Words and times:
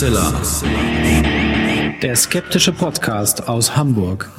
Huxilla. 0.00 0.32
Der 2.00 2.16
skeptische 2.16 2.72
Podcast 2.72 3.48
aus 3.50 3.76
Hamburg. 3.76 4.30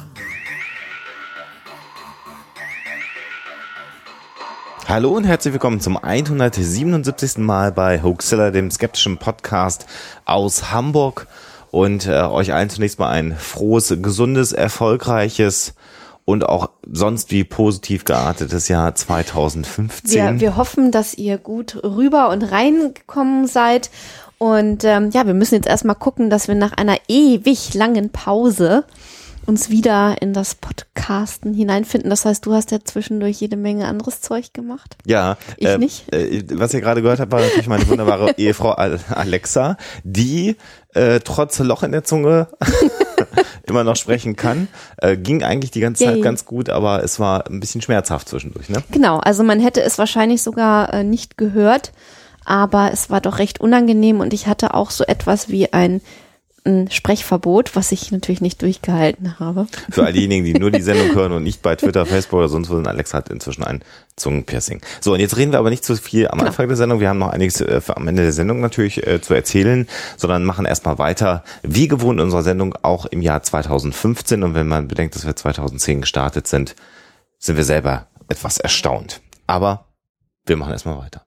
Hallo 4.88 5.10
und 5.10 5.22
herzlich 5.22 5.52
willkommen 5.52 5.80
zum 5.80 5.96
177. 5.96 7.38
Mal 7.38 7.70
bei 7.70 8.02
Hoaxilla, 8.02 8.50
dem 8.50 8.72
skeptischen 8.72 9.18
Podcast 9.18 9.86
aus 10.24 10.72
Hamburg. 10.72 11.28
Und 11.70 12.08
äh, 12.08 12.22
euch 12.22 12.52
allen 12.52 12.68
zunächst 12.68 12.98
mal 12.98 13.10
ein 13.10 13.36
frohes, 13.36 13.94
gesundes, 14.02 14.50
erfolgreiches 14.50 15.74
und 16.24 16.48
auch 16.48 16.70
sonst 16.90 17.30
wie 17.30 17.44
positiv 17.44 18.04
geartetes 18.04 18.68
Jahr 18.68 18.94
2015. 18.94 20.10
Wir, 20.12 20.40
wir 20.40 20.56
hoffen, 20.56 20.92
dass 20.92 21.14
ihr 21.14 21.38
gut 21.38 21.82
rüber 21.82 22.30
und 22.30 22.42
reingekommen 22.42 23.46
seid. 23.46 23.90
Und 24.42 24.82
ähm, 24.82 25.10
ja, 25.12 25.24
wir 25.24 25.34
müssen 25.34 25.54
jetzt 25.54 25.68
erstmal 25.68 25.94
gucken, 25.94 26.28
dass 26.28 26.48
wir 26.48 26.56
nach 26.56 26.72
einer 26.72 26.96
ewig 27.06 27.74
langen 27.74 28.10
Pause 28.10 28.82
uns 29.46 29.70
wieder 29.70 30.20
in 30.20 30.32
das 30.32 30.56
Podcasten 30.56 31.54
hineinfinden. 31.54 32.10
Das 32.10 32.24
heißt, 32.24 32.44
du 32.44 32.52
hast 32.52 32.72
ja 32.72 32.78
zwischendurch 32.82 33.40
jede 33.40 33.56
Menge 33.56 33.86
anderes 33.86 34.20
Zeug 34.20 34.52
gemacht. 34.52 34.96
Ja, 35.06 35.36
ich 35.58 35.68
äh, 35.68 35.78
nicht. 35.78 36.12
Äh, 36.12 36.42
was 36.54 36.74
ihr 36.74 36.80
gerade 36.80 37.02
gehört 37.02 37.20
habt, 37.20 37.30
war 37.30 37.40
natürlich 37.40 37.68
meine 37.68 37.86
wunderbare 37.86 38.32
Ehefrau 38.36 38.72
Alexa, 38.72 39.76
die 40.02 40.56
äh, 40.92 41.20
trotz 41.20 41.60
Loch 41.60 41.84
in 41.84 41.92
der 41.92 42.02
Zunge 42.02 42.48
immer 43.68 43.84
noch 43.84 43.94
sprechen 43.94 44.34
kann. 44.34 44.66
Äh, 44.96 45.18
ging 45.18 45.44
eigentlich 45.44 45.70
die 45.70 45.78
ganze 45.78 46.04
Zeit 46.04 46.16
Yay. 46.16 46.20
ganz 46.20 46.46
gut, 46.46 46.68
aber 46.68 47.04
es 47.04 47.20
war 47.20 47.46
ein 47.46 47.60
bisschen 47.60 47.80
schmerzhaft 47.80 48.28
zwischendurch. 48.28 48.70
Ne? 48.70 48.82
Genau, 48.90 49.18
also 49.18 49.44
man 49.44 49.60
hätte 49.60 49.82
es 49.82 49.98
wahrscheinlich 49.98 50.42
sogar 50.42 50.92
äh, 50.92 51.04
nicht 51.04 51.38
gehört, 51.38 51.92
aber 52.44 52.90
es 52.92 53.10
war 53.10 53.20
doch 53.20 53.38
recht 53.38 53.60
unangenehm 53.60 54.20
und 54.20 54.32
ich 54.34 54.46
hatte 54.46 54.74
auch 54.74 54.90
so 54.90 55.04
etwas 55.04 55.48
wie 55.48 55.72
ein, 55.72 56.00
ein 56.64 56.88
Sprechverbot, 56.90 57.74
was 57.74 57.90
ich 57.90 58.12
natürlich 58.12 58.40
nicht 58.40 58.62
durchgehalten 58.62 59.40
habe. 59.40 59.66
Für 59.90 60.04
all 60.04 60.12
diejenigen, 60.14 60.44
die 60.44 60.54
nur 60.54 60.70
die 60.70 60.80
Sendung 60.82 61.14
hören 61.14 61.32
und 61.32 61.42
nicht 61.42 61.60
bei 61.62 61.74
Twitter, 61.74 62.06
Facebook 62.06 62.38
oder 62.38 62.48
sonst 62.48 62.70
wo 62.70 62.76
sind, 62.76 62.86
Alexa 62.86 63.18
hat 63.18 63.30
inzwischen 63.30 63.64
ein 63.64 63.82
Zungenpiercing. 64.16 64.80
So, 65.00 65.12
und 65.14 65.20
jetzt 65.20 65.36
reden 65.36 65.50
wir 65.52 65.58
aber 65.58 65.70
nicht 65.70 65.84
zu 65.84 65.96
viel 65.96 66.28
am 66.28 66.38
Genau. 66.38 66.50
Anfang 66.50 66.68
der 66.68 66.76
Sendung. 66.76 67.00
Wir 67.00 67.08
haben 67.08 67.18
noch 67.18 67.30
einiges 67.30 67.60
äh, 67.60 67.80
am 67.88 68.06
Ende 68.06 68.22
der 68.22 68.32
Sendung 68.32 68.60
natürlich 68.60 69.04
äh, 69.06 69.20
zu 69.20 69.34
erzählen, 69.34 69.88
sondern 70.16 70.44
machen 70.44 70.64
erstmal 70.64 70.98
weiter, 70.98 71.42
wie 71.62 71.88
gewohnt 71.88 72.20
in 72.20 72.24
unserer 72.26 72.44
Sendung, 72.44 72.76
auch 72.82 73.06
im 73.06 73.22
Jahr 73.22 73.42
2015. 73.42 74.42
Und 74.44 74.54
wenn 74.54 74.68
man 74.68 74.86
bedenkt, 74.86 75.16
dass 75.16 75.26
wir 75.26 75.34
2010 75.34 76.02
gestartet 76.02 76.46
sind, 76.46 76.76
sind 77.38 77.56
wir 77.56 77.64
selber 77.64 78.06
etwas 78.28 78.58
erstaunt. 78.58 79.20
Aber 79.48 79.86
wir 80.46 80.56
machen 80.56 80.72
erstmal 80.72 80.98
weiter. 80.98 81.24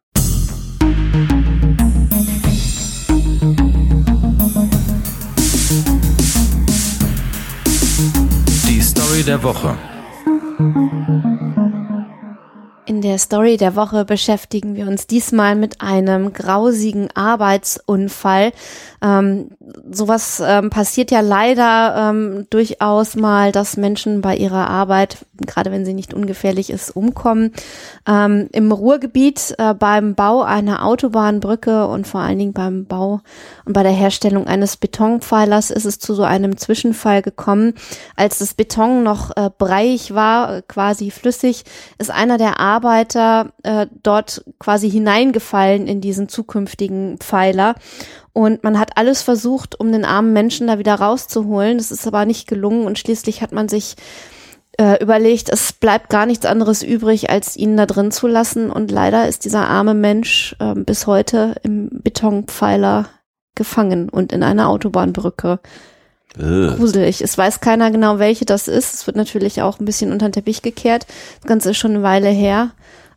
Story 9.05 9.23
der 9.23 9.43
Woche. 9.43 9.77
In 12.87 13.01
der 13.01 13.17
Story 13.17 13.57
der 13.57 13.75
Woche 13.75 14.05
beschäftigen 14.05 14.75
wir 14.75 14.87
uns 14.87 15.07
diesmal 15.07 15.55
mit 15.55 15.81
einem 15.81 16.33
grausigen 16.33 17.09
Arbeitsunfall. 17.15 18.51
Ähm, 19.01 19.49
sowas 19.91 20.41
ähm, 20.45 20.69
passiert 20.69 21.09
ja 21.09 21.21
leider 21.21 22.11
ähm, 22.11 22.45
durchaus 22.51 23.15
mal, 23.15 23.51
dass 23.51 23.75
Menschen 23.75 24.21
bei 24.21 24.35
ihrer 24.35 24.69
Arbeit, 24.69 25.25
gerade 25.47 25.71
wenn 25.71 25.83
sie 25.83 25.95
nicht 25.95 26.13
ungefährlich 26.13 26.69
ist, 26.69 26.95
umkommen. 26.95 27.53
Ähm, 28.07 28.49
Im 28.51 28.71
Ruhrgebiet 28.71 29.55
äh, 29.57 29.73
beim 29.73 30.13
Bau 30.13 30.43
einer 30.43 30.85
Autobahnbrücke 30.85 31.87
und 31.87 32.05
vor 32.05 32.21
allen 32.21 32.37
Dingen 32.37 32.53
beim 32.53 32.85
Bau 32.85 33.21
und 33.65 33.73
bei 33.73 33.81
der 33.81 33.93
Herstellung 33.93 34.45
eines 34.45 34.77
Betonpfeilers 34.77 35.71
ist 35.71 35.85
es 35.85 35.97
zu 35.97 36.13
so 36.13 36.23
einem 36.23 36.57
Zwischenfall 36.57 37.23
gekommen. 37.23 37.73
Als 38.15 38.37
das 38.37 38.53
Beton 38.53 39.01
noch 39.01 39.35
äh, 39.35 39.49
breiig 39.57 40.13
war, 40.13 40.61
quasi 40.61 41.09
flüssig, 41.09 41.63
ist 41.97 42.11
einer 42.11 42.37
der 42.37 42.59
äh, 43.63 43.87
dort 44.03 44.43
quasi 44.59 44.89
hineingefallen 44.89 45.87
in 45.87 46.01
diesen 46.01 46.29
zukünftigen 46.29 47.17
Pfeiler. 47.19 47.75
Und 48.33 48.63
man 48.63 48.79
hat 48.79 48.97
alles 48.97 49.21
versucht, 49.21 49.79
um 49.79 49.91
den 49.91 50.03
armen 50.05 50.33
Menschen 50.33 50.67
da 50.67 50.77
wieder 50.77 50.95
rauszuholen. 50.95 51.77
Das 51.77 51.91
ist 51.91 52.05
aber 52.05 52.25
nicht 52.25 52.47
gelungen 52.47 52.85
und 52.85 52.99
schließlich 52.99 53.41
hat 53.41 53.51
man 53.51 53.69
sich 53.69 53.95
äh, 54.77 55.01
überlegt, 55.01 55.49
es 55.49 55.73
bleibt 55.73 56.09
gar 56.09 56.25
nichts 56.25 56.45
anderes 56.45 56.83
übrig, 56.83 57.29
als 57.29 57.55
ihn 57.55 57.77
da 57.77 57.85
drin 57.85 58.11
zu 58.11 58.27
lassen. 58.27 58.69
Und 58.69 58.91
leider 58.91 59.27
ist 59.27 59.45
dieser 59.45 59.67
arme 59.67 59.93
Mensch 59.93 60.55
äh, 60.59 60.73
bis 60.75 61.07
heute 61.07 61.55
im 61.63 61.89
Betonpfeiler 61.91 63.05
gefangen 63.55 64.09
und 64.09 64.33
in 64.33 64.43
einer 64.43 64.67
Autobahnbrücke. 64.67 65.59
Gruselig. 66.33 67.21
Es 67.21 67.37
weiß 67.37 67.61
keiner 67.61 67.91
genau, 67.91 68.19
welche 68.19 68.45
das 68.45 68.67
ist. 68.67 68.93
Es 68.93 69.07
wird 69.07 69.15
natürlich 69.15 69.61
auch 69.61 69.79
ein 69.79 69.85
bisschen 69.85 70.11
unter 70.11 70.27
den 70.27 70.33
Teppich 70.33 70.61
gekehrt. 70.61 71.05
Das 71.41 71.47
Ganze 71.47 71.71
ist 71.71 71.77
schon 71.77 71.91
eine 71.91 72.03
Weile 72.03 72.29
her. 72.29 72.71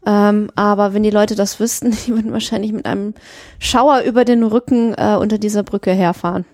Ähm, 0.06 0.50
aber 0.54 0.94
wenn 0.94 1.02
die 1.02 1.10
Leute 1.10 1.34
das 1.34 1.58
wüssten, 1.60 1.91
die 2.06 2.14
würden 2.14 2.32
wahrscheinlich 2.32 2.72
mit 2.72 2.86
einem 2.86 3.14
Schauer 3.58 4.00
über 4.02 4.24
den 4.24 4.42
Rücken 4.44 4.94
äh, 4.94 5.16
unter 5.20 5.38
dieser 5.38 5.62
Brücke 5.62 5.92
herfahren. 5.92 6.44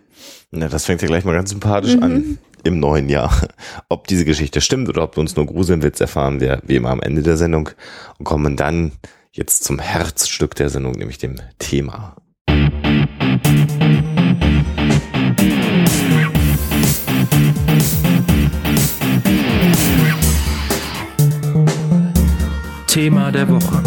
Na, 0.50 0.69
das 0.69 0.87
fängt 0.87 1.03
ja 1.03 1.09
gleich 1.09 1.25
mal 1.25 1.34
ganz 1.34 1.50
sympathisch 1.50 1.97
an 2.00 2.38
im 2.62 2.81
neuen 2.81 3.09
Jahr. 3.09 3.31
Ob 3.88 4.06
diese 4.06 4.25
Geschichte 4.25 4.60
stimmt 4.60 4.88
oder 4.88 5.03
ob 5.03 5.16
wir 5.16 5.21
uns 5.21 5.36
nur 5.36 5.47
gruseln 5.47 5.82
willst, 5.82 6.00
erfahren 6.00 6.41
wir 6.41 6.60
wie 6.65 6.76
immer 6.76 6.91
am 6.91 7.03
Ende 7.03 7.22
der 7.22 7.36
Sendung 7.36 7.71
und 8.19 8.25
kommen 8.25 8.56
dann 8.56 8.92
jetzt 9.32 9.65
zum 9.65 9.78
Herzstück 9.78 10.54
der 10.54 10.71
Sendung, 10.71 10.92
nämlich 10.92 11.19
dem 11.19 11.36
Thema. 11.59 12.16
Thema 22.94 23.32
der 23.32 23.49
Woche. 23.49 23.82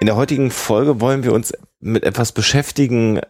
In 0.00 0.06
der 0.06 0.16
heutigen 0.16 0.50
Folge 0.50 1.00
wollen 1.00 1.22
wir 1.22 1.32
uns 1.32 1.52
mit 1.78 2.02
etwas 2.02 2.32
beschäftigen, 2.32 3.20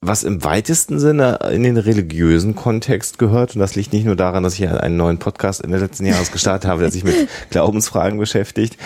was 0.00 0.22
im 0.22 0.44
weitesten 0.44 1.00
Sinne 1.00 1.40
in 1.50 1.64
den 1.64 1.76
religiösen 1.76 2.54
Kontext 2.54 3.18
gehört. 3.18 3.56
Und 3.56 3.58
das 3.58 3.74
liegt 3.74 3.92
nicht 3.92 4.06
nur 4.06 4.14
daran, 4.14 4.44
dass 4.44 4.54
ich 4.54 4.68
einen 4.68 4.96
neuen 4.96 5.18
Podcast 5.18 5.60
in 5.60 5.72
den 5.72 5.80
letzten 5.80 6.06
Jahres 6.06 6.30
gestartet 6.30 6.70
habe, 6.70 6.82
der 6.82 6.92
sich 6.92 7.02
mit 7.02 7.16
Glaubensfragen 7.50 8.16
beschäftigt. 8.20 8.76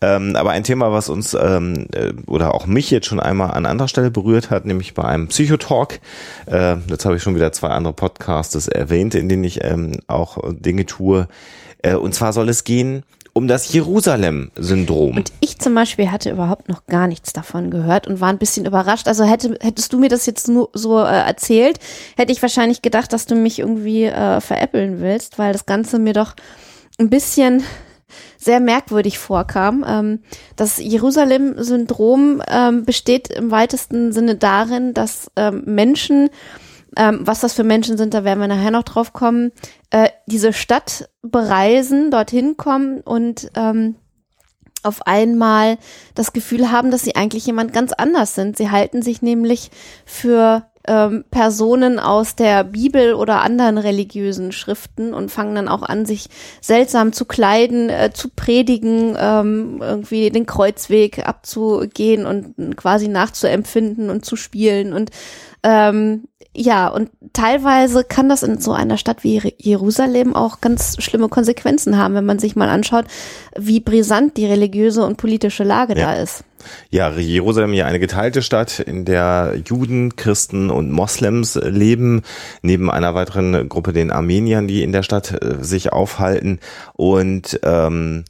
Ähm, 0.00 0.36
aber 0.36 0.50
ein 0.50 0.62
Thema, 0.62 0.92
was 0.92 1.08
uns 1.08 1.34
ähm, 1.34 1.88
äh, 1.92 2.12
oder 2.28 2.54
auch 2.54 2.66
mich 2.66 2.92
jetzt 2.92 3.08
schon 3.08 3.18
einmal 3.18 3.50
an 3.50 3.66
anderer 3.66 3.88
Stelle 3.88 4.12
berührt 4.12 4.48
hat, 4.50 4.64
nämlich 4.64 4.94
bei 4.94 5.02
einem 5.02 5.26
Psychotalk. 5.26 5.98
Äh, 6.46 6.76
jetzt 6.86 7.04
habe 7.04 7.16
ich 7.16 7.22
schon 7.24 7.34
wieder 7.34 7.50
zwei 7.50 7.70
andere 7.70 7.94
Podcasts 7.94 8.68
erwähnt, 8.68 9.16
in 9.16 9.28
denen 9.28 9.42
ich 9.42 9.64
ähm, 9.64 9.94
auch 10.06 10.38
Dinge 10.52 10.86
tue. 10.86 11.26
Äh, 11.82 11.94
und 11.94 12.14
zwar 12.14 12.32
soll 12.32 12.48
es 12.48 12.62
gehen 12.62 13.02
um 13.36 13.48
das 13.48 13.70
Jerusalem-Syndrom. 13.70 15.18
Und 15.18 15.30
ich 15.40 15.58
zum 15.58 15.74
Beispiel 15.74 16.10
hatte 16.10 16.30
überhaupt 16.30 16.70
noch 16.70 16.86
gar 16.86 17.06
nichts 17.06 17.34
davon 17.34 17.70
gehört 17.70 18.06
und 18.06 18.18
war 18.18 18.30
ein 18.30 18.38
bisschen 18.38 18.64
überrascht. 18.64 19.08
Also 19.08 19.24
hätte, 19.24 19.58
hättest 19.60 19.92
du 19.92 19.98
mir 19.98 20.08
das 20.08 20.24
jetzt 20.24 20.48
nur 20.48 20.70
so 20.72 21.00
äh, 21.00 21.04
erzählt, 21.04 21.78
hätte 22.16 22.32
ich 22.32 22.40
wahrscheinlich 22.40 22.80
gedacht, 22.80 23.12
dass 23.12 23.26
du 23.26 23.34
mich 23.34 23.58
irgendwie 23.58 24.04
äh, 24.04 24.40
veräppeln 24.40 25.02
willst, 25.02 25.38
weil 25.38 25.52
das 25.52 25.66
Ganze 25.66 25.98
mir 25.98 26.14
doch 26.14 26.34
ein 26.98 27.10
bisschen 27.10 27.62
sehr 28.38 28.58
merkwürdig 28.58 29.18
vorkam. 29.18 29.84
Ähm, 29.86 30.20
das 30.56 30.78
Jerusalem-Syndrom 30.78 32.42
ähm, 32.48 32.86
besteht 32.86 33.28
im 33.28 33.50
weitesten 33.50 34.12
Sinne 34.12 34.36
darin, 34.36 34.94
dass 34.94 35.30
ähm, 35.36 35.62
Menschen 35.66 36.30
ähm, 36.96 37.20
was 37.22 37.40
das 37.40 37.52
für 37.52 37.64
Menschen 37.64 37.96
sind, 37.96 38.14
da 38.14 38.24
werden 38.24 38.40
wir 38.40 38.48
nachher 38.48 38.70
noch 38.70 38.82
drauf 38.82 39.12
kommen, 39.12 39.52
äh, 39.90 40.08
diese 40.26 40.52
Stadt 40.52 41.08
bereisen, 41.22 42.10
dorthin 42.10 42.56
kommen 42.56 43.00
und 43.00 43.50
ähm, 43.54 43.96
auf 44.82 45.06
einmal 45.06 45.78
das 46.14 46.32
Gefühl 46.32 46.70
haben, 46.70 46.90
dass 46.90 47.02
sie 47.02 47.16
eigentlich 47.16 47.46
jemand 47.46 47.72
ganz 47.72 47.92
anders 47.92 48.34
sind. 48.34 48.56
Sie 48.56 48.70
halten 48.70 49.02
sich 49.02 49.20
nämlich 49.20 49.70
für 50.04 50.66
ähm, 50.86 51.24
Personen 51.30 51.98
aus 51.98 52.36
der 52.36 52.62
Bibel 52.64 53.14
oder 53.14 53.42
anderen 53.42 53.78
religiösen 53.78 54.52
Schriften 54.52 55.14
und 55.14 55.30
fangen 55.30 55.56
dann 55.56 55.68
auch 55.68 55.82
an, 55.82 56.06
sich 56.06 56.28
seltsam 56.60 57.12
zu 57.12 57.24
kleiden, 57.24 57.90
äh, 57.90 58.12
zu 58.14 58.28
predigen, 58.28 59.16
ähm, 59.18 59.78
irgendwie 59.80 60.30
den 60.30 60.46
Kreuzweg 60.46 61.26
abzugehen 61.26 62.24
und 62.24 62.76
quasi 62.76 63.08
nachzuempfinden 63.08 64.10
und 64.10 64.24
zu 64.24 64.36
spielen 64.36 64.92
und 64.92 65.10
ähm, 65.66 66.24
ja, 66.58 66.88
und 66.88 67.10
teilweise 67.34 68.02
kann 68.02 68.30
das 68.30 68.42
in 68.42 68.58
so 68.60 68.72
einer 68.72 68.96
Stadt 68.96 69.24
wie 69.24 69.38
Jer- 69.38 69.52
Jerusalem 69.58 70.34
auch 70.34 70.62
ganz 70.62 70.96
schlimme 71.02 71.28
Konsequenzen 71.28 71.98
haben, 71.98 72.14
wenn 72.14 72.24
man 72.24 72.38
sich 72.38 72.56
mal 72.56 72.70
anschaut, 72.70 73.04
wie 73.58 73.80
brisant 73.80 74.36
die 74.38 74.46
religiöse 74.46 75.04
und 75.04 75.16
politische 75.18 75.64
Lage 75.64 75.98
Ja. 75.98 76.14
da 76.14 76.22
ist. 76.22 76.44
Ja, 76.90 77.10
Jerusalem 77.12 77.74
ja 77.74 77.84
eine 77.84 78.00
geteilte 78.00 78.40
Stadt, 78.42 78.80
in 78.80 79.04
der 79.04 79.54
Juden, 79.66 80.16
Christen 80.16 80.70
und 80.70 80.90
Moslems 80.90 81.56
leben, 81.62 82.22
neben 82.62 82.90
einer 82.90 83.14
weiteren 83.14 83.68
Gruppe 83.68 83.92
den 83.92 84.10
Armeniern, 84.10 84.66
die 84.66 84.82
in 84.82 84.92
der 84.92 85.02
Stadt 85.02 85.32
äh, 85.32 85.62
sich 85.62 85.92
aufhalten. 85.92 86.58
Und 86.94 87.60
ähm, 87.64 88.24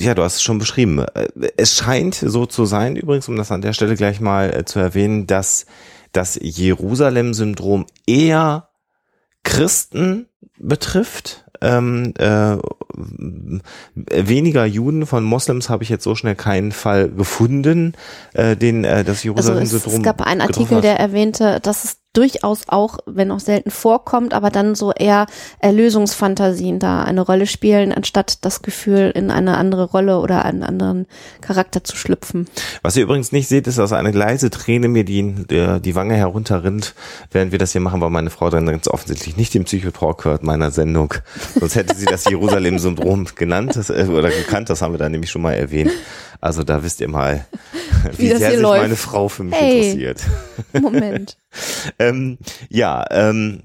ja, 0.00 0.14
du 0.14 0.22
hast 0.22 0.36
es 0.36 0.42
schon 0.42 0.58
beschrieben. 0.58 1.00
Äh, 1.14 1.28
Es 1.56 1.76
scheint 1.76 2.14
so 2.14 2.46
zu 2.46 2.64
sein, 2.64 2.96
übrigens, 2.96 3.28
um 3.28 3.36
das 3.36 3.52
an 3.52 3.60
der 3.62 3.74
Stelle 3.74 3.94
gleich 3.94 4.20
mal 4.20 4.52
äh, 4.54 4.64
zu 4.64 4.78
erwähnen, 4.78 5.26
dass 5.26 5.66
das 6.12 6.38
Jerusalem-Syndrom 6.40 7.86
eher 8.06 8.68
Christen 9.42 10.28
betrifft. 10.58 11.44
Ähm, 11.60 12.12
äh, 12.18 12.56
weniger 13.94 14.64
Juden 14.66 15.06
von 15.06 15.22
Moslems 15.22 15.68
habe 15.70 15.84
ich 15.84 15.88
jetzt 15.88 16.04
so 16.04 16.14
schnell 16.14 16.34
keinen 16.34 16.72
Fall 16.72 17.08
gefunden, 17.08 17.94
äh, 18.34 18.56
den 18.56 18.84
äh, 18.84 19.04
das 19.04 19.18
Also 19.18 19.28
Jerusalem-Syndrom. 19.28 19.92
es, 19.92 19.98
es 19.98 20.04
gab 20.04 20.22
einen 20.22 20.40
Artikel, 20.40 20.80
der 20.80 20.98
erwähnte, 20.98 21.60
dass 21.60 21.84
es 21.84 22.01
durchaus 22.12 22.68
auch, 22.68 22.98
wenn 23.06 23.30
auch 23.30 23.40
selten 23.40 23.70
vorkommt, 23.70 24.34
aber 24.34 24.50
dann 24.50 24.74
so 24.74 24.92
eher 24.92 25.26
Erlösungsfantasien 25.60 26.78
da 26.78 27.02
eine 27.04 27.22
Rolle 27.22 27.46
spielen, 27.46 27.92
anstatt 27.92 28.44
das 28.44 28.62
Gefühl, 28.62 29.12
in 29.14 29.30
eine 29.30 29.56
andere 29.56 29.84
Rolle 29.84 30.18
oder 30.18 30.44
einen 30.44 30.62
anderen 30.62 31.06
Charakter 31.40 31.84
zu 31.84 31.96
schlüpfen. 31.96 32.48
Was 32.82 32.96
ihr 32.96 33.04
übrigens 33.04 33.32
nicht 33.32 33.48
seht, 33.48 33.66
ist, 33.66 33.78
dass 33.78 33.92
eine 33.92 34.10
leise 34.10 34.50
Träne 34.50 34.88
mir 34.88 35.04
die, 35.04 35.34
die, 35.48 35.94
Wange 35.94 36.14
herunterrinnt, 36.16 36.94
während 37.30 37.52
wir 37.52 37.58
das 37.58 37.72
hier 37.72 37.80
machen, 37.80 38.00
weil 38.00 38.10
meine 38.10 38.30
Frau 38.30 38.50
dann 38.50 38.66
ganz 38.66 38.88
offensichtlich 38.88 39.36
nicht 39.36 39.54
den 39.54 39.64
Psychotalk 39.64 40.24
hört 40.24 40.42
meiner 40.42 40.70
Sendung. 40.70 41.14
Sonst 41.58 41.76
hätte 41.76 41.94
sie 41.94 42.06
das 42.06 42.24
Jerusalem-Syndrom 42.24 43.26
genannt 43.34 43.76
das, 43.76 43.90
äh, 43.90 44.06
oder 44.10 44.30
gekannt, 44.30 44.70
das 44.70 44.82
haben 44.82 44.92
wir 44.94 44.98
da 44.98 45.08
nämlich 45.08 45.30
schon 45.30 45.42
mal 45.42 45.52
erwähnt. 45.52 45.92
Also 46.40 46.64
da 46.64 46.82
wisst 46.82 47.00
ihr 47.00 47.08
mal, 47.08 47.46
wie, 48.16 48.24
Wie 48.24 48.28
das 48.30 48.38
sehr 48.40 48.50
sich 48.52 48.60
läuft. 48.60 48.82
meine 48.82 48.96
Frau 48.96 49.28
für 49.28 49.44
mich 49.44 49.54
Hey. 49.54 49.90
interessiert. 49.90 50.22
Moment. 50.80 51.36
Ähm, 51.98 52.38
ja, 52.68 53.04
ähm, 53.10 53.62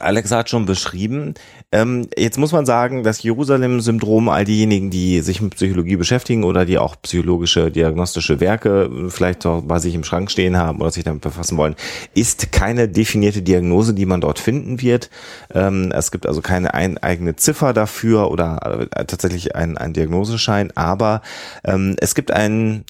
Alex 0.00 0.30
hat 0.30 0.50
schon 0.50 0.66
beschrieben. 0.66 1.34
Ähm, 1.70 2.08
jetzt 2.16 2.38
muss 2.38 2.52
man 2.52 2.64
sagen, 2.64 3.02
das 3.02 3.22
Jerusalem-Syndrom, 3.22 4.30
all 4.30 4.46
diejenigen, 4.46 4.88
die 4.88 5.20
sich 5.20 5.42
mit 5.42 5.54
Psychologie 5.54 5.96
beschäftigen 5.96 6.44
oder 6.44 6.64
die 6.64 6.78
auch 6.78 6.96
psychologische, 7.02 7.70
diagnostische 7.70 8.40
Werke 8.40 8.90
vielleicht 9.10 9.44
auch 9.44 9.60
bei 9.60 9.78
sich 9.78 9.94
im 9.94 10.02
Schrank 10.02 10.30
stehen 10.30 10.56
haben 10.56 10.80
oder 10.80 10.90
sich 10.90 11.04
damit 11.04 11.20
befassen 11.20 11.58
wollen, 11.58 11.76
ist 12.14 12.52
keine 12.52 12.88
definierte 12.88 13.42
Diagnose, 13.42 13.92
die 13.92 14.06
man 14.06 14.22
dort 14.22 14.38
finden 14.38 14.80
wird. 14.80 15.10
Ähm, 15.52 15.92
es 15.94 16.10
gibt 16.10 16.26
also 16.26 16.40
keine 16.40 16.72
ein, 16.72 16.96
eigene 16.96 17.36
Ziffer 17.36 17.74
dafür 17.74 18.30
oder 18.30 18.88
äh, 18.90 19.04
tatsächlich 19.04 19.54
einen, 19.54 19.76
einen 19.76 19.92
Diagnoseschein, 19.92 20.74
aber 20.74 21.20
ähm, 21.64 21.96
es 22.00 22.14
gibt 22.14 22.30
einen 22.30 22.86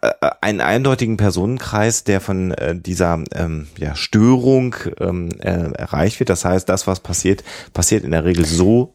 äh, 0.00 0.30
einen 0.40 0.60
eindeutigen 0.60 1.16
Personenkreis, 1.16 2.04
der 2.04 2.20
von 2.20 2.52
äh, 2.52 2.76
dieser 2.76 3.22
ähm, 3.34 3.66
ja, 3.78 3.94
Störung 3.94 4.74
ähm, 5.00 5.30
äh, 5.40 5.72
erreicht 5.72 6.20
wird. 6.20 6.30
Das 6.30 6.44
heißt, 6.44 6.68
das, 6.68 6.86
was 6.86 7.00
passiert, 7.00 7.44
passiert 7.72 8.04
in 8.04 8.13
der 8.14 8.24
Regel 8.24 8.44
so 8.44 8.94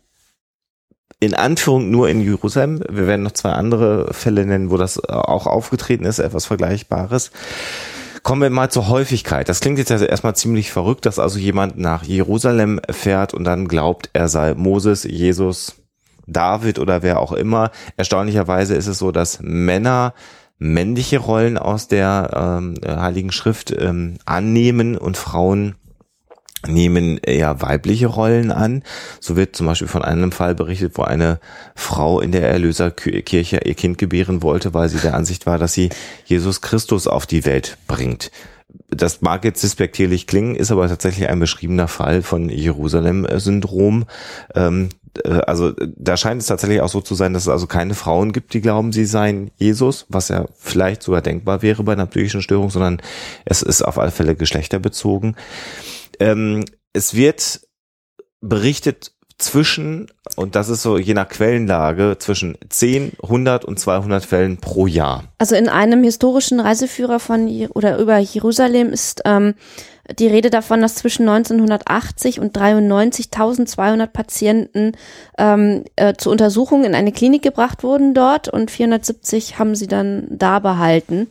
in 1.20 1.34
Anführung 1.34 1.92
nur 1.92 2.10
in 2.10 2.22
Jerusalem. 2.22 2.82
Wir 2.90 3.06
werden 3.06 3.24
noch 3.24 3.34
zwei 3.34 3.52
andere 3.52 4.14
Fälle 4.14 4.46
nennen, 4.46 4.70
wo 4.70 4.78
das 4.78 4.98
äh, 4.98 5.12
auch 5.12 5.48
aufgetreten 5.48 6.06
ist, 6.06 6.20
etwas 6.20 6.46
Vergleichbares. 6.46 7.32
Kommen 8.24 8.42
wir 8.42 8.50
mal 8.50 8.70
zur 8.70 8.90
Häufigkeit. 8.90 9.50
Das 9.50 9.60
klingt 9.60 9.80
jetzt 9.80 9.92
also 9.92 10.06
erstmal 10.06 10.36
ziemlich 10.36 10.72
verrückt, 10.72 11.06
dass 11.06 11.20
also 11.20 11.40
jemand 11.40 11.78
nach 11.78 12.04
Jerusalem 12.04 12.80
fährt 12.90 13.34
und 13.34 13.44
dann 13.44 13.68
glaubt, 13.68 14.10
er 14.14 14.28
sei 14.28 14.54
Moses, 14.56 15.04
Jesus, 15.04 15.76
David 16.28 16.80
oder 16.80 17.02
wer 17.02 17.20
auch 17.20 17.32
immer. 17.32 17.72
Erstaunlicherweise 17.98 18.76
ist 18.76 18.88
es 18.88 19.00
so, 19.00 19.12
dass 19.12 19.40
Männer 19.42 20.14
männliche 20.58 21.20
Rollen 21.20 21.58
aus 21.58 21.88
der 21.88 22.60
ähm, 22.60 22.76
Heiligen 22.86 23.32
Schrift 23.32 23.72
ähm, 23.72 24.18
annehmen 24.26 24.98
und 24.98 25.18
Frauen 25.18 25.76
nehmen 26.68 27.18
eher 27.18 27.62
weibliche 27.62 28.08
Rollen 28.08 28.52
an. 28.52 28.84
So 29.20 29.36
wird 29.36 29.56
zum 29.56 29.68
Beispiel 29.68 29.88
von 29.88 30.04
einem 30.04 30.32
Fall 30.32 30.56
berichtet, 30.56 30.94
wo 30.96 31.04
eine 31.04 31.40
Frau 31.76 32.20
in 32.20 32.32
der 32.32 32.50
Erlöserkirche 32.50 33.62
ihr 33.64 33.76
Kind 33.76 33.98
gebären 33.98 34.42
wollte, 34.42 34.74
weil 34.74 34.90
sie 34.90 35.00
der 35.00 35.14
Ansicht 35.14 35.46
war, 35.46 35.58
dass 35.58 35.74
sie 35.74 35.90
Jesus 36.26 36.62
Christus 36.62 37.08
auf 37.08 37.26
die 37.26 37.46
Welt 37.46 37.78
bringt. 37.88 38.32
Das 38.90 39.22
mag 39.22 39.46
jetzt 39.46 39.64
despektierlich 39.64 40.28
klingen, 40.28 40.56
ist 40.56 40.72
aber 40.72 40.88
tatsächlich 40.88 41.28
ein 41.30 41.40
beschriebener 41.40 41.88
Fall 41.88 42.22
von 42.22 42.50
Jerusalem-Syndrom. 42.50 44.06
Ähm, 44.54 44.90
äh, 45.24 45.30
also 45.48 45.74
da 45.96 46.18
scheint 46.18 46.42
es 46.42 46.48
tatsächlich 46.48 46.82
auch 46.82 46.90
so 46.90 47.02
zu 47.02 47.16
sein, 47.16 47.34
dass 47.34 47.44
es 47.44 47.50
also 47.50 47.68
keine 47.68 47.96
Frauen 47.96 48.32
gibt, 48.32 48.54
die 48.54 48.62
glauben, 48.62 48.92
sie 48.92 49.06
seien 49.06 49.52
Jesus, 49.58 50.06
was 50.10 50.30
ja 50.30 50.46
vielleicht 50.58 51.04
sogar 51.04 51.22
denkbar 51.22 51.62
wäre 51.62 51.84
bei 51.84 51.94
einer 51.94 52.06
psychischen 52.06 52.42
Störung, 52.42 52.70
sondern 52.70 53.02
es 53.46 53.62
ist 53.62 53.82
auf 53.82 53.98
alle 53.98 54.12
Fälle 54.12 54.36
geschlechterbezogen. 54.36 55.36
Ähm, 56.20 56.66
es 56.94 57.14
wird 57.14 57.62
berichtet 58.42 59.12
zwischen, 59.38 60.12
und 60.36 60.56
das 60.56 60.70
ist 60.70 60.82
so 60.82 60.98
je 60.98 61.14
nach 61.14 61.30
Quellenlage, 61.30 62.18
zwischen 62.20 62.58
10, 62.68 63.14
100 63.24 63.66
und 63.66 63.80
200 63.80 64.26
Fällen 64.26 64.58
pro 64.58 64.86
Jahr. 64.86 65.24
Also 65.38 65.56
in 65.56 65.70
einem 65.70 66.04
historischen 66.04 66.60
Reiseführer 66.60 67.20
von 67.20 67.48
oder 67.70 67.98
über 67.98 68.18
Jerusalem 68.18 68.90
ist 68.90 69.22
ähm, 69.26 69.56
die 70.18 70.28
Rede 70.28 70.50
davon, 70.50 70.82
dass 70.82 70.96
zwischen 70.96 71.28
1980 71.30 72.40
und 72.40 72.56
93 72.56 73.28
1200 73.32 74.12
Patienten 74.12 74.94
ähm, 75.38 75.86
äh, 75.96 76.16
zur 76.16 76.32
Untersuchung 76.32 76.84
in 76.84 76.96
eine 76.96 77.12
Klinik 77.12 77.42
gebracht 77.42 77.84
wurden 77.84 78.14
dort 78.14 78.50
und 78.50 78.72
470 78.72 79.58
haben 79.58 79.76
sie 79.76 79.88
dann 79.88 80.28
da 80.30 80.60
behalten. 80.60 81.28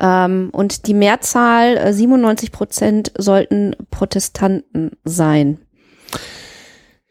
Ähm, 0.00 0.48
und 0.52 0.86
die 0.86 0.94
Mehrzahl, 0.94 1.76
äh, 1.76 1.92
97 1.92 2.50
Prozent, 2.50 3.12
sollten 3.16 3.76
Protestanten 3.90 4.92
sein. 5.04 5.58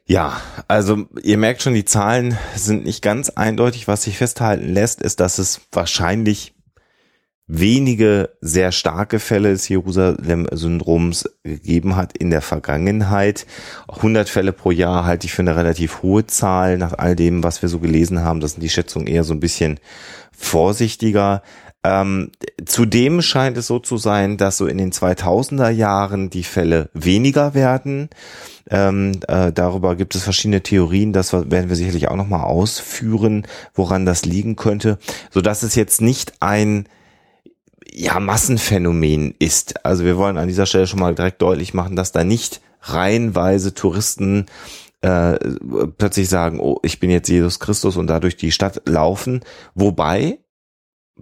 Ja, 0.06 0.42
also 0.68 1.06
ihr 1.22 1.38
merkt 1.38 1.62
schon, 1.62 1.76
die 1.76 1.86
Zahlen 1.86 2.36
sind 2.56 2.84
nicht 2.84 3.04
ganz 3.04 3.30
eindeutig. 3.30 3.88
Was 3.88 4.04
sich 4.04 4.18
festhalten 4.18 4.74
lässt, 4.74 5.04
ist, 5.04 5.20
dass 5.20 5.38
es 5.38 5.62
wahrscheinlich 5.72 6.56
wenige 7.46 8.30
sehr 8.42 8.72
starke 8.72 9.20
Fälle 9.20 9.50
des 9.50 9.68
Jerusalem-Syndroms 9.70 11.30
gegeben 11.44 11.96
hat 11.96 12.16
in 12.16 12.30
der 12.30 12.42
Vergangenheit. 12.42 13.48
100 13.88 14.30
Fälle 14.30 14.52
pro 14.54 14.70
Jahr 14.70 15.06
halte 15.06 15.26
ich 15.26 15.34
für 15.34 15.42
eine 15.42 15.56
relativ 15.56 16.04
hohe 16.04 16.26
Zahl 16.28 16.78
nach 16.78 16.94
all 16.94 17.16
dem, 17.16 17.44
was 17.44 17.64
wir 17.64 17.70
so 17.70 17.80
gelesen 17.80 18.22
haben. 18.22 18.40
Das 18.40 18.54
sind 18.54 18.62
die 18.62 18.70
Schätzungen 18.70 19.08
eher 19.08 19.24
so 19.24 19.34
ein 19.34 19.40
bisschen 19.40 19.80
vorsichtiger. 20.32 21.42
Ähm, 21.84 22.32
zudem 22.66 23.22
scheint 23.22 23.58
es 23.58 23.68
so 23.68 23.80
zu 23.80 23.98
sein, 23.98 24.38
dass 24.38 24.58
so 24.58 24.68
in 24.68 24.78
den 24.78 24.92
2000er 24.92 25.70
Jahren 25.70 26.30
die 26.30 26.44
Fälle 26.44 26.90
weniger 26.94 27.54
werden. 27.54 28.10
Ähm, 28.70 29.14
äh, 29.28 29.54
darüber 29.54 29.96
gibt 29.96 30.14
es 30.16 30.24
verschiedene 30.24 30.62
Theorien, 30.62 31.14
das 31.14 31.32
werden 31.34 31.70
wir 31.70 31.76
sicherlich 31.76 32.10
auch 32.10 32.18
nochmal 32.18 32.44
ausführen, 32.44 33.48
woran 33.74 34.06
das 34.06 34.26
liegen 34.26 34.56
könnte, 34.58 35.00
so 35.32 35.42
dass 35.42 35.64
es 35.64 35.76
jetzt 35.76 36.02
nicht 36.02 36.34
ein 36.42 36.88
ja, 37.92 38.20
Massenphänomen 38.20 39.34
ist. 39.40 39.86
Also 39.86 40.04
wir 40.04 40.18
wollen 40.18 40.38
an 40.38 40.48
dieser 40.48 40.66
Stelle 40.66 40.86
schon 40.86 41.00
mal 41.00 41.16
direkt 41.16 41.42
deutlich 41.42 41.74
machen, 41.74 41.96
dass 41.96 42.12
da 42.12 42.24
nicht 42.24 42.62
reihenweise 42.82 43.74
Touristen 43.74 44.46
äh, 45.02 45.40
plötzlich 45.98 46.30
sagen, 46.30 46.60
oh, 46.60 46.80
ich 46.84 47.00
bin 47.00 47.10
jetzt 47.10 47.30
Jesus 47.30 47.60
Christus 47.60 47.98
und 47.98 48.08
da 48.08 48.20
durch 48.20 48.38
die 48.38 48.52
Stadt 48.52 48.82
laufen. 48.86 49.42
Wobei, 49.74 50.40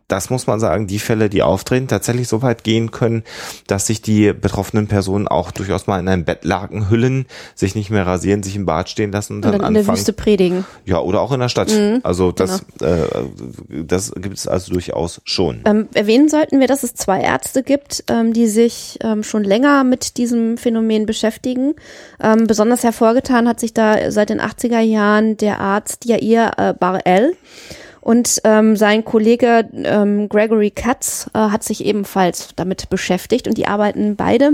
das 0.08 0.30
muss 0.30 0.48
man 0.48 0.60
sagen, 0.60 0.88
die 0.88 1.00
Fälle, 1.00 1.30
die 1.30 1.44
auftreten, 1.44 1.88
tatsächlich 1.88 2.28
so 2.28 2.42
weit 2.42 2.64
gehen 2.64 2.92
können, 2.92 3.24
dass 3.68 3.88
sich 3.88 4.02
die 4.02 4.34
betroffenen 4.34 4.88
Personen 4.88 5.28
auch 5.28 5.52
durchaus 5.52 5.88
mal 5.88 6.00
in 6.00 6.08
einen 6.08 6.26
Bettlaken 6.26 6.90
hüllen, 6.90 7.26
sich 7.56 7.76
nicht 7.76 7.90
mehr 7.90 8.06
rasieren, 8.06 8.44
sich 8.44 8.56
im 8.56 8.66
Bad 8.66 8.90
stehen 8.90 9.12
lassen 9.12 9.38
und, 9.38 9.46
Und 9.46 9.52
dann, 9.52 9.62
dann 9.62 9.76
in 9.76 9.86
der. 9.86 9.88
Wüste 9.88 10.14
predigen. 10.14 10.66
Ja, 10.86 11.00
oder 11.00 11.22
auch 11.22 11.32
in 11.32 11.40
der 11.40 11.50
Stadt. 11.50 11.72
Mhm, 11.72 12.02
also 12.04 12.32
das, 12.32 12.62
äh, 12.82 13.06
das 13.70 14.14
gibt 14.16 14.38
es 14.38 14.48
also 14.48 14.74
durchaus 14.74 15.22
schon. 15.24 15.62
Ähm, 15.66 15.88
erwähnen 15.94 16.30
sollten 16.30 16.60
wir, 16.60 16.68
dass 16.68 16.84
es 16.84 16.94
zwei 16.94 17.22
Ärzte 17.22 17.64
gibt, 17.64 18.04
ähm, 18.10 18.34
die 18.34 18.48
sich 18.48 19.00
ähm, 19.02 19.24
schon 19.24 19.44
länger 19.44 19.84
mit 19.84 20.18
diesem 20.18 20.58
Phänomen 20.58 21.06
beschäftigen. 21.06 21.76
Ähm, 22.22 22.48
besonders 22.48 22.84
hervorgetan 22.84 23.48
hat 23.48 23.60
sich 23.60 23.74
da 23.74 24.12
seit 24.12 24.30
den 24.30 24.42
80er 24.42 24.80
Jahren 24.80 25.38
der 25.38 25.60
Arzt 25.60 26.06
Yair 26.06 26.52
äh, 26.58 26.74
Bar-El. 26.74 27.36
Und 28.08 28.40
ähm, 28.46 28.78
sein 28.78 29.04
Kollege 29.04 29.70
ähm, 29.74 30.30
Gregory 30.30 30.72
Katz 30.72 31.30
äh, 31.34 31.40
hat 31.40 31.66
sich 31.66 31.84
ebenfalls 31.84 32.56
damit 32.56 32.90
beschäftigt 32.90 33.50
und 33.50 33.58
die 33.58 33.68
arbeiten 33.68 34.16
beide 34.16 34.54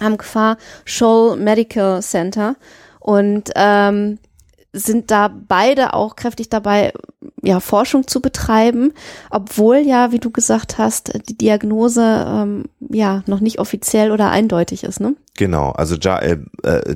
am 0.00 0.16
Gefahr 0.16 0.56
Scholl 0.84 1.36
Medical 1.36 2.02
Center 2.02 2.56
und 2.98 3.52
ähm, 3.54 4.18
sind 4.72 5.12
da 5.12 5.28
beide 5.28 5.94
auch 5.94 6.16
kräftig 6.16 6.48
dabei, 6.48 6.92
ja, 7.42 7.58
Forschung 7.58 8.06
zu 8.06 8.20
betreiben, 8.20 8.92
obwohl 9.30 9.78
ja, 9.78 10.12
wie 10.12 10.20
du 10.20 10.30
gesagt 10.30 10.78
hast, 10.78 11.12
die 11.28 11.36
Diagnose 11.36 12.24
ähm, 12.26 12.64
ja 12.88 13.22
noch 13.26 13.40
nicht 13.40 13.58
offiziell 13.58 14.12
oder 14.12 14.30
eindeutig 14.30 14.84
ist, 14.84 15.00
ne? 15.00 15.16
Genau, 15.36 15.70
also 15.70 15.96
Ja, 15.96 16.18
äh, 16.18 16.38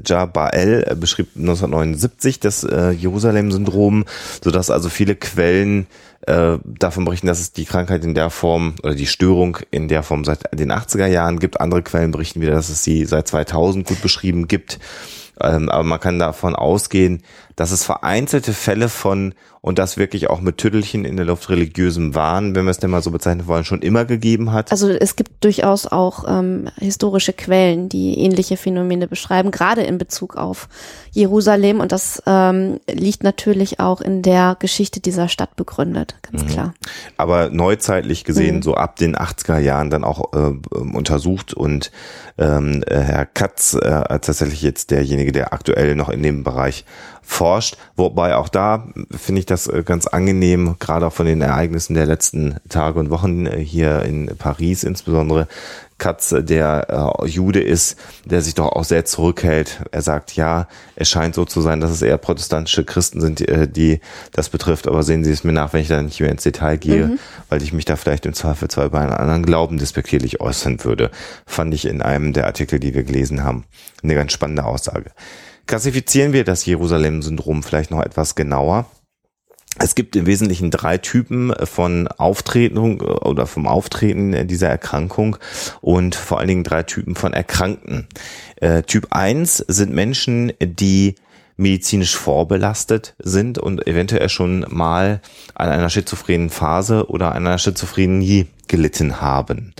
ja 0.06 0.26
Bael 0.26 0.84
äh, 0.86 0.94
beschrieb 0.94 1.28
1979 1.36 2.38
das 2.38 2.64
äh, 2.64 2.90
Jerusalem-Syndrom, 2.90 4.04
sodass 4.44 4.70
also 4.70 4.88
viele 4.88 5.16
Quellen 5.16 5.86
äh, 6.26 6.58
davon 6.64 7.04
berichten, 7.04 7.26
dass 7.26 7.40
es 7.40 7.52
die 7.52 7.64
Krankheit 7.64 8.04
in 8.04 8.14
der 8.14 8.30
Form 8.30 8.74
oder 8.82 8.94
die 8.94 9.06
Störung 9.06 9.58
in 9.70 9.88
der 9.88 10.02
Form 10.02 10.24
seit 10.24 10.44
den 10.56 10.70
80er 10.70 11.06
Jahren 11.06 11.38
gibt. 11.38 11.60
Andere 11.60 11.82
Quellen 11.82 12.12
berichten 12.12 12.40
wieder, 12.40 12.52
dass 12.52 12.68
es 12.68 12.84
sie 12.84 13.04
seit 13.04 13.26
2000 13.26 13.86
gut 13.86 14.02
beschrieben 14.02 14.46
gibt. 14.48 14.78
Ähm, 15.40 15.68
aber 15.68 15.84
man 15.84 16.00
kann 16.00 16.18
davon 16.18 16.54
ausgehen, 16.54 17.22
dass 17.56 17.70
es 17.72 17.84
vereinzelte 17.84 18.52
Fälle 18.52 18.88
von, 18.88 19.34
und 19.62 19.78
das 19.78 19.96
wirklich 19.96 20.28
auch 20.30 20.40
mit 20.40 20.58
Tüttelchen 20.58 21.04
in 21.04 21.16
der 21.16 21.24
Luft 21.26 21.48
religiösem 21.48 22.14
Wahn, 22.14 22.54
wenn 22.54 22.64
wir 22.66 22.70
es 22.70 22.78
denn 22.78 22.90
mal 22.90 23.02
so 23.02 23.10
bezeichnen 23.10 23.46
wollen, 23.48 23.64
schon 23.64 23.82
immer 23.82 24.04
gegeben 24.04 24.52
hat. 24.52 24.70
Also 24.70 24.88
es 24.90 25.16
gibt 25.16 25.42
durchaus 25.42 25.86
auch 25.86 26.24
ähm, 26.28 26.68
historische 26.78 27.32
Quellen, 27.32 27.88
die 27.88 28.18
ähnliche 28.20 28.56
Phänomene 28.56 29.08
beschreiben, 29.08 29.50
gerade 29.50 29.82
in 29.82 29.98
Bezug 29.98 30.36
auf 30.36 30.68
Jerusalem. 31.12 31.80
Und 31.80 31.90
das 31.92 32.22
ähm, 32.26 32.78
liegt 32.88 33.22
natürlich 33.24 33.80
auch 33.80 34.00
in 34.02 34.22
der 34.22 34.56
Geschichte 34.60 35.00
dieser 35.00 35.28
Stadt 35.28 35.56
begründet, 35.56 36.14
ganz 36.30 36.44
Mhm. 36.44 36.48
klar. 36.48 36.74
aber 37.16 37.48
neuzeitlich 37.50 38.24
gesehen 38.24 38.56
Mhm. 38.56 38.62
so 38.62 38.74
ab 38.74 38.96
den 38.96 39.16
80er 39.16 39.58
Jahren 39.58 39.90
dann 39.90 40.04
auch 40.04 40.32
äh, 40.34 40.38
ähm, 40.38 40.94
untersucht 40.94 41.54
und 41.54 41.90
ähm, 42.38 42.84
äh, 42.86 42.98
Herr 43.00 43.24
Katz 43.26 43.74
äh, 43.74 43.86
als 43.88 44.26
tatsächlich 44.26 44.60
jetzt 44.62 44.90
derjenige, 44.90 45.32
der 45.32 45.52
aktuell 45.54 45.94
noch 45.96 46.10
in 46.10 46.22
dem 46.22 46.44
Bereich 46.44 46.84
forscht, 47.22 47.45
wobei 47.96 48.36
auch 48.36 48.48
da 48.48 48.88
finde 49.10 49.40
ich 49.40 49.46
das 49.46 49.66
äh, 49.66 49.82
ganz 49.84 50.06
angenehm, 50.06 50.76
gerade 50.78 51.06
auch 51.06 51.12
von 51.12 51.26
den 51.26 51.40
Ereignissen 51.40 51.94
der 51.94 52.06
letzten 52.06 52.56
Tage 52.68 52.98
und 52.98 53.10
Wochen 53.10 53.46
äh, 53.46 53.58
hier 53.58 54.02
in 54.02 54.30
Paris 54.38 54.84
insbesondere, 54.84 55.48
Katz, 55.98 56.34
der 56.38 57.22
äh, 57.22 57.26
Jude 57.26 57.60
ist, 57.60 57.96
der 58.26 58.42
sich 58.42 58.54
doch 58.54 58.68
auch 58.72 58.84
sehr 58.84 59.06
zurückhält. 59.06 59.80
Er 59.92 60.02
sagt, 60.02 60.36
ja, 60.36 60.68
es 60.94 61.08
scheint 61.08 61.34
so 61.34 61.46
zu 61.46 61.62
sein, 61.62 61.80
dass 61.80 61.90
es 61.90 62.02
eher 62.02 62.18
protestantische 62.18 62.84
Christen 62.84 63.20
sind, 63.20 63.38
die, 63.40 63.48
äh, 63.48 63.66
die 63.66 64.00
das 64.32 64.50
betrifft, 64.50 64.88
aber 64.88 65.02
sehen 65.02 65.24
Sie 65.24 65.32
es 65.32 65.42
mir 65.42 65.52
nach, 65.52 65.72
wenn 65.72 65.80
ich 65.80 65.88
da 65.88 66.02
nicht 66.02 66.20
mehr 66.20 66.30
ins 66.30 66.42
Detail 66.42 66.76
gehe, 66.76 67.18
weil 67.48 67.62
ich 67.62 67.72
mich 67.72 67.86
da 67.86 67.96
vielleicht 67.96 68.26
im 68.26 68.34
Zweifelsfall 68.34 68.90
bei 68.90 69.00
einem 69.00 69.14
anderen 69.14 69.46
Glauben 69.46 69.78
despektierlich 69.78 70.40
äußern 70.40 70.84
würde. 70.84 71.10
Fand 71.46 71.72
ich 71.72 71.86
in 71.86 72.02
einem 72.02 72.34
der 72.34 72.46
Artikel, 72.46 72.78
die 72.78 72.94
wir 72.94 73.04
gelesen 73.04 73.42
haben, 73.42 73.64
eine 74.02 74.14
ganz 74.14 74.32
spannende 74.32 74.64
Aussage. 74.64 75.12
Klassifizieren 75.66 76.32
wir 76.32 76.44
das 76.44 76.64
Jerusalem-Syndrom 76.64 77.64
vielleicht 77.64 77.90
noch 77.90 78.02
etwas 78.02 78.36
genauer. 78.36 78.86
Es 79.78 79.94
gibt 79.94 80.16
im 80.16 80.24
Wesentlichen 80.24 80.70
drei 80.70 80.96
Typen 80.96 81.52
von 81.64 82.08
Auftreten 82.08 82.78
oder 83.00 83.46
vom 83.46 83.66
Auftreten 83.66 84.46
dieser 84.46 84.68
Erkrankung 84.68 85.36
und 85.80 86.14
vor 86.14 86.38
allen 86.38 86.48
Dingen 86.48 86.64
drei 86.64 86.84
Typen 86.84 87.14
von 87.14 87.34
Erkrankten. 87.34 88.06
Äh, 88.56 88.84
typ 88.84 89.08
1 89.10 89.58
sind 89.68 89.92
Menschen, 89.92 90.52
die 90.60 91.16
medizinisch 91.56 92.16
vorbelastet 92.16 93.14
sind 93.18 93.58
und 93.58 93.86
eventuell 93.86 94.28
schon 94.28 94.64
mal 94.68 95.20
an 95.54 95.68
einer 95.68 95.90
schizophrenen 95.90 96.48
Phase 96.48 97.08
oder 97.10 97.32
einer 97.32 97.58
Schizophrenie 97.58 98.46
gelitten 98.68 99.20
haben. 99.20 99.74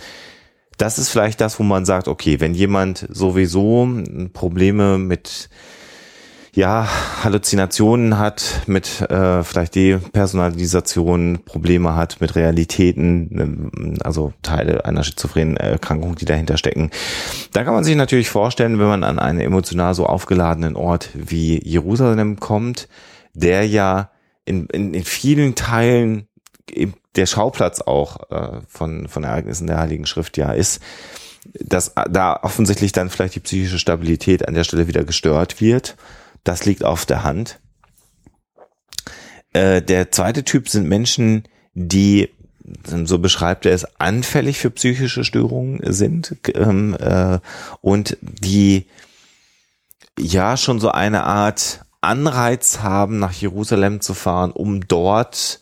Das 0.79 0.99
ist 0.99 1.09
vielleicht 1.09 1.41
das, 1.41 1.59
wo 1.59 1.63
man 1.63 1.87
sagt, 1.87 2.07
okay, 2.07 2.41
wenn 2.41 2.55
jemand 2.55 3.07
sowieso 3.11 3.89
Probleme 4.35 4.99
mit 4.99 5.49
ja, 6.57 6.89
Halluzinationen 7.23 8.19
hat, 8.19 8.63
mit 8.67 9.03
äh, 9.03 9.45
vielleicht 9.45 9.75
Depersonalisation, 9.75 11.41
Probleme 11.45 11.95
hat 11.95 12.23
mit 12.23 12.35
Realitäten, 12.35 13.29
ähm, 13.39 13.99
also 14.03 14.33
Teile 14.43 14.87
einer 14.87 15.05
schizophrenen 15.05 15.59
Erkrankung, 15.59 16.17
die 16.17 16.25
dahinter 16.25 16.57
stecken. 16.57 16.91
Da 17.53 17.63
kann 17.63 17.75
man 17.75 17.85
sich 17.85 17.95
natürlich 17.95 18.31
vorstellen, 18.31 18.79
wenn 18.79 18.87
man 18.87 19.05
an 19.05 19.19
einen 19.19 19.41
emotional 19.41 19.95
so 19.95 20.07
aufgeladenen 20.07 20.77
Ort 20.77 21.11
wie 21.13 21.63
Jerusalem 21.63 22.41
kommt, 22.41 22.89
der 23.35 23.67
ja 23.67 24.11
in, 24.47 24.67
in, 24.69 24.95
in 24.95 25.05
vielen 25.05 25.57
Teilen 25.57 26.27
der 27.17 27.27
Schauplatz 27.27 27.83
auch 27.83 28.31
äh, 28.31 28.61
von, 28.67 29.09
von 29.09 29.25
Ereignissen 29.25 29.67
der 29.67 29.79
Heiligen 29.79 30.07
Schrift 30.07 30.39
ja 30.39 30.53
ist, 30.53 30.81
dass 31.53 31.93
da 32.09 32.41
offensichtlich 32.43 32.93
dann 32.93 33.11
vielleicht 33.11 33.35
die 33.35 33.41
psychische 33.41 33.79
Stabilität 33.79 34.49
an 34.49 34.55
der 34.55 34.65
Stelle 34.65 34.89
wieder 34.89 35.05
gestört 35.05 35.61
wird. 35.61 35.97
Das 36.47 36.65
liegt 36.65 36.85
auf 36.85 37.05
der 37.07 37.25
Hand. 37.25 37.59
Äh, 39.53 39.83
der 39.83 40.13
zweite 40.13 40.45
Typ 40.45 40.69
sind 40.69 40.87
Menschen, 40.87 41.43
die, 41.75 42.31
so 42.85 43.19
beschreibt 43.19 43.67
er 43.67 43.73
es, 43.73 43.85
anfällig 43.99 44.59
für 44.59 44.71
psychische 44.71 45.25
Störungen 45.25 45.81
sind 45.93 46.37
ähm, 46.55 46.97
äh, 47.01 47.41
und 47.81 48.17
die 48.21 48.87
ja 50.17 50.57
schon 50.57 50.79
so 50.79 50.93
eine 50.93 51.25
Art 51.25 51.81
Anreiz 52.01 52.79
haben, 52.79 53.19
nach 53.19 53.33
Jerusalem 53.33 54.01
zu 54.01 54.15
fahren, 54.15 54.53
um 54.53 54.87
dort 54.87 55.61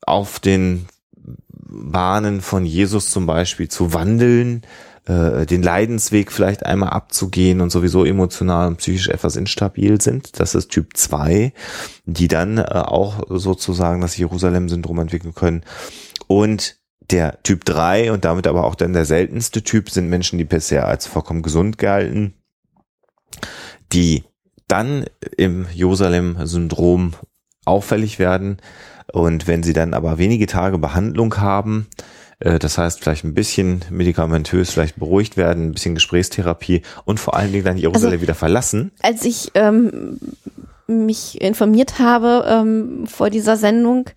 auf 0.00 0.40
den 0.40 0.86
Bahnen 1.44 2.40
von 2.40 2.64
Jesus 2.64 3.10
zum 3.10 3.26
Beispiel 3.26 3.68
zu 3.68 3.92
wandeln, 3.92 4.62
äh, 5.10 5.46
den 5.46 5.62
Leidensweg 5.62 6.30
vielleicht 6.30 6.64
einmal 6.64 6.90
abzugehen 6.90 7.60
und 7.60 7.70
sowieso 7.70 8.04
emotional 8.04 8.68
und 8.68 8.76
psychisch 8.76 9.08
etwas 9.08 9.34
instabil 9.34 10.00
sind. 10.00 10.38
Das 10.38 10.54
ist 10.54 10.70
Typ 10.70 10.96
2, 10.96 11.52
die 12.04 12.28
dann 12.28 12.58
äh, 12.58 12.62
auch 12.62 13.24
sozusagen 13.28 14.00
das 14.00 14.16
Jerusalem-Syndrom 14.16 15.00
entwickeln 15.00 15.34
können. 15.34 15.64
Und 16.28 16.76
der 17.10 17.42
Typ 17.42 17.64
3 17.64 18.12
und 18.12 18.24
damit 18.24 18.46
aber 18.46 18.64
auch 18.64 18.76
dann 18.76 18.92
der 18.92 19.04
seltenste 19.04 19.64
Typ 19.64 19.90
sind 19.90 20.08
Menschen, 20.08 20.38
die 20.38 20.44
bisher 20.44 20.86
als 20.86 21.06
vollkommen 21.06 21.42
gesund 21.42 21.76
galten, 21.76 22.34
die 23.92 24.22
dann 24.68 25.06
im 25.36 25.66
Jerusalem-Syndrom 25.72 27.14
auffällig 27.64 28.20
werden 28.20 28.58
und 29.12 29.48
wenn 29.48 29.64
sie 29.64 29.72
dann 29.72 29.92
aber 29.92 30.18
wenige 30.18 30.46
Tage 30.46 30.78
Behandlung 30.78 31.36
haben, 31.38 31.88
das 32.40 32.78
heißt 32.78 33.00
vielleicht 33.02 33.24
ein 33.24 33.34
bisschen 33.34 33.84
medikamentös 33.90 34.70
vielleicht 34.70 34.96
beruhigt 34.98 35.36
werden, 35.36 35.66
ein 35.66 35.72
bisschen 35.72 35.94
Gesprächstherapie 35.94 36.82
und 37.04 37.20
vor 37.20 37.36
allen 37.36 37.52
Dingen 37.52 37.64
dann 37.64 37.76
Jerusalem 37.76 38.12
Also- 38.12 38.22
wieder 38.22 38.34
verlassen. 38.34 38.92
Als 39.02 39.24
ich 39.24 39.50
ähm, 39.54 40.18
mich 40.86 41.40
informiert 41.40 41.98
habe 41.98 42.44
ähm, 42.48 43.06
vor 43.06 43.30
dieser 43.30 43.56
Sendung, 43.56 44.08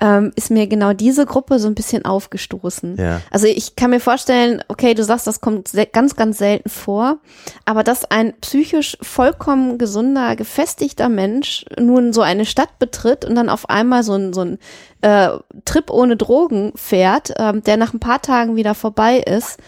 ähm, 0.00 0.32
ist 0.36 0.50
mir 0.50 0.66
genau 0.66 0.92
diese 0.92 1.26
Gruppe 1.26 1.58
so 1.58 1.68
ein 1.68 1.74
bisschen 1.74 2.04
aufgestoßen. 2.04 2.96
Ja. 2.96 3.20
Also 3.30 3.46
ich 3.46 3.76
kann 3.76 3.90
mir 3.90 4.00
vorstellen, 4.00 4.62
okay, 4.68 4.94
du 4.94 5.02
sagst, 5.04 5.26
das 5.26 5.40
kommt 5.40 5.70
ganz, 5.92 6.16
ganz 6.16 6.38
selten 6.38 6.68
vor, 6.68 7.18
aber 7.64 7.82
dass 7.82 8.10
ein 8.10 8.34
psychisch 8.40 8.96
vollkommen 9.02 9.78
gesunder, 9.78 10.36
gefestigter 10.36 11.08
Mensch 11.08 11.64
nun 11.78 12.12
so 12.12 12.22
eine 12.22 12.46
Stadt 12.46 12.78
betritt 12.78 13.24
und 13.24 13.34
dann 13.34 13.48
auf 13.48 13.68
einmal 13.68 14.02
so 14.02 14.14
ein, 14.14 14.32
so 14.32 14.42
ein 14.42 14.58
äh, 15.00 15.30
Trip 15.64 15.90
ohne 15.90 16.16
Drogen 16.16 16.72
fährt, 16.76 17.32
ähm, 17.36 17.62
der 17.64 17.76
nach 17.76 17.92
ein 17.92 18.00
paar 18.00 18.22
Tagen 18.22 18.56
wieder 18.56 18.74
vorbei 18.74 19.18
ist, 19.18 19.58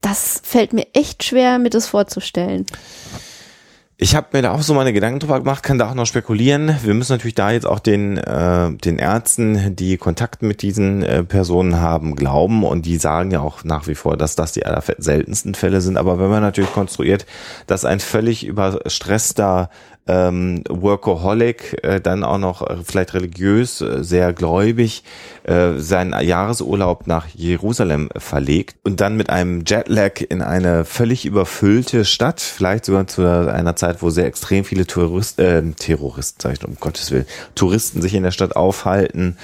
das 0.00 0.40
fällt 0.42 0.72
mir 0.72 0.86
echt 0.94 1.24
schwer, 1.24 1.58
mir 1.58 1.70
das 1.70 1.86
vorzustellen. 1.86 2.64
Ich 4.02 4.16
habe 4.16 4.28
mir 4.32 4.40
da 4.40 4.52
auch 4.52 4.62
so 4.62 4.72
meine 4.72 4.94
Gedanken 4.94 5.20
drüber 5.20 5.40
gemacht, 5.40 5.62
kann 5.62 5.76
da 5.76 5.90
auch 5.90 5.94
noch 5.94 6.06
spekulieren. 6.06 6.74
Wir 6.82 6.94
müssen 6.94 7.12
natürlich 7.12 7.34
da 7.34 7.50
jetzt 7.50 7.66
auch 7.66 7.80
den, 7.80 8.16
äh, 8.16 8.72
den 8.72 8.98
Ärzten, 8.98 9.76
die 9.76 9.98
Kontakt 9.98 10.40
mit 10.40 10.62
diesen 10.62 11.02
äh, 11.02 11.22
Personen 11.22 11.82
haben, 11.82 12.16
glauben 12.16 12.64
und 12.64 12.86
die 12.86 12.96
sagen 12.96 13.30
ja 13.30 13.40
auch 13.40 13.62
nach 13.62 13.88
wie 13.88 13.94
vor, 13.94 14.16
dass 14.16 14.36
das 14.36 14.52
die 14.52 14.64
aller 14.64 14.82
seltensten 14.96 15.54
Fälle 15.54 15.82
sind. 15.82 15.98
Aber 15.98 16.18
wenn 16.18 16.30
man 16.30 16.40
natürlich 16.40 16.72
konstruiert, 16.72 17.26
dass 17.66 17.84
ein 17.84 18.00
völlig 18.00 18.46
überstresster 18.46 19.68
ähm, 20.10 20.64
Workaholic, 20.68 21.78
äh, 21.84 22.00
dann 22.00 22.24
auch 22.24 22.38
noch 22.38 22.68
äh, 22.68 22.78
vielleicht 22.84 23.14
religiös, 23.14 23.80
äh, 23.80 24.02
sehr 24.02 24.32
gläubig, 24.32 25.04
äh, 25.44 25.74
seinen 25.78 26.20
Jahresurlaub 26.20 27.06
nach 27.06 27.28
Jerusalem 27.28 28.08
verlegt 28.16 28.76
und 28.82 29.00
dann 29.00 29.16
mit 29.16 29.30
einem 29.30 29.62
Jetlag 29.64 30.20
in 30.28 30.42
eine 30.42 30.84
völlig 30.84 31.26
überfüllte 31.26 32.04
Stadt, 32.04 32.40
vielleicht 32.40 32.86
sogar 32.86 33.06
zu 33.06 33.22
einer 33.22 33.76
Zeit, 33.76 34.02
wo 34.02 34.10
sehr 34.10 34.26
extrem 34.26 34.64
viele 34.64 34.86
Tourist, 34.86 35.38
äh, 35.38 35.62
Terroristen, 35.72 36.40
sag 36.42 36.54
ich, 36.54 36.64
um 36.64 36.76
Gottes 36.80 37.12
Willen, 37.12 37.26
Touristen 37.54 38.02
sich 38.02 38.14
in 38.14 38.24
der 38.24 38.32
Stadt 38.32 38.56
aufhalten, 38.56 39.36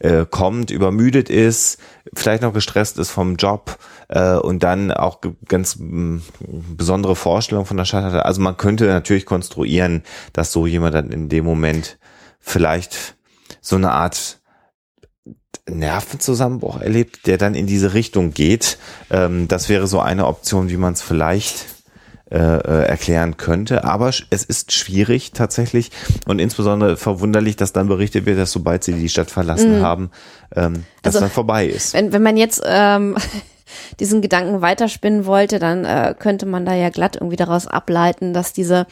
äh, 0.00 0.26
kommt, 0.28 0.70
übermüdet 0.70 1.30
ist, 1.30 1.78
vielleicht 2.14 2.42
noch 2.42 2.52
gestresst 2.52 2.98
ist 2.98 3.10
vom 3.10 3.36
Job 3.36 3.78
äh, 4.08 4.34
und 4.34 4.62
dann 4.62 4.90
auch 4.92 5.20
ganz 5.46 5.78
besondere 5.78 7.16
Vorstellungen 7.16 7.66
von 7.66 7.76
der 7.76 7.84
Stadt 7.84 8.04
hatte. 8.04 8.24
Also 8.24 8.40
man 8.40 8.56
könnte 8.56 8.86
natürlich 8.86 9.26
konstruieren, 9.26 10.02
dass 10.32 10.52
so 10.52 10.66
jemand 10.66 10.94
dann 10.94 11.10
in 11.10 11.28
dem 11.28 11.44
Moment 11.44 11.98
vielleicht 12.40 13.16
so 13.60 13.76
eine 13.76 13.92
Art 13.92 14.40
Nervenzusammenbruch 15.68 16.80
erlebt, 16.80 17.26
der 17.26 17.38
dann 17.38 17.54
in 17.54 17.66
diese 17.66 17.94
Richtung 17.94 18.32
geht. 18.32 18.78
Ähm, 19.10 19.46
das 19.48 19.68
wäre 19.68 19.86
so 19.86 20.00
eine 20.00 20.26
Option, 20.26 20.68
wie 20.68 20.76
man 20.76 20.94
es 20.94 21.02
vielleicht 21.02 21.66
äh, 22.30 22.38
äh, 22.38 22.86
erklären 22.86 23.36
könnte. 23.38 23.82
Aber 23.82 24.08
es 24.08 24.44
ist 24.44 24.70
schwierig 24.70 25.32
tatsächlich 25.32 25.90
und 26.28 26.38
insbesondere 26.38 26.96
verwunderlich, 26.96 27.56
dass 27.56 27.72
dann 27.72 27.88
berichtet 27.88 28.24
wird, 28.24 28.38
dass 28.38 28.52
sobald 28.52 28.84
sie 28.84 28.92
die 28.92 29.08
Stadt 29.08 29.32
verlassen 29.32 29.82
haben, 29.82 30.12
ähm, 30.54 30.84
das 31.02 31.16
Also, 31.16 31.24
dann 31.24 31.30
vorbei 31.30 31.66
ist. 31.66 31.92
Wenn, 31.92 32.12
wenn 32.12 32.22
man 32.22 32.36
jetzt 32.36 32.62
ähm, 32.64 33.16
diesen 33.98 34.22
Gedanken 34.22 34.62
weiterspinnen 34.62 35.26
wollte, 35.26 35.58
dann 35.58 35.84
äh, 35.84 36.14
könnte 36.16 36.46
man 36.46 36.64
da 36.64 36.74
ja 36.74 36.90
glatt 36.90 37.16
irgendwie 37.16 37.36
daraus 37.36 37.66
ableiten, 37.66 38.32
dass 38.32 38.52
diese 38.52 38.86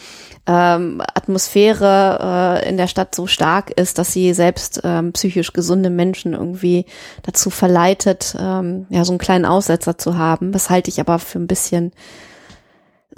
ähm, 0.46 1.00
Atmosphäre 1.14 2.62
äh, 2.64 2.68
in 2.68 2.76
der 2.76 2.88
Stadt 2.88 3.14
so 3.14 3.28
stark 3.28 3.70
ist, 3.70 3.98
dass 3.98 4.12
sie 4.12 4.34
selbst 4.34 4.80
ähm, 4.82 5.12
psychisch 5.12 5.52
gesunde 5.52 5.90
Menschen 5.90 6.32
irgendwie 6.32 6.86
dazu 7.22 7.50
verleitet, 7.50 8.36
ähm, 8.36 8.86
ja, 8.90 9.04
so 9.04 9.12
einen 9.12 9.20
kleinen 9.20 9.44
Aussetzer 9.44 9.96
zu 9.96 10.18
haben. 10.18 10.50
Das 10.50 10.70
halte 10.70 10.90
ich 10.90 10.98
aber 10.98 11.20
für 11.20 11.38
ein 11.38 11.46
bisschen 11.46 11.92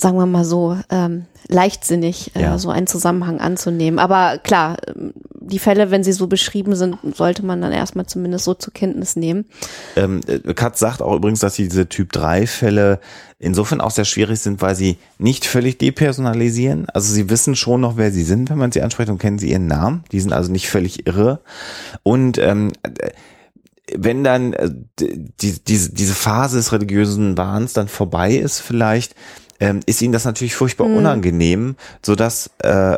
sagen 0.00 0.16
wir 0.16 0.26
mal 0.26 0.45
so, 0.45 0.76
ähm, 0.88 1.26
leichtsinnig, 1.49 2.35
äh, 2.35 2.42
Ja. 2.42 2.59
so 2.59 2.71
einen 2.71 2.87
Zusammenhang 2.87 3.40
anzunehmen. 3.40 3.99
Aber 3.99 4.38
klar, 4.38 4.76
die 5.40 5.59
Fälle, 5.59 5.90
wenn 5.90 6.04
sie 6.04 6.12
so 6.12 6.26
beschrieben 6.26 6.75
sind, 6.76 6.97
sollte 7.14 7.45
man 7.45 7.61
dann 7.61 7.73
erstmal 7.73 8.07
zumindest 8.07 8.45
so 8.45 8.54
zur 8.54 8.73
Kenntnis 8.73 9.16
nehmen. 9.16 9.47
Ähm, 9.97 10.21
äh, 10.26 10.54
Katz 10.54 10.78
sagt 10.78 11.02
auch 11.02 11.14
übrigens, 11.16 11.40
dass 11.40 11.54
diese 11.54 11.88
Typ 11.88 12.12
3 12.12 12.47
Fälle 12.47 13.00
insofern 13.38 13.80
auch 13.80 13.90
sehr 13.90 14.04
schwierig 14.04 14.38
sind, 14.40 14.62
weil 14.62 14.75
sie 14.76 14.97
nicht 15.19 15.45
völlig 15.47 15.78
depersonalisieren. 15.78 16.88
Also 16.90 17.12
sie 17.12 17.28
wissen 17.30 17.57
schon 17.57 17.80
noch, 17.80 17.97
wer 17.97 18.12
sie 18.12 18.23
sind, 18.25 18.49
wenn 18.50 18.59
man 18.59 18.73
sie 18.73 18.83
anspricht 18.83 19.11
und 19.11 19.19
kennen 19.19 19.38
sie 19.38 19.50
ihren 19.50 19.66
Namen. 19.66 20.04
Die 20.12 20.21
sind 20.21 20.33
also 20.33 20.52
nicht 20.52 20.69
völlig 20.71 21.07
irre. 21.07 21.40
Und 22.02 22.38
ähm, 22.38 22.73
äh, 22.83 23.11
wenn 23.97 24.23
dann 24.23 24.52
äh, 24.52 24.71
die, 25.00 25.59
diese, 25.64 25.90
diese 25.92 26.14
Phase 26.14 26.57
des 26.59 26.73
religiösen 26.73 27.37
Wahns 27.37 27.73
dann 27.73 27.88
vorbei 27.88 28.35
ist 28.35 28.61
vielleicht, 28.61 29.14
ähm, 29.61 29.81
ist 29.87 30.02
ihnen 30.02 30.12
das 30.12 30.25
natürlich 30.25 30.55
furchtbar 30.55 30.87
unangenehm, 30.87 31.76
so 32.02 32.14
dass 32.14 32.50
äh, 32.59 32.97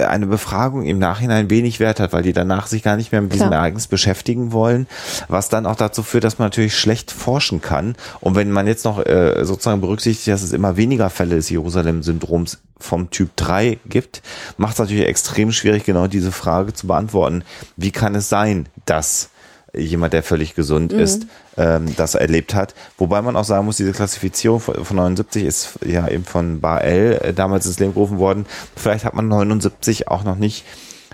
eine 0.00 0.26
Befragung 0.26 0.84
im 0.84 0.98
Nachhinein 0.98 1.50
wenig 1.50 1.80
Wert 1.80 2.00
hat, 2.00 2.12
weil 2.12 2.22
die 2.22 2.32
danach 2.32 2.68
sich 2.68 2.82
gar 2.82 2.96
nicht 2.96 3.12
mehr 3.12 3.20
mit 3.20 3.32
diesem. 3.32 3.44
Ereignis 3.54 3.88
beschäftigen 3.88 4.52
wollen, 4.52 4.86
was 5.28 5.48
dann 5.48 5.66
auch 5.66 5.76
dazu 5.76 6.02
führt, 6.02 6.24
dass 6.24 6.38
man 6.38 6.46
natürlich 6.46 6.76
schlecht 6.76 7.10
forschen 7.10 7.60
kann. 7.60 7.94
Und 8.20 8.34
wenn 8.34 8.50
man 8.50 8.66
jetzt 8.66 8.84
noch 8.84 9.04
äh, 9.04 9.44
sozusagen 9.44 9.80
berücksichtigt, 9.80 10.28
dass 10.28 10.42
es 10.42 10.52
immer 10.52 10.76
weniger 10.76 11.10
Fälle 11.10 11.36
des 11.36 11.50
Jerusalem-Syndroms 11.50 12.58
vom 12.78 13.10
Typ 13.10 13.36
3 13.36 13.78
gibt, 13.86 14.22
macht 14.56 14.74
es 14.74 14.78
natürlich 14.78 15.06
extrem 15.06 15.52
schwierig, 15.52 15.84
genau 15.84 16.06
diese 16.06 16.32
Frage 16.32 16.72
zu 16.72 16.86
beantworten. 16.86 17.44
Wie 17.76 17.90
kann 17.90 18.14
es 18.14 18.28
sein, 18.28 18.66
dass 18.86 19.30
jemand, 19.76 20.12
der 20.12 20.22
völlig 20.22 20.54
gesund 20.54 20.92
ist, 20.92 21.26
ähm, 21.56 21.94
das 21.96 22.14
erlebt 22.14 22.54
hat. 22.54 22.74
Wobei 22.98 23.22
man 23.22 23.36
auch 23.36 23.44
sagen 23.44 23.64
muss, 23.66 23.76
diese 23.76 23.92
Klassifizierung 23.92 24.60
von, 24.60 24.84
von 24.84 24.96
79 24.96 25.44
ist 25.44 25.78
ja 25.84 26.08
eben 26.08 26.24
von 26.24 26.60
Bael 26.60 27.18
äh, 27.22 27.32
damals 27.32 27.66
ins 27.66 27.78
Leben 27.78 27.94
gerufen 27.94 28.18
worden. 28.18 28.46
Vielleicht 28.76 29.04
hat 29.04 29.14
man 29.14 29.28
79 29.28 30.08
auch 30.08 30.24
noch 30.24 30.36
nicht 30.36 30.64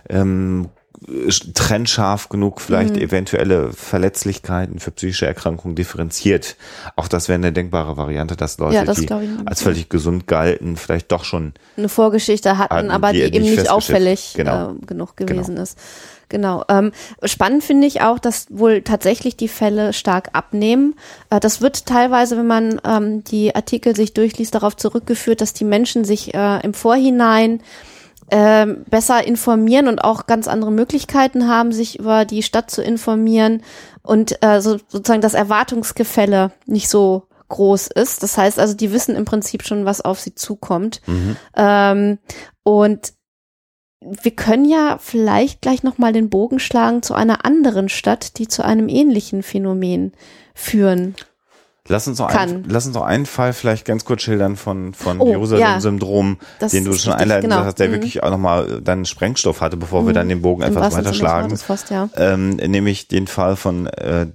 ähm, 0.09 0.69
trennscharf 1.55 2.29
genug 2.29 2.61
vielleicht 2.61 2.97
eventuelle 2.97 3.73
Verletzlichkeiten 3.73 4.79
für 4.79 4.91
psychische 4.91 5.27
Erkrankungen 5.27 5.75
differenziert. 5.75 6.57
Auch 6.97 7.09
das 7.09 7.29
wäre 7.29 7.37
eine 7.37 7.53
denkbare 7.53 7.97
Variante, 7.97 8.37
dass 8.37 8.59
Leute, 8.59 8.75
Ja, 8.75 8.85
das 8.85 8.99
die 8.99 9.09
als 9.47 9.63
völlig 9.63 9.89
gesund 9.89 10.27
galten, 10.27 10.77
vielleicht 10.77 11.11
doch 11.11 11.25
schon 11.25 11.55
Eine 11.77 11.89
Vorgeschichte 11.89 12.59
hatten, 12.59 12.75
Hatten, 12.75 12.91
aber 12.91 13.13
die 13.13 13.21
die, 13.31 13.37
eben 13.37 13.45
nicht 13.45 13.71
auffällig 13.71 14.35
Genau. 14.37 14.73
äh, 14.73 14.87
genug 14.87 15.17
gewesen 15.17 15.57
ist. 15.57 15.79
Genau. 16.31 16.65
Ähm, 16.69 16.93
spannend 17.25 17.63
finde 17.63 17.87
ich 17.87 18.01
auch, 18.01 18.19
dass 18.19 18.47
wohl 18.49 18.81
tatsächlich 18.81 19.37
die 19.37 19.49
Fälle 19.49 19.93
stark 19.93 20.31
abnehmen. 20.33 20.95
Äh, 21.29 21.41
das 21.41 21.61
wird 21.61 21.85
teilweise, 21.85 22.39
wenn 22.39 22.47
man 22.47 22.81
ähm, 22.87 23.23
die 23.25 23.55
Artikel 23.55 23.95
sich 23.95 24.15
durchliest, 24.15 24.55
darauf 24.55 24.77
zurückgeführt, 24.77 25.43
dass 25.43 25.53
die 25.53 25.65
Menschen 25.65 26.05
sich 26.05 26.33
äh, 26.33 26.61
im 26.63 26.73
Vorhinein 26.73 27.61
ähm, 28.31 28.85
besser 28.89 29.27
informieren 29.27 29.89
und 29.89 30.05
auch 30.05 30.27
ganz 30.27 30.47
andere 30.47 30.71
Möglichkeiten 30.71 31.49
haben, 31.49 31.73
sich 31.73 31.99
über 31.99 32.25
die 32.25 32.45
Stadt 32.45 32.71
zu 32.71 32.81
informieren 32.81 33.63
und 34.03 34.43
äh, 34.43 34.61
so, 34.61 34.79
sozusagen 34.87 35.21
das 35.21 35.35
Erwartungsgefälle 35.35 36.53
nicht 36.65 36.89
so 36.89 37.25
groß 37.49 37.89
ist. 37.89 38.23
Das 38.23 38.39
heißt 38.39 38.61
also, 38.61 38.75
die 38.75 38.93
wissen 38.93 39.17
im 39.17 39.25
Prinzip 39.25 39.65
schon, 39.65 39.85
was 39.85 40.01
auf 40.01 40.21
sie 40.21 40.37
zukommt. 40.37 41.03
Ähm, 41.57 42.19
und 42.63 43.15
wir 44.01 44.31
können 44.31 44.65
ja 44.65 44.99
vielleicht 44.99 45.61
gleich 45.61 45.83
nochmal 45.83 46.13
den 46.13 46.31
Bogen 46.31 46.59
schlagen 46.59 47.03
zu 47.03 47.15
einer 47.15 47.45
anderen 47.45 47.89
Stadt, 47.89 48.39
die 48.39 48.49
zu 48.49 48.65
einem 48.65 48.89
ähnlichen 48.89 49.43
Phänomen 49.43 50.13
führen. 50.55 51.15
Lass 51.89 52.07
uns 52.07 52.19
noch, 52.19 52.29
ein, 52.29 52.65
lass 52.69 52.87
uns 52.87 52.95
noch 52.95 53.03
einen 53.03 53.27
Fall 53.27 53.53
vielleicht 53.53 53.85
ganz 53.85 54.05
kurz 54.05 54.23
schildern 54.23 54.55
von, 54.55 54.95
von 54.95 55.21
Oh, 55.21 55.27
Jerusalem-Syndrom, 55.27 56.37
Das 56.61 56.71
den 56.71 56.85
du 56.85 56.93
schon 56.93 57.15
einleitend 57.15 57.51
genau. 57.51 57.65
hast, 57.65 57.81
der 57.81 57.89
Mhm. 57.89 57.93
wirklich 57.93 58.23
auch 58.23 58.31
nochmal 58.31 58.81
dann 58.81 59.05
Sprengstoff 59.07 59.61
hatte, 59.61 59.77
bevor 59.77 60.07
wir 60.07 60.13
dann 60.13 60.29
den 60.29 60.41
Bogen 60.41 60.63
Im 60.63 60.71
etwas. 60.77 60.95
Wortes 60.95 61.63
fast, 61.63 61.91
ja. 61.91 62.09
Ähm, 62.17 62.51
nämlich 62.57 63.09
den 63.09 63.27
Fall 63.27 63.57
von 63.57 63.87
äh, 63.89 64.23
äh, 64.23 64.27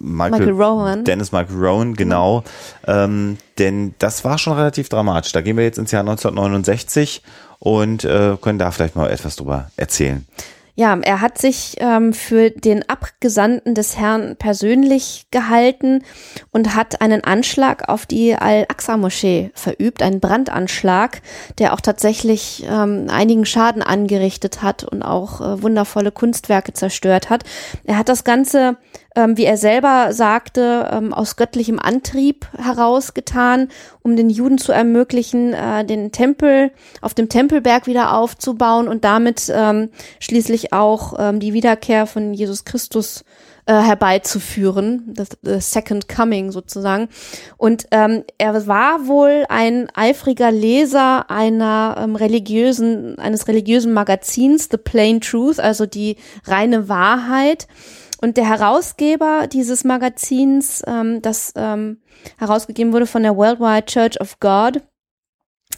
Michael 0.00 0.50
Rowan. 0.52 1.04
Dennis 1.04 1.32
Michael 1.32 1.56
Rowan, 1.56 1.94
genau. 1.94 2.44
Ähm, 2.86 3.36
denn 3.58 3.94
das 3.98 4.24
war 4.24 4.38
schon 4.38 4.54
relativ 4.54 4.88
dramatisch. 4.88 5.32
Da 5.32 5.42
gehen 5.42 5.58
wir 5.58 5.64
jetzt 5.64 5.78
ins 5.78 5.90
Jahr 5.90 6.00
1969 6.00 7.22
und 7.62 8.02
äh, 8.02 8.36
können 8.40 8.58
da 8.58 8.72
vielleicht 8.72 8.96
mal 8.96 9.08
etwas 9.08 9.36
drüber 9.36 9.70
erzählen. 9.76 10.26
Ja, 10.74 10.98
er 11.02 11.20
hat 11.20 11.38
sich 11.38 11.76
ähm, 11.78 12.12
für 12.12 12.50
den 12.50 12.88
Abgesandten 12.88 13.74
des 13.74 13.98
Herrn 13.98 14.36
persönlich 14.36 15.26
gehalten 15.30 16.02
und 16.50 16.74
hat 16.74 17.00
einen 17.00 17.22
Anschlag 17.22 17.88
auf 17.88 18.04
die 18.06 18.34
Al-Aqsa-Moschee 18.34 19.52
verübt, 19.54 20.02
einen 20.02 20.18
Brandanschlag, 20.18 21.20
der 21.58 21.74
auch 21.74 21.80
tatsächlich 21.80 22.66
ähm, 22.68 23.06
einigen 23.10 23.44
Schaden 23.44 23.82
angerichtet 23.82 24.62
hat 24.62 24.82
und 24.82 25.02
auch 25.02 25.40
äh, 25.40 25.62
wundervolle 25.62 26.10
Kunstwerke 26.10 26.72
zerstört 26.72 27.30
hat. 27.30 27.44
Er 27.84 27.98
hat 27.98 28.08
das 28.08 28.24
Ganze, 28.24 28.78
ähm, 29.14 29.36
wie 29.36 29.44
er 29.44 29.56
selber 29.56 30.12
sagte, 30.12 30.88
ähm, 30.92 31.12
aus 31.12 31.36
göttlichem 31.36 31.78
Antrieb 31.78 32.46
herausgetan, 32.56 33.68
um 34.02 34.16
den 34.16 34.30
Juden 34.30 34.58
zu 34.58 34.72
ermöglichen, 34.72 35.52
äh, 35.52 35.84
den 35.84 36.12
Tempel 36.12 36.70
auf 37.00 37.14
dem 37.14 37.28
Tempelberg 37.28 37.86
wieder 37.86 38.14
aufzubauen 38.16 38.88
und 38.88 39.04
damit 39.04 39.52
ähm, 39.54 39.90
schließlich 40.20 40.72
auch 40.72 41.14
ähm, 41.18 41.40
die 41.40 41.52
Wiederkehr 41.52 42.06
von 42.06 42.34
Jesus 42.34 42.64
Christus 42.64 43.24
äh, 43.64 43.74
herbeizuführen, 43.74 45.04
das, 45.14 45.28
das 45.42 45.70
Second 45.72 46.08
Coming 46.08 46.50
sozusagen. 46.50 47.08
Und 47.56 47.86
ähm, 47.92 48.24
er 48.36 48.66
war 48.66 49.06
wohl 49.06 49.44
ein 49.48 49.88
eifriger 49.94 50.50
Leser 50.50 51.30
einer 51.30 51.96
ähm, 51.98 52.16
religiösen, 52.16 53.18
eines 53.18 53.46
religiösen 53.46 53.92
Magazins, 53.92 54.68
The 54.70 54.78
Plain 54.78 55.20
Truth, 55.20 55.60
also 55.60 55.86
die 55.86 56.16
reine 56.44 56.88
Wahrheit. 56.88 57.68
Und 58.22 58.36
der 58.36 58.48
Herausgeber 58.48 59.48
dieses 59.48 59.82
Magazins, 59.82 60.82
ähm, 60.86 61.20
das 61.22 61.52
ähm, 61.56 62.00
herausgegeben 62.38 62.92
wurde 62.92 63.06
von 63.06 63.24
der 63.24 63.36
Worldwide 63.36 63.86
Church 63.86 64.20
of 64.20 64.38
God, 64.38 64.80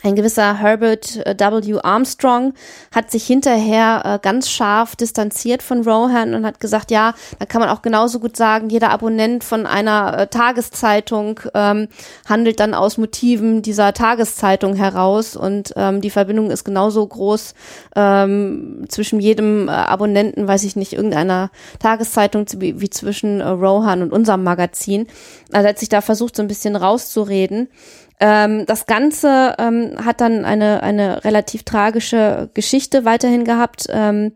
ein 0.04 0.16
gewisser 0.16 0.58
Herbert 0.58 1.16
äh, 1.26 1.34
W. 1.38 1.78
Armstrong 1.82 2.52
hat 2.94 3.10
sich 3.10 3.26
hinterher 3.26 4.02
äh, 4.04 4.18
ganz 4.20 4.50
scharf 4.50 4.96
distanziert 4.96 5.62
von 5.62 5.82
Rohan 5.82 6.34
und 6.34 6.44
hat 6.44 6.60
gesagt, 6.60 6.90
ja, 6.90 7.14
da 7.38 7.46
kann 7.46 7.62
man 7.62 7.70
auch 7.70 7.80
genauso 7.80 8.20
gut 8.20 8.36
sagen, 8.36 8.68
jeder 8.68 8.90
Abonnent 8.90 9.44
von 9.44 9.64
einer 9.64 10.18
äh, 10.18 10.26
Tageszeitung 10.26 11.40
ähm, 11.54 11.88
handelt 12.28 12.60
dann 12.60 12.74
aus 12.74 12.98
Motiven 12.98 13.62
dieser 13.62 13.94
Tageszeitung 13.94 14.76
heraus 14.76 15.36
und 15.36 15.72
ähm, 15.76 16.02
die 16.02 16.10
Verbindung 16.10 16.50
ist 16.50 16.64
genauso 16.64 17.06
groß 17.06 17.54
ähm, 17.96 18.84
zwischen 18.88 19.20
jedem 19.20 19.70
Abonnenten, 19.70 20.46
weiß 20.46 20.64
ich 20.64 20.76
nicht, 20.76 20.92
irgendeiner 20.92 21.50
Tageszeitung 21.78 22.44
wie, 22.58 22.90
zwischen 22.90 23.40
Rohan 23.40 24.02
und 24.02 24.12
unserem 24.12 24.42
Magazin. 24.42 25.06
Also 25.50 25.68
hat 25.68 25.78
sich 25.78 25.88
da 25.88 26.02
versucht, 26.02 26.36
so 26.36 26.42
ein 26.42 26.48
bisschen 26.48 26.76
rauszureden. 26.76 27.68
Ähm, 28.20 28.64
das 28.66 28.86
Ganze 28.86 29.54
ähm, 29.58 29.96
hat 30.04 30.20
dann 30.20 30.44
eine, 30.44 30.82
eine 30.82 31.24
relativ 31.24 31.64
tragische 31.64 32.48
Geschichte 32.54 33.04
weiterhin 33.04 33.44
gehabt. 33.44 33.86
Ähm, 33.90 34.32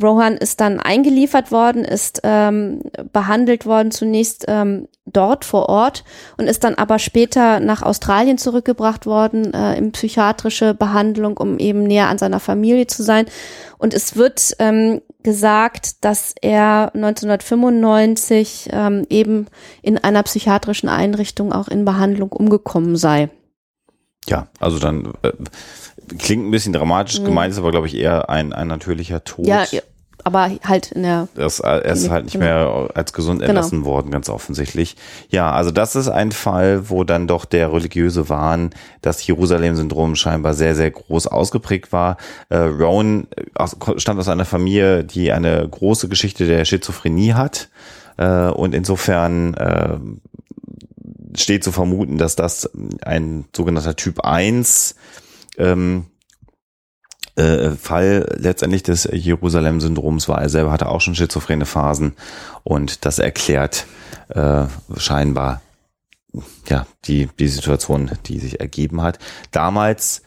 Rohan 0.00 0.36
ist 0.36 0.60
dann 0.60 0.80
eingeliefert 0.80 1.52
worden, 1.52 1.84
ist 1.84 2.20
ähm, 2.24 2.80
behandelt 3.12 3.66
worden 3.66 3.90
zunächst 3.90 4.46
ähm, 4.48 4.88
dort 5.06 5.44
vor 5.44 5.68
Ort 5.68 6.04
und 6.38 6.46
ist 6.46 6.64
dann 6.64 6.74
aber 6.74 6.98
später 6.98 7.60
nach 7.60 7.82
Australien 7.82 8.38
zurückgebracht 8.38 9.06
worden 9.06 9.52
äh, 9.54 9.76
in 9.76 9.92
psychiatrische 9.92 10.74
Behandlung, 10.74 11.36
um 11.36 11.58
eben 11.58 11.84
näher 11.84 12.08
an 12.08 12.18
seiner 12.18 12.40
Familie 12.40 12.86
zu 12.86 13.02
sein. 13.02 13.26
Und 13.78 13.94
es 13.94 14.16
wird 14.16 14.54
ähm, 14.58 15.00
gesagt, 15.22 16.04
dass 16.04 16.34
er 16.40 16.92
1995 16.94 18.68
ähm, 18.72 19.06
eben 19.08 19.46
in 19.82 19.98
einer 19.98 20.22
psychiatrischen 20.22 20.88
Einrichtung 20.88 21.52
auch 21.52 21.68
in 21.68 21.84
Behandlung 21.84 22.32
umgekommen 22.32 22.96
sei. 22.96 23.30
Ja, 24.28 24.48
also 24.58 24.78
dann 24.78 25.12
äh, 25.22 25.32
klingt 26.18 26.46
ein 26.46 26.50
bisschen 26.50 26.72
dramatisch, 26.72 27.22
gemeint 27.22 27.52
ist 27.52 27.58
aber, 27.58 27.70
glaube 27.70 27.86
ich, 27.86 27.96
eher 27.96 28.28
ein, 28.28 28.52
ein 28.52 28.68
natürlicher 28.68 29.24
Tod. 29.24 29.46
Mhm. 29.46 29.50
Ja, 29.50 29.66
aber 30.24 30.50
halt 30.64 30.92
in 30.92 31.02
der 31.02 31.28
Das, 31.34 31.60
er 31.60 31.84
ist 31.84 32.10
halt 32.10 32.24
nicht 32.24 32.34
Genau. 32.34 32.44
mehr 32.44 32.90
als 32.94 33.12
gesund 33.12 33.42
entlassen 33.42 33.84
worden, 33.84 34.10
ganz 34.10 34.28
offensichtlich. 34.28 34.96
Ja, 35.28 35.52
also 35.52 35.70
das 35.70 35.96
ist 35.96 36.08
ein 36.08 36.32
Fall, 36.32 36.88
wo 36.90 37.04
dann 37.04 37.26
doch 37.26 37.44
der 37.44 37.72
religiöse 37.72 38.28
Wahn, 38.28 38.70
das 39.02 39.26
Jerusalem-Syndrom 39.26 40.16
scheinbar 40.16 40.54
sehr, 40.54 40.74
sehr 40.74 40.90
groß 40.90 41.26
ausgeprägt 41.26 41.92
war. 41.92 42.16
Äh, 42.48 42.56
Rowan 42.58 43.26
aus, 43.54 43.76
stammt 43.96 44.20
aus 44.20 44.28
einer 44.28 44.44
Familie, 44.44 45.04
die 45.04 45.32
eine 45.32 45.66
große 45.68 46.08
Geschichte 46.08 46.46
der 46.46 46.64
Schizophrenie 46.64 47.34
hat. 47.34 47.68
Äh, 48.16 48.48
und 48.48 48.74
insofern 48.74 49.54
äh, 49.54 49.98
steht 51.36 51.64
zu 51.64 51.72
vermuten, 51.72 52.18
dass 52.18 52.36
das 52.36 52.70
ein 53.02 53.44
sogenannter 53.54 53.96
Typ 53.96 54.20
1 54.24 54.96
ähm, 55.58 56.06
äh, 57.40 57.70
Fall 57.76 58.26
letztendlich 58.36 58.82
des 58.82 59.08
Jerusalem-Syndroms 59.10 60.28
war. 60.28 60.40
Er 60.42 60.48
selber 60.48 60.72
hatte 60.72 60.88
auch 60.88 61.00
schon 61.00 61.14
schizophrene 61.14 61.66
Phasen 61.66 62.14
und 62.64 63.04
das 63.04 63.18
erklärt 63.18 63.86
äh, 64.28 64.64
scheinbar 64.96 65.62
ja, 66.68 66.86
die, 67.06 67.28
die 67.38 67.48
Situation, 67.48 68.10
die 68.26 68.38
sich 68.38 68.60
ergeben 68.60 69.02
hat. 69.02 69.18
Damals 69.50 70.22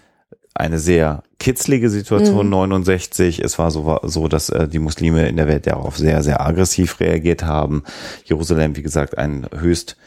eine 0.55 0.77
sehr 0.79 1.23
kitzlige 1.39 1.89
Situation, 1.89 2.45
Mhm. 2.45 2.51
69. 2.51 3.39
Es 3.39 3.57
war 3.57 3.71
so, 3.71 3.99
so 4.03 4.27
dass 4.27 4.49
äh, 4.49 4.67
die 4.67 4.79
Muslime 4.79 5.27
in 5.27 5.37
der 5.37 5.47
Welt 5.47 5.65
darauf 5.67 5.97
sehr, 5.97 6.21
sehr 6.23 6.41
aggressiv 6.41 6.99
reagiert 6.99 7.43
haben. 7.43 7.83
Jerusalem, 8.25 8.75
wie 8.75 8.83
gesagt, 8.83 9.17
ein 9.17 9.47
höchst 9.55 9.97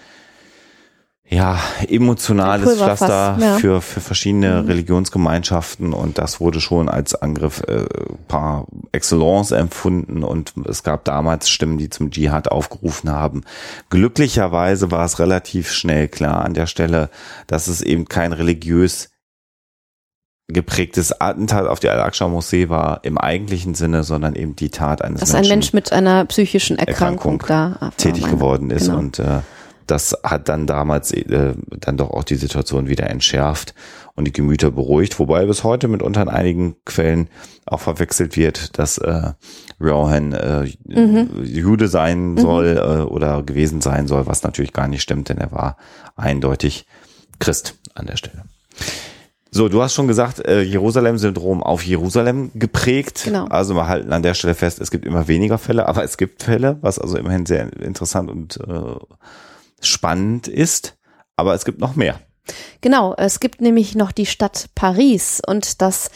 ja, 1.29 1.59
emotionales 1.89 2.71
Ein 2.71 2.77
Pflaster 2.77 3.37
ja. 3.41 3.59
für, 3.59 3.81
für 3.81 4.01
verschiedene 4.01 4.69
Religionsgemeinschaften 4.69 5.93
und 5.93 6.19
das 6.19 6.41
wurde 6.41 6.61
schon 6.61 6.89
als 6.89 7.17
Angriff 7.17 7.62
äh, 7.67 7.85
par 8.29 8.67
excellence 8.93 9.51
empfunden 9.51 10.23
und 10.23 10.55
es 10.69 10.85
gab 10.85 11.05
damals 11.05 11.49
Stimmen, 11.49 11.79
die 11.79 11.91
zum 11.91 12.11
Dschihad 12.11 12.49
aufgerufen 12.49 13.11
haben. 13.11 13.43
Glücklicherweise 13.91 14.93
war 14.93 15.05
es 15.05 15.19
relativ 15.19 15.73
schnell 15.73 16.07
klar 16.07 16.45
an 16.45 16.55
der 16.55 16.67
Stelle, 16.67 17.11
dass 17.49 17.67
es 17.67 17.83
eben 17.83 18.07
kein 18.07 18.33
religiös 18.33 19.11
geprägtes 20.49 21.21
Attentat 21.21 21.67
auf 21.67 21.81
die 21.81 21.89
Al-Aqsa-Moschee 21.89 22.69
war 22.69 23.01
im 23.03 23.19
eigentlichen 23.19 23.75
Sinne, 23.75 24.05
sondern 24.05 24.37
eben 24.37 24.55
die 24.55 24.71
Tat 24.71 25.03
eines 25.03 25.19
Dass 25.19 25.35
ein 25.35 25.41
Menschen 25.41 25.51
Mensch 25.51 25.73
mit 25.73 25.93
einer 25.93 26.25
psychischen 26.27 26.79
Erkrankung, 26.79 27.41
Erkrankung 27.41 27.79
da 27.81 27.91
tätig 27.97 28.31
geworden 28.31 28.71
ist 28.71 28.87
genau. 28.87 28.99
und 28.99 29.19
äh, 29.19 29.41
das 29.87 30.16
hat 30.22 30.49
dann 30.49 30.66
damals 30.66 31.12
äh, 31.12 31.55
dann 31.81 31.96
doch 31.96 32.11
auch 32.11 32.25
die 32.25 32.37
Situation 32.37 32.88
wieder 32.88 33.09
entschärft 33.09 33.75
und 34.14 34.25
die 34.27 34.33
Gemüter 34.33 34.70
beruhigt, 34.70 35.18
wobei 35.18 35.46
bis 35.46 35.64
heute 35.64 35.88
mitunter 35.88 36.22
in 36.22 36.29
einigen 36.29 36.77
Quellen 36.85 37.29
auch 37.66 37.81
verwechselt 37.81 38.37
wird, 38.37 38.79
dass 38.79 38.99
äh, 38.99 39.33
Rohan 39.81 40.33
äh, 40.33 40.70
Mhm. 40.87 41.44
Jude 41.44 41.88
sein 41.88 42.37
soll 42.37 42.77
äh, 42.77 43.03
oder 43.03 43.42
gewesen 43.42 43.81
sein 43.81 44.07
soll, 44.07 44.27
was 44.27 44.42
natürlich 44.42 44.72
gar 44.72 44.88
nicht 44.88 45.03
stimmt, 45.03 45.29
denn 45.29 45.38
er 45.38 45.53
war 45.53 45.77
eindeutig 46.16 46.87
Christ 47.38 47.75
an 47.94 48.07
der 48.07 48.16
Stelle. 48.16 48.44
So, 49.51 49.68
du 49.68 49.83
hast 49.83 49.94
schon 49.94 50.09
gesagt, 50.09 50.44
äh, 50.44 50.61
Jerusalem-Syndrom 50.62 51.62
auf 51.62 51.83
Jerusalem 51.83 52.51
geprägt. 52.55 53.22
Genau. 53.25 53.46
Also 53.46 53.75
wir 53.75 53.87
halten 53.87 54.12
an 54.12 54.22
der 54.22 54.35
Stelle 54.35 54.55
fest, 54.55 54.81
es 54.81 54.90
gibt 54.90 55.07
immer 55.07 55.29
weniger 55.29 55.57
Fälle, 55.57 55.88
aber 55.88 56.05
es 56.05 56.18
gibt 56.18 56.42
Fälle, 56.42 56.79
was 56.83 56.99
also 56.99 57.16
immerhin 57.16 57.46
sehr 57.46 57.72
interessant 57.81 58.31
und 58.31 58.59
äh, 58.66 58.96
spannend 59.81 60.49
ist. 60.49 60.97
Aber 61.37 61.55
es 61.55 61.65
gibt 61.65 61.81
noch 61.81 61.97
mehr. 61.97 62.19
Genau, 62.81 63.15
es 63.17 63.41
gibt 63.41 63.61
nämlich 63.61 63.95
noch 63.95 64.12
die 64.12 64.27
Stadt 64.27 64.69
Paris 64.75 65.43
und 65.45 65.83
das, 65.83 66.11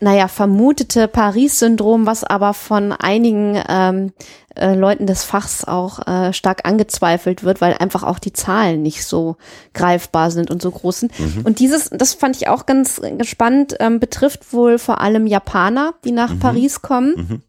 naja, 0.00 0.28
vermutete 0.28 1.08
Paris-Syndrom, 1.08 2.06
was 2.06 2.24
aber 2.24 2.54
von 2.54 2.92
einigen 2.92 3.62
ähm, 3.68 4.12
äh, 4.56 4.74
Leuten 4.74 5.06
des 5.06 5.22
Fachs 5.22 5.64
auch 5.64 6.06
äh, 6.06 6.32
stark 6.32 6.66
angezweifelt 6.68 7.44
wird, 7.44 7.60
weil 7.60 7.74
einfach 7.74 8.02
auch 8.02 8.18
die 8.18 8.32
Zahlen 8.32 8.82
nicht 8.82 9.04
so 9.04 9.36
greifbar 9.72 10.30
sind 10.30 10.50
und 10.50 10.60
so 10.60 10.70
groß 10.70 11.00
sind. 11.00 11.12
Und 11.44 11.60
dieses, 11.60 11.90
das 11.90 12.14
fand 12.14 12.36
ich 12.36 12.48
auch 12.48 12.66
ganz, 12.66 13.00
spannend, 13.22 13.76
ähm, 13.78 14.00
betrifft 14.00 14.52
wohl 14.52 14.78
vor 14.78 15.00
allem 15.00 15.26
Japaner, 15.26 15.94
die 16.04 16.12
nach 16.12 16.32
Paris 16.40 16.82
kommen. 16.82 17.42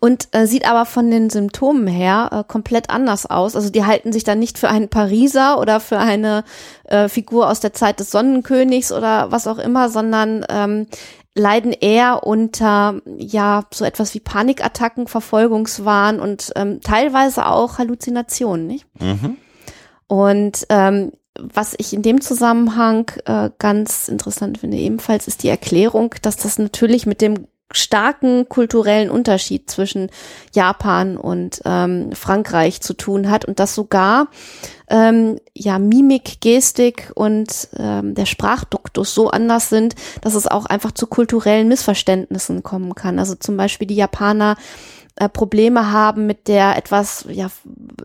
Und 0.00 0.28
äh, 0.32 0.46
sieht 0.46 0.68
aber 0.68 0.84
von 0.84 1.10
den 1.10 1.30
Symptomen 1.30 1.86
her 1.86 2.30
äh, 2.32 2.44
komplett 2.50 2.90
anders 2.90 3.26
aus. 3.26 3.56
Also 3.56 3.70
die 3.70 3.84
halten 3.84 4.12
sich 4.12 4.24
dann 4.24 4.38
nicht 4.38 4.58
für 4.58 4.68
einen 4.68 4.88
Pariser 4.88 5.58
oder 5.60 5.80
für 5.80 5.98
eine 5.98 6.44
äh, 6.84 7.08
Figur 7.08 7.48
aus 7.50 7.60
der 7.60 7.72
Zeit 7.72 8.00
des 8.00 8.10
Sonnenkönigs 8.10 8.92
oder 8.92 9.32
was 9.32 9.46
auch 9.46 9.58
immer, 9.58 9.88
sondern 9.88 10.44
ähm, 10.48 10.86
leiden 11.34 11.72
eher 11.72 12.26
unter 12.26 13.00
ja 13.18 13.64
so 13.72 13.84
etwas 13.84 14.14
wie 14.14 14.20
Panikattacken, 14.20 15.06
Verfolgungswahn 15.06 16.18
und 16.18 16.52
ähm, 16.56 16.80
teilweise 16.80 17.46
auch 17.46 17.78
Halluzinationen, 17.78 18.66
nicht? 18.66 18.86
Und 20.08 20.66
ähm, 20.70 21.12
was 21.38 21.74
ich 21.76 21.92
in 21.92 22.02
dem 22.02 22.20
Zusammenhang 22.20 23.10
äh, 23.26 23.50
ganz 23.58 24.08
interessant 24.08 24.58
finde 24.58 24.78
ebenfalls, 24.78 25.28
ist 25.28 25.42
die 25.42 25.48
Erklärung, 25.48 26.14
dass 26.22 26.36
das 26.36 26.58
natürlich 26.58 27.06
mit 27.06 27.20
dem 27.20 27.46
starken 27.72 28.48
kulturellen 28.48 29.10
Unterschied 29.10 29.68
zwischen 29.68 30.10
Japan 30.54 31.16
und 31.16 31.60
ähm, 31.64 32.12
Frankreich 32.12 32.80
zu 32.80 32.94
tun 32.94 33.28
hat 33.28 33.44
und 33.44 33.58
dass 33.58 33.74
sogar 33.74 34.28
ähm, 34.88 35.40
ja 35.52 35.78
Mimik, 35.78 36.40
Gestik 36.40 37.10
und 37.14 37.68
ähm, 37.76 38.14
der 38.14 38.26
Sprachduktus 38.26 39.14
so 39.14 39.30
anders 39.30 39.68
sind, 39.68 39.96
dass 40.20 40.34
es 40.34 40.46
auch 40.46 40.66
einfach 40.66 40.92
zu 40.92 41.08
kulturellen 41.08 41.66
Missverständnissen 41.66 42.62
kommen 42.62 42.94
kann. 42.94 43.18
Also 43.18 43.34
zum 43.34 43.56
Beispiel 43.56 43.88
die 43.88 43.96
Japaner 43.96 44.56
äh, 45.16 45.28
Probleme 45.30 45.92
haben 45.92 46.26
mit 46.26 46.46
der 46.46 46.76
etwas, 46.76 47.24
ja, 47.30 47.50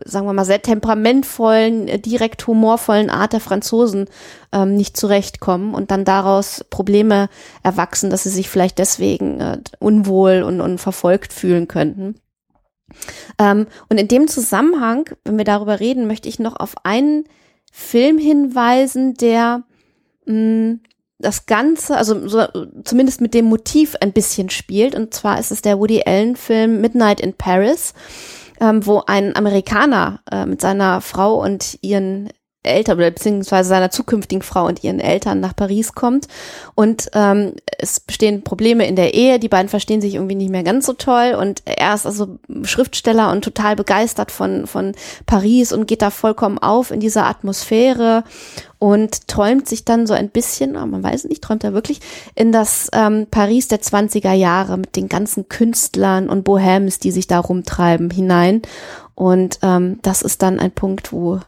sagen 0.04 0.26
wir 0.26 0.32
mal, 0.32 0.46
sehr 0.46 0.62
temperamentvollen, 0.62 1.86
äh, 1.86 1.98
direkt 1.98 2.46
humorvollen 2.46 3.10
Art 3.10 3.34
der 3.34 3.40
Franzosen 3.40 4.06
ähm, 4.52 4.76
nicht 4.76 4.96
zurechtkommen 4.96 5.74
und 5.74 5.90
dann 5.90 6.04
daraus 6.04 6.64
Probleme 6.70 7.28
erwachsen, 7.62 8.08
dass 8.08 8.22
sie 8.22 8.30
sich 8.30 8.48
vielleicht 8.48 8.78
deswegen 8.78 9.40
äh, 9.40 9.58
unwohl 9.78 10.42
und, 10.42 10.60
und 10.62 10.78
verfolgt 10.78 11.34
fühlen 11.34 11.68
könnten. 11.68 12.14
Ähm, 13.38 13.66
und 13.90 14.00
in 14.00 14.08
dem 14.08 14.26
Zusammenhang, 14.26 15.10
wenn 15.24 15.36
wir 15.36 15.44
darüber 15.44 15.80
reden, 15.80 16.06
möchte 16.06 16.30
ich 16.30 16.38
noch 16.38 16.56
auf 16.58 16.74
einen 16.84 17.24
Film 17.70 18.16
hinweisen, 18.16 19.14
der 19.14 19.64
mh, 20.24 20.76
das 21.22 21.46
Ganze, 21.46 21.96
also 21.96 22.28
so, 22.28 22.44
zumindest 22.84 23.20
mit 23.20 23.34
dem 23.34 23.46
Motiv 23.46 23.96
ein 24.00 24.12
bisschen 24.12 24.50
spielt. 24.50 24.94
Und 24.94 25.14
zwar 25.14 25.38
ist 25.38 25.50
es 25.50 25.62
der 25.62 25.78
Woody 25.78 26.02
Allen-Film 26.04 26.80
Midnight 26.80 27.20
in 27.20 27.34
Paris, 27.34 27.94
ähm, 28.60 28.84
wo 28.86 29.02
ein 29.06 29.34
Amerikaner 29.34 30.20
äh, 30.30 30.44
mit 30.44 30.60
seiner 30.60 31.00
Frau 31.00 31.42
und 31.42 31.78
ihren 31.80 32.28
Eltern 32.64 32.96
beziehungsweise 32.96 33.68
seiner 33.68 33.90
zukünftigen 33.90 34.42
Frau 34.42 34.66
und 34.66 34.84
ihren 34.84 35.00
Eltern 35.00 35.40
nach 35.40 35.56
Paris 35.56 35.94
kommt. 35.94 36.28
Und 36.74 37.10
ähm, 37.12 37.54
es 37.78 37.98
bestehen 38.00 38.44
Probleme 38.44 38.86
in 38.86 38.94
der 38.94 39.14
Ehe, 39.14 39.38
die 39.38 39.48
beiden 39.48 39.68
verstehen 39.68 40.00
sich 40.00 40.14
irgendwie 40.14 40.36
nicht 40.36 40.50
mehr 40.50 40.62
ganz 40.62 40.86
so 40.86 40.92
toll. 40.92 41.36
Und 41.38 41.62
er 41.64 41.94
ist 41.94 42.06
also 42.06 42.38
Schriftsteller 42.62 43.32
und 43.32 43.42
total 43.42 43.74
begeistert 43.74 44.30
von 44.30 44.66
von 44.66 44.92
Paris 45.26 45.72
und 45.72 45.86
geht 45.86 46.02
da 46.02 46.10
vollkommen 46.10 46.58
auf 46.58 46.90
in 46.90 47.00
dieser 47.00 47.26
Atmosphäre 47.26 48.22
und 48.82 49.28
träumt 49.28 49.68
sich 49.68 49.84
dann 49.84 50.08
so 50.08 50.12
ein 50.12 50.28
bisschen, 50.28 50.74
aber 50.74 50.86
man 50.86 51.04
weiß 51.04 51.26
nicht, 51.26 51.40
träumt 51.40 51.62
er 51.62 51.72
wirklich, 51.72 52.00
in 52.34 52.50
das 52.50 52.90
ähm, 52.92 53.28
Paris 53.30 53.68
der 53.68 53.80
20er 53.80 54.32
Jahre 54.32 54.76
mit 54.76 54.96
den 54.96 55.08
ganzen 55.08 55.48
Künstlern 55.48 56.28
und 56.28 56.42
Bohems, 56.42 56.98
die 56.98 57.12
sich 57.12 57.28
da 57.28 57.38
rumtreiben, 57.38 58.10
hinein. 58.10 58.60
Und 59.14 59.60
ähm, 59.62 60.00
das 60.02 60.22
ist 60.22 60.42
dann 60.42 60.58
ein 60.58 60.72
Punkt, 60.72 61.12
wo 61.12 61.38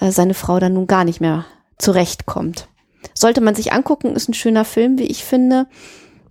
äh, 0.00 0.10
seine 0.10 0.32
Frau 0.32 0.58
dann 0.58 0.72
nun 0.72 0.86
gar 0.86 1.04
nicht 1.04 1.20
mehr 1.20 1.44
zurechtkommt. 1.76 2.66
Sollte 3.12 3.42
man 3.42 3.54
sich 3.54 3.74
angucken, 3.74 4.16
ist 4.16 4.30
ein 4.30 4.34
schöner 4.34 4.64
Film, 4.64 4.98
wie 4.98 5.04
ich 5.04 5.22
finde. 5.22 5.66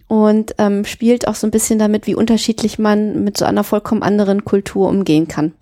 Und 0.07 0.55
ähm, 0.57 0.83
spielt 0.83 1.27
auch 1.27 1.35
so 1.35 1.45
ein 1.45 1.51
bisschen 1.51 1.77
damit, 1.77 2.07
wie 2.07 2.15
unterschiedlich 2.15 2.79
man 2.79 3.23
mit 3.23 3.37
so 3.37 3.45
einer 3.45 3.63
vollkommen 3.63 4.01
anderen 4.01 4.45
Kultur 4.45 4.89
umgehen 4.89 5.27
kann. 5.27 5.53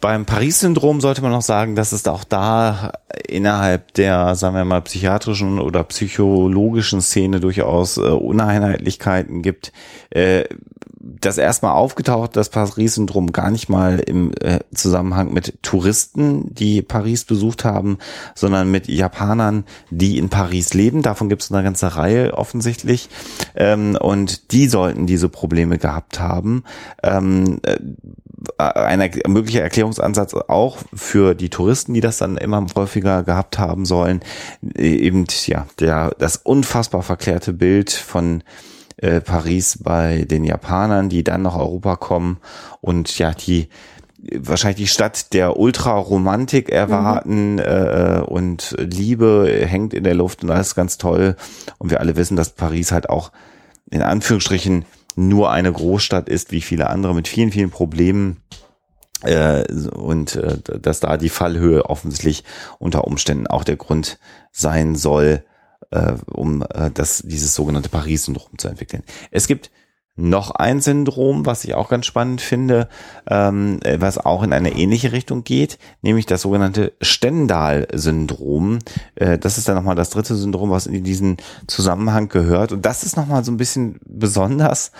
Beim 0.00 0.26
Paris-Syndrom 0.26 1.00
sollte 1.00 1.22
man 1.22 1.32
noch 1.32 1.42
sagen, 1.42 1.74
dass 1.74 1.92
es 1.92 2.06
auch 2.06 2.24
da 2.24 2.92
innerhalb 3.26 3.94
der, 3.94 4.34
sagen 4.36 4.54
wir 4.54 4.64
mal, 4.64 4.82
psychiatrischen 4.82 5.58
oder 5.58 5.82
psychologischen 5.84 7.00
Szene 7.00 7.40
durchaus 7.40 7.96
äh, 7.96 8.02
Uneinheitlichkeiten 8.02 9.42
gibt. 9.42 9.72
Äh, 10.10 10.44
das 11.20 11.38
erstmal 11.38 11.72
aufgetaucht, 11.72 12.36
das 12.36 12.50
Paris-Syndrom 12.50 13.32
gar 13.32 13.50
nicht 13.50 13.68
mal 13.68 13.98
im 13.98 14.32
äh, 14.40 14.60
Zusammenhang 14.74 15.32
mit 15.32 15.62
Touristen, 15.62 16.54
die 16.54 16.82
Paris 16.82 17.24
besucht 17.24 17.64
haben, 17.64 17.98
sondern 18.34 18.70
mit 18.70 18.88
Japanern, 18.88 19.64
die 19.90 20.18
in 20.18 20.28
Paris 20.28 20.74
leben. 20.74 21.02
Davon 21.02 21.28
gibt 21.28 21.42
es 21.42 21.52
eine 21.52 21.62
ganze 21.62 21.96
Reihe 21.96 22.34
offensichtlich. 22.34 23.08
Ähm, 23.54 23.96
und 24.00 24.52
die 24.52 24.68
sollten 24.68 25.06
diese 25.06 25.28
Probleme 25.28 25.78
gehabt 25.78 26.20
haben. 26.20 26.64
Ähm, 27.02 27.58
äh, 27.62 27.78
ein 28.56 29.00
er- 29.00 29.28
möglicher 29.28 29.62
Erklärungsansatz 29.62 30.34
auch 30.34 30.78
für 30.94 31.34
die 31.34 31.50
Touristen, 31.50 31.94
die 31.94 32.00
das 32.00 32.18
dann 32.18 32.36
immer 32.36 32.64
häufiger 32.74 33.22
gehabt 33.22 33.58
haben 33.58 33.84
sollen, 33.84 34.20
äh, 34.76 34.96
eben 34.96 35.26
ja 35.46 35.66
der 35.80 36.14
das 36.18 36.36
unfassbar 36.36 37.02
verklärte 37.02 37.52
Bild 37.52 37.90
von 37.90 38.42
äh, 38.98 39.20
Paris 39.20 39.78
bei 39.82 40.24
den 40.28 40.44
Japanern, 40.44 41.08
die 41.08 41.24
dann 41.24 41.42
nach 41.42 41.56
Europa 41.56 41.96
kommen 41.96 42.38
und 42.80 43.18
ja 43.18 43.32
die 43.32 43.68
wahrscheinlich 44.32 44.78
die 44.78 44.86
Stadt 44.88 45.32
der 45.32 45.58
Ultraromantik 45.58 46.70
erwarten 46.70 47.58
äh, 47.60 48.20
und 48.26 48.74
Liebe 48.78 49.48
hängt 49.64 49.94
in 49.94 50.02
der 50.02 50.14
Luft 50.14 50.42
und 50.42 50.50
alles 50.50 50.74
ganz 50.74 50.98
toll. 50.98 51.36
Und 51.78 51.90
wir 51.90 52.00
alle 52.00 52.16
wissen, 52.16 52.36
dass 52.36 52.50
Paris 52.50 52.90
halt 52.90 53.08
auch 53.08 53.30
in 53.90 54.02
Anführungsstrichen 54.02 54.84
nur 55.18 55.50
eine 55.50 55.72
Großstadt 55.72 56.28
ist, 56.28 56.52
wie 56.52 56.60
viele 56.60 56.88
andere, 56.88 57.12
mit 57.14 57.26
vielen, 57.26 57.50
vielen 57.50 57.70
Problemen. 57.70 58.42
Äh, 59.22 59.64
und 59.88 60.36
äh, 60.36 60.58
dass 60.80 61.00
da 61.00 61.16
die 61.16 61.28
Fallhöhe 61.28 61.86
offensichtlich 61.86 62.44
unter 62.78 63.04
Umständen 63.04 63.48
auch 63.48 63.64
der 63.64 63.74
Grund 63.74 64.20
sein 64.52 64.94
soll, 64.94 65.42
äh, 65.90 66.12
um 66.26 66.62
äh, 66.62 66.92
das, 66.94 67.24
dieses 67.26 67.52
sogenannte 67.56 67.88
Paris-Syndrom 67.88 68.58
zu 68.58 68.68
entwickeln. 68.68 69.02
Es 69.32 69.48
gibt 69.48 69.72
noch 70.18 70.50
ein 70.50 70.80
Syndrom, 70.80 71.46
was 71.46 71.64
ich 71.64 71.74
auch 71.74 71.88
ganz 71.88 72.04
spannend 72.04 72.40
finde, 72.40 72.88
ähm, 73.30 73.78
was 73.98 74.18
auch 74.18 74.42
in 74.42 74.52
eine 74.52 74.76
ähnliche 74.76 75.12
Richtung 75.12 75.44
geht, 75.44 75.78
nämlich 76.02 76.26
das 76.26 76.42
sogenannte 76.42 76.92
Stendal-Syndrom. 77.00 78.80
Äh, 79.14 79.38
das 79.38 79.58
ist 79.58 79.68
dann 79.68 79.76
nochmal 79.76 79.94
das 79.94 80.10
dritte 80.10 80.34
Syndrom, 80.34 80.70
was 80.70 80.86
in 80.86 81.04
diesen 81.04 81.36
Zusammenhang 81.68 82.28
gehört. 82.28 82.72
Und 82.72 82.84
das 82.84 83.04
ist 83.04 83.16
nochmal 83.16 83.44
so 83.44 83.52
ein 83.52 83.56
bisschen 83.56 84.00
besonders, 84.04 84.90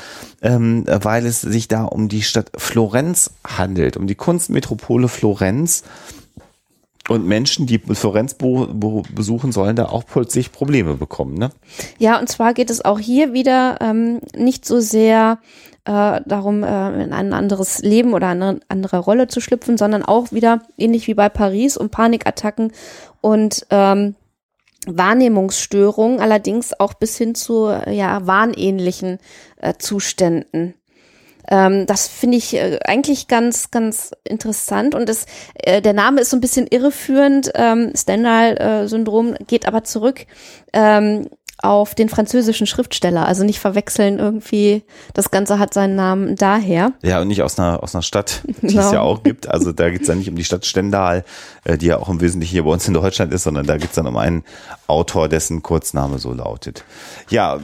ähm, 0.40 0.84
weil 0.86 1.26
es 1.26 1.40
sich 1.40 1.66
da 1.66 1.84
um 1.84 2.08
die 2.08 2.22
Stadt 2.22 2.52
Florenz 2.56 3.32
handelt, 3.44 3.96
um 3.96 4.06
die 4.06 4.14
Kunstmetropole 4.14 5.08
Florenz. 5.08 5.82
Und 7.08 7.26
Menschen, 7.26 7.66
die 7.66 7.78
Florenz 7.78 8.34
besuchen, 8.34 9.50
sollen 9.50 9.76
da 9.76 9.86
auch 9.86 10.04
plötzlich 10.06 10.52
Probleme 10.52 10.94
bekommen, 10.94 11.34
ne? 11.34 11.50
Ja, 11.98 12.18
und 12.20 12.28
zwar 12.28 12.54
geht 12.54 12.70
es 12.70 12.84
auch 12.84 12.98
hier 12.98 13.32
wieder 13.32 13.78
ähm, 13.80 14.20
nicht 14.36 14.66
so 14.66 14.80
sehr 14.80 15.38
äh, 15.84 16.20
darum, 16.26 16.62
äh, 16.62 17.02
in 17.02 17.12
ein 17.14 17.32
anderes 17.32 17.80
Leben 17.80 18.12
oder 18.12 18.28
eine 18.28 18.60
andere 18.68 18.98
Rolle 18.98 19.26
zu 19.26 19.40
schlüpfen, 19.40 19.78
sondern 19.78 20.02
auch 20.02 20.32
wieder 20.32 20.60
ähnlich 20.76 21.06
wie 21.06 21.14
bei 21.14 21.30
Paris 21.30 21.78
um 21.78 21.88
Panikattacken 21.88 22.72
und 23.22 23.66
ähm, 23.70 24.14
Wahrnehmungsstörungen, 24.86 26.20
allerdings 26.20 26.78
auch 26.78 26.94
bis 26.94 27.16
hin 27.16 27.34
zu 27.34 27.68
ja 27.90 28.26
wahnähnlichen 28.26 29.18
äh, 29.56 29.74
Zuständen. 29.78 30.74
Ähm, 31.50 31.86
das 31.86 32.08
finde 32.08 32.36
ich 32.36 32.54
äh, 32.54 32.78
eigentlich 32.84 33.28
ganz, 33.28 33.70
ganz 33.70 34.12
interessant 34.24 34.94
und 34.94 35.08
das, 35.08 35.26
äh, 35.54 35.80
der 35.80 35.94
Name 35.94 36.20
ist 36.20 36.30
so 36.30 36.36
ein 36.36 36.40
bisschen 36.40 36.66
irreführend. 36.66 37.50
Ähm, 37.54 37.92
Stendhal-Syndrom 37.94 39.34
geht 39.46 39.66
aber 39.66 39.84
zurück 39.84 40.26
ähm, 40.72 41.28
auf 41.60 41.94
den 41.94 42.08
französischen 42.08 42.66
Schriftsteller. 42.66 43.26
Also 43.26 43.44
nicht 43.44 43.58
verwechseln 43.58 44.18
irgendwie, 44.18 44.84
das 45.14 45.30
Ganze 45.30 45.58
hat 45.58 45.74
seinen 45.74 45.96
Namen 45.96 46.36
daher. 46.36 46.92
Ja, 47.02 47.20
und 47.20 47.28
nicht 47.28 47.42
aus 47.42 47.58
einer, 47.58 47.82
aus 47.82 47.94
einer 47.94 48.02
Stadt, 48.02 48.42
die 48.62 48.68
genau. 48.68 48.86
es 48.86 48.92
ja 48.92 49.00
auch 49.00 49.22
gibt. 49.22 49.48
Also 49.48 49.72
da 49.72 49.90
geht 49.90 50.02
es 50.02 50.08
ja 50.08 50.14
nicht 50.14 50.30
um 50.30 50.36
die 50.36 50.44
Stadt 50.44 50.66
Stendal, 50.66 51.24
äh, 51.64 51.76
die 51.76 51.86
ja 51.86 51.98
auch 51.98 52.08
im 52.08 52.20
Wesentlichen 52.20 52.52
hier 52.52 52.64
bei 52.64 52.70
uns 52.70 52.86
in 52.86 52.94
Deutschland 52.94 53.32
ist, 53.32 53.42
sondern 53.42 53.66
da 53.66 53.76
geht 53.76 53.90
es 53.90 53.96
dann 53.96 54.06
um 54.06 54.16
einen 54.16 54.44
Autor, 54.86 55.28
dessen 55.28 55.62
Kurzname 55.62 56.18
so 56.18 56.32
lautet. 56.32 56.84
Ja, 57.28 57.58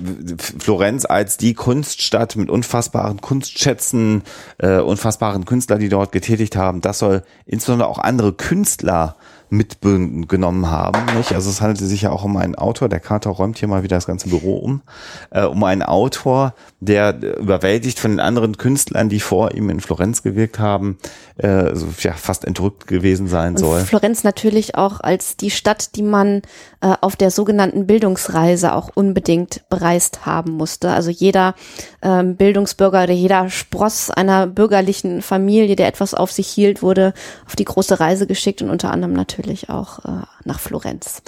Florenz 0.58 1.04
als 1.04 1.36
die 1.36 1.54
Kunststadt 1.54 2.34
mit 2.36 2.50
unfassbaren 2.50 3.20
Kunstschätzen, 3.20 4.22
äh, 4.58 4.78
unfassbaren 4.78 5.44
Künstler, 5.44 5.78
die 5.78 5.88
dort 5.88 6.10
getätigt 6.10 6.56
haben, 6.56 6.80
das 6.80 6.98
soll 6.98 7.22
insbesondere 7.46 7.88
auch 7.88 7.98
andere 7.98 8.32
Künstler 8.32 9.16
mitgenommen 9.56 10.70
haben. 10.70 11.16
Nicht? 11.16 11.32
Also 11.32 11.50
es 11.50 11.60
handelte 11.60 11.86
sich 11.86 12.02
ja 12.02 12.10
auch 12.10 12.24
um 12.24 12.36
einen 12.36 12.54
Autor, 12.54 12.88
der 12.88 13.00
Kater 13.00 13.30
räumt 13.30 13.58
hier 13.58 13.68
mal 13.68 13.82
wieder 13.82 13.96
das 13.96 14.06
ganze 14.06 14.28
Büro 14.28 14.56
um, 14.56 14.82
äh, 15.30 15.44
um 15.44 15.62
einen 15.64 15.82
Autor, 15.82 16.54
der 16.80 17.20
überwältigt 17.38 17.98
von 17.98 18.12
den 18.12 18.20
anderen 18.20 18.56
Künstlern, 18.58 19.08
die 19.08 19.20
vor 19.20 19.54
ihm 19.54 19.70
in 19.70 19.80
Florenz 19.80 20.22
gewirkt 20.22 20.58
haben, 20.58 20.98
äh, 21.36 21.74
so, 21.74 21.88
ja, 22.00 22.12
fast 22.12 22.44
entrückt 22.44 22.86
gewesen 22.86 23.28
sein 23.28 23.52
Und 23.52 23.58
soll. 23.58 23.80
Florenz 23.80 24.24
natürlich 24.24 24.76
auch 24.76 25.00
als 25.00 25.36
die 25.36 25.50
Stadt, 25.50 25.96
die 25.96 26.02
man 26.02 26.42
äh, 26.80 26.94
auf 27.00 27.16
der 27.16 27.30
sogenannten 27.30 27.86
Bildungsreise 27.86 28.74
auch 28.74 28.90
unbedingt 28.94 29.68
bereist 29.68 30.26
haben 30.26 30.52
musste. 30.52 30.90
Also 30.90 31.10
jeder 31.10 31.54
ähm, 32.02 32.36
Bildungsbürger 32.36 33.04
oder 33.04 33.12
jeder 33.12 33.50
Spross 33.50 34.10
einer 34.10 34.46
bürgerlichen 34.46 35.22
Familie, 35.22 35.76
der 35.76 35.88
etwas 35.88 36.14
auf 36.14 36.30
sich 36.30 36.48
hielt, 36.48 36.82
wurde 36.82 37.14
auf 37.46 37.56
die 37.56 37.64
große 37.64 38.00
Reise 38.00 38.26
geschickt 38.26 38.62
und 38.62 38.70
unter 38.70 38.90
anderem 38.90 39.14
natürlich 39.14 39.43
auch 39.70 40.04
äh, 40.04 40.22
nach 40.44 40.60
Florenz. 40.60 41.22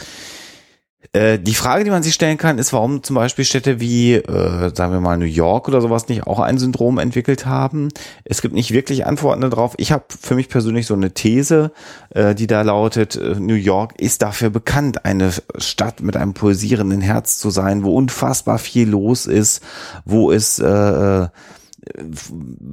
Äh, 1.13 1.39
die 1.39 1.55
Frage, 1.55 1.85
die 1.85 1.91
man 1.91 2.03
sich 2.03 2.15
stellen 2.15 2.39
kann, 2.39 2.59
ist, 2.59 2.73
warum 2.73 3.03
zum 3.03 3.17
Beispiel 3.17 3.45
Städte 3.45 3.81
wie, 3.81 4.15
äh, 4.15 4.75
sagen 4.75 4.93
wir 4.93 5.01
mal, 5.01 5.17
New 5.17 5.25
York 5.25 5.69
oder 5.69 5.81
sowas 5.81 6.09
nicht 6.09 6.27
auch 6.27 6.41
ein 6.41 6.59
Syndrom 6.59 6.99
entwickelt 6.99 7.47
haben. 7.47 7.89
Es 8.25 8.43
gibt 8.43 8.55
nicht 8.55 8.73
wirklich 8.73 9.07
Antworten 9.07 9.41
darauf. 9.43 9.75
Ich 9.79 9.93
habe 9.93 10.05
für 10.09 10.35
mich 10.35 10.49
persönlich 10.49 10.87
so 10.87 10.95
eine 10.95 11.13
These, 11.13 11.73
äh, 12.11 12.35
die 12.35 12.47
da 12.47 12.63
lautet, 12.63 13.17
äh, 13.17 13.37
New 13.39 13.55
York 13.55 14.01
ist 14.01 14.23
dafür 14.23 14.51
bekannt, 14.51 15.05
eine 15.05 15.33
Stadt 15.59 16.01
mit 16.01 16.17
einem 16.17 16.35
pulsierenden 16.35 17.01
Herz 17.01 17.39
zu 17.39 17.51
sein, 17.51 17.85
wo 17.85 17.95
unfassbar 17.95 18.59
viel 18.59 18.89
los 18.89 19.27
ist, 19.27 19.63
wo 20.05 20.33
es 20.33 20.59
äh 20.59 21.29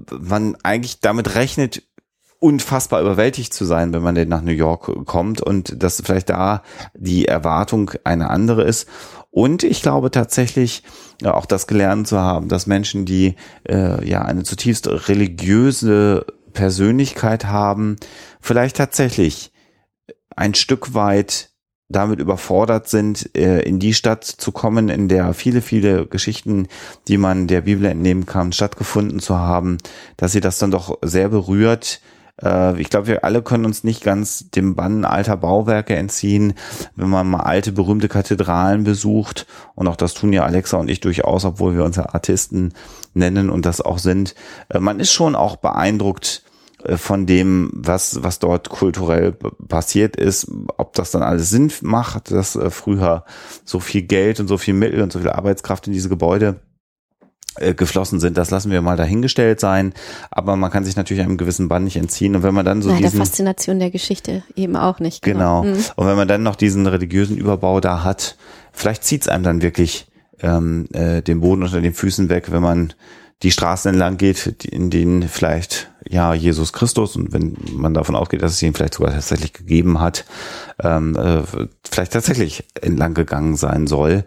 man 0.10 0.58
eigentlich 0.64 1.00
damit 1.02 1.36
rechnet, 1.36 1.84
unfassbar 2.44 3.00
überwältigt 3.00 3.54
zu 3.54 3.64
sein, 3.64 3.94
wenn 3.94 4.04
man 4.04 4.16
denn 4.16 4.28
nach 4.28 4.42
New 4.42 4.52
York 4.52 5.06
kommt 5.06 5.40
und 5.40 5.82
dass 5.82 6.02
vielleicht 6.04 6.30
da 6.30 6.62
die 6.94 7.26
Erwartung 7.26 7.92
eine 8.04 8.30
andere 8.30 8.64
ist. 8.64 8.90
Und 9.32 9.64
ich 9.64 9.82
glaube 9.82 10.12
tatsächlich 10.12 10.84
auch 11.24 11.46
das 11.46 11.68
gelernt 11.68 12.08
zu 12.10 12.20
haben, 12.20 12.50
dass 12.50 12.68
Menschen, 12.68 13.06
die 13.06 13.36
äh, 13.68 14.06
ja 14.06 14.24
eine 14.24 14.44
zutiefst 14.44 14.90
religiöse 15.08 16.26
Persönlichkeit 16.52 17.46
haben, 17.46 17.96
vielleicht 18.42 18.76
tatsächlich 18.76 19.54
ein 20.36 20.54
Stück 20.54 20.94
weit 20.94 21.50
damit 21.88 22.20
überfordert 22.20 22.90
sind, 22.90 23.36
äh, 23.38 23.62
in 23.62 23.80
die 23.80 23.94
Stadt 23.94 24.26
zu 24.26 24.52
kommen, 24.52 24.90
in 24.90 25.08
der 25.08 25.34
viele, 25.34 25.62
viele 25.62 26.08
Geschichten, 26.08 26.68
die 27.08 27.18
man 27.18 27.48
der 27.48 27.62
Bibel 27.62 27.86
entnehmen 27.86 28.26
kann, 28.26 28.52
stattgefunden 28.52 29.20
zu 29.20 29.38
haben, 29.38 29.78
dass 30.18 30.34
sie 30.34 30.42
das 30.42 30.58
dann 30.58 30.72
doch 30.72 30.98
sehr 31.02 31.30
berührt, 31.30 32.02
äh, 32.42 32.80
ich 32.80 32.90
glaube, 32.90 33.08
wir 33.08 33.24
alle 33.24 33.42
können 33.42 33.66
uns 33.66 33.84
nicht 33.84 34.04
ganz 34.04 34.50
dem 34.50 34.76
Bann 34.76 35.06
alter 35.06 35.38
Bauwerke 35.38 35.96
entziehen, 35.96 36.54
wenn 36.96 37.10
man 37.10 37.28
mal 37.28 37.42
alte, 37.42 37.72
berühmte 37.72 38.10
Kathedralen 38.10 38.84
besucht. 38.84 39.46
Und 39.76 39.88
auch 39.88 39.96
das 39.96 40.14
tun 40.14 40.34
ja 40.34 40.44
Alexa 40.44 40.78
und 40.78 40.90
ich 40.90 41.00
durchaus, 41.00 41.46
obwohl 41.46 41.76
wir 41.76 41.84
uns 41.84 41.98
ja 41.98 42.14
Artisten 42.14 42.74
nennen 43.14 43.50
und 43.50 43.66
das 43.66 43.82
auch 43.82 44.00
sind. 44.00 44.36
Äh, 44.70 44.80
man 44.80 45.00
ist 45.00 45.12
schon 45.12 45.36
auch 45.36 45.58
beeindruckt, 45.58 46.44
äh, 46.84 46.98
von 46.98 47.26
dem, 47.26 47.72
was, 47.74 48.24
was 48.24 48.40
dort 48.40 48.70
kulturell 48.70 49.34
passiert 49.68 50.16
ist, 50.16 50.52
ob 50.78 50.94
das 50.94 51.12
dann 51.12 51.24
alles 51.24 51.50
Sinn 51.50 51.72
macht, 51.82 52.32
dass 52.32 52.58
früher 52.70 53.26
so 53.66 53.80
viel 53.80 54.04
Geld 54.04 54.40
und 54.40 54.48
so 54.48 54.58
viel 54.58 54.74
Mittel 54.74 55.02
und 55.02 55.12
so 55.12 55.20
viel 55.20 55.30
Arbeitskraft 55.30 55.88
in 55.88 55.94
diese 55.94 56.10
Gebäude 56.10 56.60
geflossen 57.56 58.20
sind, 58.20 58.38
das 58.38 58.52
lassen 58.52 58.72
wir 58.72 58.82
mal 58.82 58.98
dahingestellt 58.98 59.60
sein, 59.60 59.94
aber 60.32 60.56
man 60.56 60.72
kann 60.72 60.84
sich 60.86 60.96
natürlich 60.96 61.24
einem 61.24 61.38
gewissen 61.38 61.68
Bann 61.68 61.84
nicht 61.84 61.98
entziehen 61.98 62.36
und 62.36 62.44
wenn 62.44 62.54
man 62.54 62.66
dann 62.66 62.82
so 62.82 62.90
Nein, 62.90 63.00
diesen 63.00 63.18
der 63.18 63.26
Faszination 63.26 63.80
der 63.80 63.92
Geschichte 63.92 64.44
eben 64.56 64.76
auch 64.76 65.00
nicht. 65.00 65.22
Genau. 65.22 65.62
genau. 65.62 65.76
Mhm. 65.76 65.84
Und 65.96 66.08
wenn 66.08 66.16
man 66.16 66.28
dann 66.28 66.44
noch 66.44 66.56
diesen 66.56 66.88
religiösen 66.88 67.38
Überbau 67.38 67.80
da 67.80 68.04
hat, 68.04 68.38
vielleicht 68.72 69.04
zieht's 69.04 69.28
einem 69.28 69.44
dann 69.44 69.62
wirklich 69.62 70.08
ähm, 70.42 70.88
äh, 70.94 71.22
den 71.22 71.42
Boden 71.42 71.64
unter 71.64 71.82
den 71.82 71.94
Füßen 71.94 72.30
weg, 72.30 72.52
wenn 72.52 72.62
man 72.62 72.94
die 73.44 73.52
Straßen 73.52 73.90
entlang 73.90 74.18
geht, 74.18 74.66
in 74.66 74.90
denen 74.90 75.28
vielleicht 75.28 75.92
ja 76.08 76.34
Jesus 76.34 76.72
Christus 76.72 77.16
und 77.16 77.34
wenn 77.34 77.58
man 77.72 77.94
davon 77.94 78.16
ausgeht, 78.16 78.42
dass 78.42 78.54
es 78.54 78.64
ihn 78.64 78.74
vielleicht 78.74 78.96
sogar 78.96 79.14
tatsächlich 79.14 79.54
gegeben 79.54 80.00
hat, 80.00 80.26
ähm, 80.82 81.16
äh, 81.16 81.42
vielleicht 81.90 82.14
tatsächlich 82.14 82.64
entlang 82.82 83.14
gegangen 83.14 83.56
sein 83.58 83.88
soll. 83.88 84.24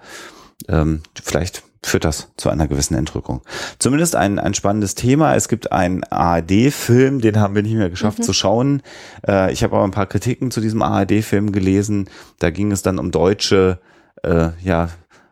Ähm, 0.69 1.01
vielleicht 1.23 1.63
führt 1.87 2.05
das 2.05 2.29
zu 2.37 2.51
einer 2.51 2.69
gewissen 2.69 2.95
Entrückung. 2.95 3.43
Zumindest 3.79 4.17
ein, 4.17 4.39
ein 4.39 4.55
spannendes 4.55 4.95
Thema. 4.95 5.35
Es 5.35 5.49
gibt 5.49 5.73
einen 5.73 6.05
ARD-Film, 6.05 7.21
den 7.21 7.39
haben 7.39 7.55
wir 7.55 7.63
nicht 7.63 7.77
mehr 7.77 7.91
geschafft 7.91 8.19
mhm. 8.19 8.23
zu 8.25 8.33
schauen. 8.33 8.83
Äh, 9.27 9.53
ich 9.53 9.63
habe 9.63 9.77
aber 9.77 9.85
ein 9.85 9.93
paar 9.93 10.07
Kritiken 10.07 10.51
zu 10.51 10.61
diesem 10.61 10.83
ARD-Film 10.83 11.53
gelesen. 11.53 12.09
Da 12.39 12.51
ging 12.51 12.73
es 12.73 12.83
dann 12.83 12.99
um 12.99 13.11
deutsche, 13.11 13.79
äh, 14.23 14.51
ja, 14.63 14.89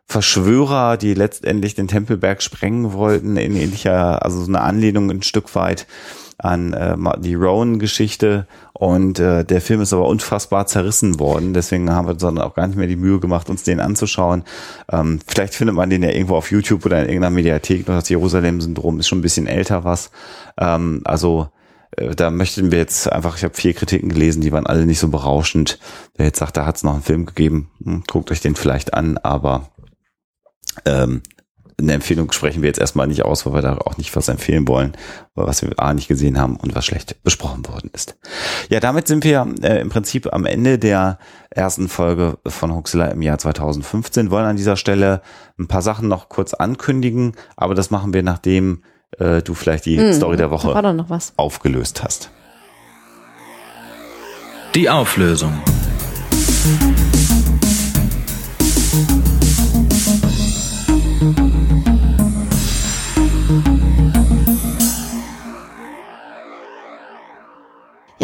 Verschwörer, 0.07 0.99
die 0.99 1.15
letztendlich 1.15 1.75
den 1.75 1.89
Tempelberg 1.89 2.43
sprengen 2.43 2.93
wollten, 2.93 3.37
in 3.37 3.57
ähnlicher, 3.57 4.23
also 4.23 4.43
so 4.43 4.49
eine 4.49 4.61
Anlehnung 4.61 5.11
ein 5.11 5.23
Stück 5.23 5.55
weit 5.55 5.87
an 6.39 6.73
äh, 6.73 6.97
die 7.19 7.35
Rowan-Geschichte 7.35 8.47
und 8.77 9.21
äh, 9.21 9.45
der 9.45 9.61
Film 9.61 9.81
ist 9.81 9.93
aber 9.93 10.09
unfassbar 10.09 10.67
zerrissen 10.67 11.21
worden. 11.21 11.55
Deswegen 11.55 11.91
haben 11.91 12.09
wir 12.09 12.15
dann 12.15 12.39
auch 12.39 12.55
gar 12.55 12.67
nicht 12.67 12.77
mehr 12.77 12.89
die 12.89 12.97
Mühe 12.97 13.21
gemacht, 13.21 13.49
uns 13.49 13.63
den 13.63 13.79
anzuschauen. 13.79 14.43
Ähm, 14.91 15.21
vielleicht 15.25 15.55
findet 15.55 15.77
man 15.77 15.91
den 15.91 16.03
ja 16.03 16.11
irgendwo 16.11 16.35
auf 16.35 16.51
YouTube 16.51 16.85
oder 16.85 16.99
in 17.01 17.07
irgendeiner 17.07 17.35
Mediathek. 17.35 17.87
Das 17.87 18.09
Jerusalem-Syndrom 18.09 18.99
ist 18.99 19.07
schon 19.07 19.21
ein 19.21 19.23
bisschen 19.23 19.47
älter 19.47 19.85
was. 19.85 20.11
Ähm, 20.59 21.03
also 21.05 21.49
äh, 21.97 22.17
da 22.17 22.33
möchten 22.33 22.73
wir 22.73 22.79
jetzt 22.79 23.11
einfach, 23.11 23.37
ich 23.37 23.45
habe 23.45 23.55
vier 23.55 23.75
Kritiken 23.75 24.09
gelesen, 24.09 24.41
die 24.41 24.51
waren 24.51 24.67
alle 24.67 24.87
nicht 24.87 24.99
so 24.99 25.07
berauschend. 25.07 25.79
Wer 26.17 26.27
jetzt 26.27 26.41
sagt, 26.41 26.57
da 26.57 26.67
hat 26.67 26.75
es 26.75 26.83
noch 26.83 26.95
einen 26.95 27.03
Film 27.03 27.27
gegeben, 27.27 27.71
hm, 27.83 28.03
guckt 28.09 28.33
euch 28.33 28.41
den 28.41 28.57
vielleicht 28.57 28.93
an, 28.93 29.19
aber 29.19 29.71
ähm, 30.85 31.23
eine 31.79 31.93
Empfehlung 31.93 32.31
sprechen 32.33 32.63
wir 32.63 32.69
jetzt 32.69 32.79
erstmal 32.79 33.07
nicht 33.07 33.25
aus, 33.25 33.47
weil 33.47 33.55
wir 33.55 33.63
da 33.63 33.79
auch 33.79 33.97
nicht 33.97 34.15
was 34.15 34.29
empfehlen 34.29 34.69
wollen, 34.69 34.93
was 35.35 35.63
wir 35.63 35.73
A 35.79 35.93
nicht 35.93 36.09
gesehen 36.09 36.39
haben 36.39 36.57
und 36.57 36.75
was 36.75 36.87
schlecht 36.87 37.23
besprochen 37.23 37.67
worden 37.67 37.91
ist. 37.93 38.17
Ja, 38.71 38.81
damit 38.81 39.09
sind 39.09 39.25
wir 39.25 39.47
äh, 39.63 39.81
im 39.81 39.89
Prinzip 39.89 40.33
am 40.33 40.47
Ende 40.47 40.79
der 40.79 41.19
ersten 41.51 41.89
Folge 41.89 42.39
von 42.47 42.75
Huxilla 42.75 43.07
im 43.07 43.23
Jahr 43.23 43.39
2015. 43.39 44.31
Wollen 44.31 44.47
an 44.47 44.57
dieser 44.57 44.77
Stelle 44.77 45.23
ein 45.59 45.67
paar 45.67 45.83
Sachen 45.83 46.09
noch 46.09 46.29
kurz 46.29 46.55
ankündigen, 46.55 47.33
aber 47.57 47.75
das 47.75 47.91
machen 47.91 48.15
wir, 48.15 48.23
nachdem 48.23 48.83
äh, 49.19 49.43
du 49.43 49.55
vielleicht 49.55 49.87
die 49.87 49.99
hm, 49.99 50.13
Story 50.13 50.37
der 50.37 50.51
Woche 50.51 50.75
aufgelöst 51.37 52.03
hast. 52.03 52.31
Die 54.75 54.91
Auflösung. 54.91 55.53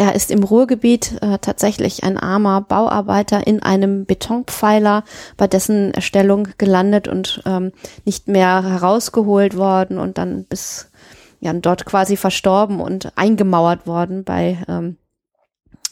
Ja, 0.01 0.09
ist 0.09 0.31
im 0.31 0.41
Ruhrgebiet 0.41 1.21
äh, 1.21 1.37
tatsächlich 1.37 2.03
ein 2.03 2.17
armer 2.17 2.61
Bauarbeiter 2.61 3.45
in 3.45 3.61
einem 3.61 4.07
Betonpfeiler 4.07 5.03
bei 5.37 5.45
dessen 5.45 5.93
Erstellung 5.93 6.47
gelandet 6.57 7.07
und 7.07 7.43
ähm, 7.45 7.71
nicht 8.03 8.27
mehr 8.27 8.63
herausgeholt 8.63 9.55
worden 9.57 9.99
und 9.99 10.17
dann 10.17 10.45
bis 10.45 10.89
ja 11.39 11.53
dort 11.53 11.85
quasi 11.85 12.17
verstorben 12.17 12.81
und 12.81 13.15
eingemauert 13.15 13.85
worden 13.85 14.23
bei 14.23 14.57
ähm, 14.67 14.97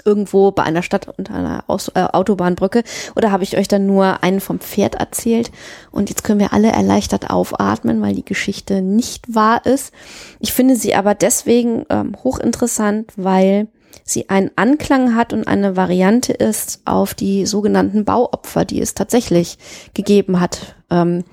irgendwo 0.04 0.50
bei 0.50 0.64
einer 0.64 0.82
Stadt 0.82 1.08
unter 1.16 1.36
einer 1.36 1.66
Aus 1.68 1.90
äh, 1.90 2.00
Autobahnbrücke 2.00 2.82
oder 3.16 3.32
habe 3.32 3.44
ich 3.44 3.58
euch 3.60 3.68
dann 3.68 3.86
nur 3.86 4.24
einen 4.24 4.40
vom 4.40 4.60
Pferd 4.60 4.96
erzählt 4.96 5.52
und 5.92 6.10
jetzt 6.10 6.24
können 6.24 6.40
wir 6.40 6.52
alle 6.52 6.72
erleichtert 6.72 7.30
aufatmen, 7.30 8.02
weil 8.02 8.16
die 8.16 8.26
Geschichte 8.26 8.82
nicht 8.82 9.36
wahr 9.36 9.68
ist. 9.68 9.94
Ich 10.40 10.52
finde 10.52 10.76
sie 10.76 10.96
aber 10.96 11.14
deswegen 11.14 11.86
ähm, 11.92 12.16
hochinteressant, 12.24 13.12
weil 13.16 13.68
sie 14.04 14.30
einen 14.30 14.52
Anklang 14.56 15.16
hat 15.16 15.34
und 15.34 15.48
eine 15.48 15.76
Variante 15.76 16.34
ist 16.34 16.82
auf 16.86 17.14
die 17.14 17.46
sogenannten 17.46 18.06
Bauopfer, 18.06 18.66
die 18.66 18.82
es 18.82 18.94
tatsächlich 18.94 19.58
gegeben 19.94 20.40
hat 20.40 20.76
ähm, 20.90 21.24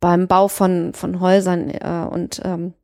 beim 0.00 0.26
Bau 0.26 0.48
von, 0.48 0.92
von 0.94 1.20
Häusern 1.20 1.70
äh, 1.70 2.06
und 2.10 2.40
ähm, 2.44 2.74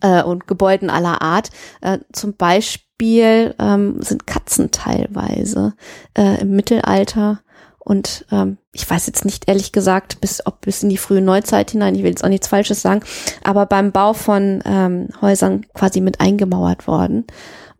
äh, 0.00 0.22
und 0.22 0.46
Gebäuden 0.46 0.90
aller 0.90 1.22
Art. 1.22 1.50
Äh, 1.80 1.98
zum 2.12 2.34
Beispiel 2.34 3.54
ähm, 3.58 4.00
sind 4.00 4.26
Katzen 4.26 4.70
teilweise 4.70 5.74
äh, 6.16 6.40
im 6.40 6.54
Mittelalter 6.54 7.40
und 7.88 8.26
ähm, 8.30 8.58
ich 8.72 8.88
weiß 8.88 9.06
jetzt 9.06 9.24
nicht 9.24 9.48
ehrlich 9.48 9.72
gesagt, 9.72 10.20
bis 10.20 10.46
ob 10.46 10.60
bis 10.60 10.82
in 10.82 10.90
die 10.90 10.98
frühe 10.98 11.22
Neuzeit 11.22 11.70
hinein, 11.70 11.94
ich 11.94 12.02
will 12.02 12.10
jetzt 12.10 12.22
auch 12.22 12.28
nichts 12.28 12.46
Falsches 12.46 12.82
sagen, 12.82 13.00
aber 13.42 13.64
beim 13.64 13.92
Bau 13.92 14.12
von 14.12 14.62
ähm, 14.66 15.08
Häusern 15.22 15.64
quasi 15.72 16.02
mit 16.02 16.20
eingemauert 16.20 16.86
worden, 16.86 17.26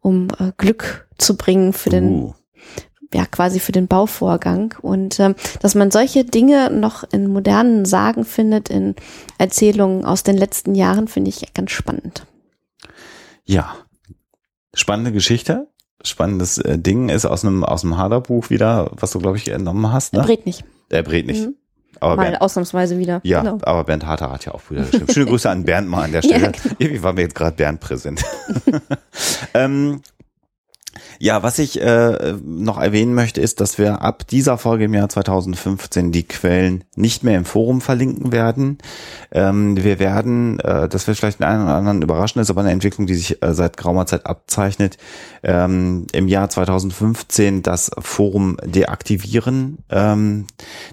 um 0.00 0.28
äh, 0.38 0.52
Glück 0.56 1.08
zu 1.18 1.36
bringen 1.36 1.72
für 1.72 1.90
den 1.90 2.08
Uh. 2.08 2.34
ja 3.12 3.26
quasi 3.26 3.60
für 3.60 3.72
den 3.72 3.88
Bauvorgang 3.88 4.74
und 4.82 5.18
ähm, 5.20 5.34
dass 5.60 5.74
man 5.74 5.90
solche 5.90 6.24
Dinge 6.24 6.70
noch 6.70 7.04
in 7.10 7.26
modernen 7.28 7.84
Sagen 7.84 8.24
findet, 8.24 8.68
in 8.68 8.94
Erzählungen 9.38 10.04
aus 10.04 10.22
den 10.22 10.36
letzten 10.36 10.74
Jahren, 10.74 11.08
finde 11.08 11.30
ich 11.30 11.54
ganz 11.54 11.70
spannend. 11.70 12.26
Ja, 13.44 13.74
spannende 14.74 15.12
Geschichte. 15.12 15.68
Spannendes 16.04 16.58
äh, 16.58 16.78
Ding 16.78 17.08
ist 17.08 17.24
aus 17.26 17.44
einem 17.44 17.64
aus 17.64 17.82
einem 17.82 17.96
Haderbuch 17.96 18.50
wieder, 18.50 18.90
was 18.92 19.10
du 19.10 19.18
glaube 19.18 19.36
ich 19.36 19.48
entnommen 19.48 19.92
hast, 19.92 20.14
Er 20.14 20.20
ne? 20.20 20.26
brät 20.26 20.46
nicht. 20.46 20.64
Er 20.90 21.02
brät 21.02 21.26
nicht. 21.26 21.46
Mhm. 21.46 21.56
Aber 22.00 22.16
Mal 22.16 22.22
Bernd, 22.30 22.40
ausnahmsweise 22.40 22.98
wieder. 22.98 23.20
ja, 23.24 23.40
Genau. 23.40 23.58
aber 23.62 23.84
Bernd 23.84 24.06
Harter 24.06 24.30
hat 24.30 24.44
ja 24.44 24.52
auch 24.52 24.62
wieder 24.70 24.82
geschrieben. 24.82 25.12
Schöne 25.12 25.26
Grüße 25.26 25.48
an 25.50 25.64
Bernd 25.64 25.88
mal 25.88 26.04
an 26.04 26.12
der 26.12 26.20
Ja, 26.24 26.36
Stelle. 26.38 26.52
genau. 26.52 26.74
Irgendwie 26.78 27.02
war 27.02 27.12
mir 27.12 27.22
jetzt 27.22 27.34
gerade 27.34 27.56
Bernd 27.56 27.80
präsent. 27.80 28.24
ähm, 29.54 30.00
ja, 31.18 31.42
was 31.42 31.58
ich 31.58 31.80
äh, 31.80 32.34
noch 32.44 32.78
erwähnen 32.78 33.14
möchte, 33.14 33.40
ist, 33.40 33.60
dass 33.60 33.78
wir 33.78 34.02
ab 34.02 34.26
dieser 34.26 34.58
Folge 34.58 34.84
im 34.84 34.94
Jahr 34.94 35.08
2015 35.08 36.12
die 36.12 36.24
Quellen 36.24 36.84
nicht 36.96 37.24
mehr 37.24 37.36
im 37.36 37.44
Forum 37.44 37.80
verlinken 37.80 38.32
werden. 38.32 38.78
Ähm, 39.30 39.76
wir 39.82 39.98
werden, 39.98 40.60
äh, 40.60 40.88
das 40.88 41.06
wird 41.06 41.18
vielleicht 41.18 41.40
den 41.40 41.46
einen 41.46 41.64
oder 41.64 41.74
anderen 41.74 42.02
überraschen, 42.02 42.40
ist 42.40 42.50
aber 42.50 42.62
eine 42.62 42.72
Entwicklung, 42.72 43.06
die 43.06 43.14
sich 43.14 43.42
äh, 43.42 43.54
seit 43.54 43.76
geraumer 43.76 44.06
Zeit 44.06 44.26
abzeichnet, 44.26 44.96
ähm, 45.42 46.06
im 46.12 46.28
Jahr 46.28 46.48
2015 46.48 47.62
das 47.62 47.90
Forum 47.98 48.56
deaktivieren. 48.64 49.78
Ähm, 49.90 50.46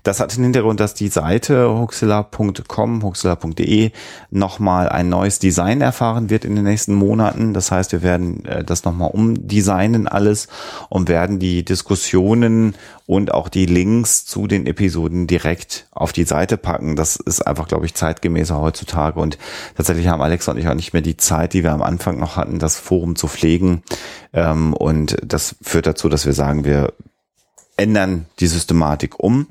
das 0.04 0.20
hat 0.20 0.36
den 0.36 0.44
Hintergrund, 0.44 0.80
dass 0.80 0.94
die 0.94 1.08
Seite 1.08 1.70
huxilla.com, 1.70 3.04
huxilla.de 3.04 3.92
nochmal 4.32 4.90
ein 4.90 5.10
neues 5.10 5.40
Design 5.40 5.82
erfahren 5.82 6.30
wird 6.30 6.46
in 6.46 6.56
den 6.56 6.66
nächsten 6.66 6.94
Monaten. 6.94 7.54
Das 7.54 7.72
heißt, 7.72 7.92
wir 7.92 8.04
werden 8.04 8.46
äh, 8.46 8.64
das 8.64 8.84
nochmal 8.84 9.12
umdesignen 9.12 9.95
alles 10.08 10.48
und 10.90 11.10
werden 11.10 11.40
die 11.40 11.64
Diskussionen 11.64 12.76
und 13.06 13.34
auch 13.34 13.50
die 13.50 13.66
Links 13.66 14.26
zu 14.26 14.48
den 14.48 14.66
Episoden 14.66 15.28
direkt 15.28 15.88
auf 15.92 16.12
die 16.12 16.24
Seite 16.24 16.58
packen. 16.58 16.96
Das 16.96 17.16
ist 17.16 17.42
einfach, 17.42 17.68
glaube 17.68 17.86
ich, 17.86 17.94
zeitgemäßer 17.94 18.60
heutzutage. 18.60 19.20
Und 19.20 19.38
tatsächlich 19.76 20.08
haben 20.08 20.22
Alexa 20.22 20.52
und 20.52 20.58
ich 20.58 20.68
auch 20.68 20.74
nicht 20.76 20.94
mehr 20.94 21.02
die 21.02 21.18
Zeit, 21.18 21.54
die 21.54 21.64
wir 21.64 21.72
am 21.72 21.82
Anfang 21.82 22.20
noch 22.20 22.36
hatten, 22.36 22.60
das 22.60 22.78
Forum 22.78 23.16
zu 23.16 23.28
pflegen. 23.28 23.84
Ähm, 24.34 24.74
und 24.74 25.18
das 25.24 25.56
führt 25.62 25.88
dazu, 25.88 26.10
dass 26.10 26.26
wir 26.26 26.34
sagen, 26.34 26.66
wir 26.66 26.94
ändern 27.78 28.26
die 28.40 28.48
Systematik 28.48 29.20
um. 29.20 29.48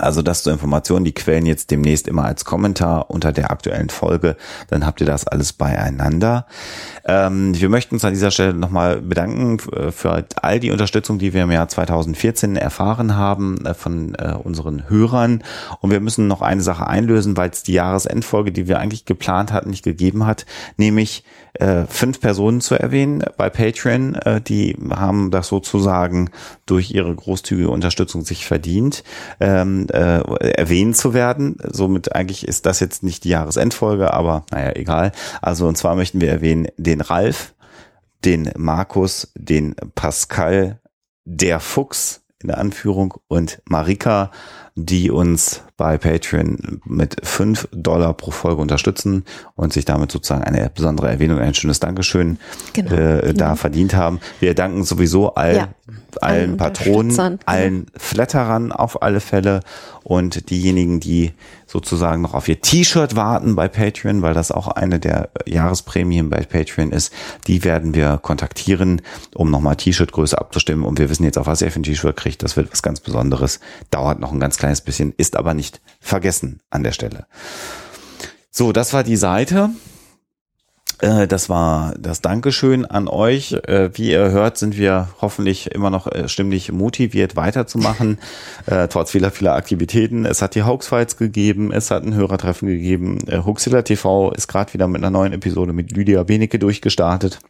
Also 0.00 0.22
das 0.22 0.42
zur 0.42 0.52
Information, 0.52 1.04
die 1.04 1.12
Quellen 1.12 1.46
jetzt 1.46 1.70
demnächst 1.70 2.08
immer 2.08 2.24
als 2.24 2.44
Kommentar 2.44 3.10
unter 3.10 3.32
der 3.32 3.50
aktuellen 3.50 3.90
Folge, 3.90 4.36
dann 4.68 4.86
habt 4.86 5.00
ihr 5.00 5.06
das 5.06 5.26
alles 5.26 5.52
beieinander. 5.52 6.46
Ähm, 7.04 7.58
wir 7.58 7.68
möchten 7.68 7.94
uns 7.94 8.04
an 8.04 8.12
dieser 8.12 8.30
Stelle 8.30 8.54
nochmal 8.54 9.00
bedanken 9.00 9.58
äh, 9.72 9.90
für 9.90 10.24
all 10.42 10.60
die 10.60 10.70
Unterstützung, 10.70 11.18
die 11.18 11.32
wir 11.32 11.42
im 11.42 11.50
Jahr 11.50 11.68
2014 11.68 12.56
erfahren 12.56 13.16
haben 13.16 13.64
äh, 13.64 13.74
von 13.74 14.14
äh, 14.14 14.34
unseren 14.42 14.88
Hörern. 14.88 15.42
Und 15.80 15.90
wir 15.90 16.00
müssen 16.00 16.26
noch 16.26 16.42
eine 16.42 16.62
Sache 16.62 16.86
einlösen, 16.86 17.36
weil 17.36 17.50
es 17.50 17.62
die 17.62 17.72
Jahresendfolge, 17.72 18.52
die 18.52 18.68
wir 18.68 18.78
eigentlich 18.78 19.04
geplant 19.04 19.52
hatten, 19.52 19.70
nicht 19.70 19.84
gegeben 19.84 20.26
hat, 20.26 20.46
nämlich 20.76 21.24
äh, 21.54 21.84
fünf 21.86 22.20
Personen 22.20 22.60
zu 22.60 22.74
erwähnen 22.74 23.24
bei 23.36 23.50
Patreon. 23.50 24.14
Äh, 24.14 24.40
die 24.40 24.76
haben 24.90 25.30
das 25.30 25.48
sozusagen 25.48 26.30
durch 26.66 26.92
ihre 26.92 27.14
großzügige 27.14 27.70
Unterstützung 27.70 28.24
sich 28.24 28.46
verdient, 28.46 29.02
ähm, 29.40 29.86
äh, 29.90 30.20
erwähnt 30.50 30.96
zu 30.96 31.14
werden. 31.14 31.56
Somit 31.64 32.14
eigentlich 32.14 32.46
ist 32.46 32.66
das 32.66 32.80
jetzt 32.80 33.02
nicht 33.02 33.24
die 33.24 33.30
Jahresendfolge, 33.30 34.12
aber 34.12 34.44
naja, 34.50 34.72
egal. 34.74 35.12
Also 35.42 35.66
und 35.66 35.76
zwar 35.76 35.94
möchten 35.94 36.20
wir 36.20 36.30
erwähnen 36.30 36.68
den 36.76 37.00
Ralf, 37.00 37.54
den 38.24 38.50
Markus, 38.56 39.32
den 39.36 39.74
Pascal, 39.94 40.80
der 41.24 41.60
Fuchs 41.60 42.22
in 42.42 42.48
der 42.48 42.58
Anführung 42.58 43.14
und 43.28 43.60
Marika, 43.66 44.30
die 44.74 45.10
uns 45.10 45.62
bei 45.80 45.96
Patreon 45.96 46.82
mit 46.84 47.16
fünf 47.26 47.66
Dollar 47.72 48.12
pro 48.12 48.30
Folge 48.32 48.60
unterstützen 48.60 49.24
und 49.56 49.72
sich 49.72 49.86
damit 49.86 50.12
sozusagen 50.12 50.44
eine 50.44 50.68
besondere 50.68 51.08
Erwähnung, 51.08 51.38
ein 51.38 51.54
schönes 51.54 51.80
Dankeschön 51.80 52.38
Genau. 52.74 52.92
äh, 52.94 53.32
da 53.32 53.46
Ja. 53.48 53.56
verdient 53.56 53.94
haben. 53.96 54.20
Wir 54.40 54.54
danken 54.54 54.84
sowieso 54.84 55.34
all, 55.36 55.56
Ja. 55.56 55.68
allen 56.20 56.58
Patronen, 56.58 57.16
genau. 57.16 57.38
allen 57.46 57.86
Flatterern 57.96 58.72
auf 58.72 59.00
alle 59.00 59.20
Fälle 59.20 59.60
und 60.02 60.50
diejenigen, 60.50 61.00
die 61.00 61.32
sozusagen 61.66 62.20
noch 62.20 62.34
auf 62.34 62.48
ihr 62.48 62.60
T-Shirt 62.60 63.14
warten 63.16 63.54
bei 63.54 63.68
Patreon, 63.68 64.22
weil 64.22 64.34
das 64.34 64.50
auch 64.50 64.66
eine 64.68 64.98
der 64.98 65.30
Jahresprämien 65.46 66.28
bei 66.28 66.40
Patreon 66.42 66.90
ist, 66.90 67.12
die 67.46 67.62
werden 67.64 67.94
wir 67.94 68.18
kontaktieren, 68.18 69.02
um 69.34 69.50
nochmal 69.50 69.76
T-Shirt-Größe 69.76 70.36
abzustimmen 70.38 70.84
und 70.84 70.98
wir 70.98 71.08
wissen 71.08 71.22
jetzt 71.24 71.38
auch, 71.38 71.46
was 71.46 71.62
ihr 71.62 71.70
für 71.70 71.80
ein 71.80 71.84
T-Shirt 71.84 72.16
kriegt. 72.16 72.42
Das 72.42 72.56
wird 72.56 72.72
was 72.72 72.82
ganz 72.82 72.98
Besonderes. 73.00 73.60
Dauert 73.90 74.18
noch 74.18 74.32
ein 74.32 74.40
ganz 74.40 74.56
kleines 74.58 74.80
bisschen, 74.80 75.14
ist 75.16 75.36
aber 75.36 75.54
nicht 75.54 75.69
vergessen 76.00 76.60
an 76.70 76.82
der 76.82 76.92
Stelle. 76.92 77.26
So, 78.50 78.72
das 78.72 78.92
war 78.92 79.04
die 79.04 79.16
Seite. 79.16 79.70
Äh, 81.00 81.26
Das 81.26 81.48
war 81.48 81.94
das 81.98 82.20
Dankeschön 82.20 82.84
an 82.84 83.08
euch. 83.08 83.52
Äh, 83.52 83.90
Wie 83.94 84.10
ihr 84.10 84.30
hört, 84.30 84.58
sind 84.58 84.76
wir 84.76 85.08
hoffentlich 85.20 85.70
immer 85.70 85.90
noch 85.90 86.06
äh, 86.06 86.28
stimmlich 86.28 86.72
motiviert 86.72 87.36
weiterzumachen, 87.36 88.18
trotz 88.90 89.12
vieler, 89.12 89.30
vieler 89.30 89.54
Aktivitäten. 89.54 90.24
Es 90.24 90.42
hat 90.42 90.54
die 90.54 90.62
Hoaxfights 90.62 91.16
gegeben, 91.16 91.72
es 91.72 91.90
hat 91.90 92.04
ein 92.04 92.14
Hörertreffen 92.14 92.68
gegeben. 92.68 93.18
Huxilla 93.44 93.82
TV 93.82 94.32
ist 94.32 94.48
gerade 94.48 94.72
wieder 94.74 94.88
mit 94.88 95.00
einer 95.02 95.10
neuen 95.10 95.32
Episode 95.32 95.72
mit 95.72 95.92
Lydia 95.92 96.22
Benecke 96.22 96.58
durchgestartet. 96.58 97.40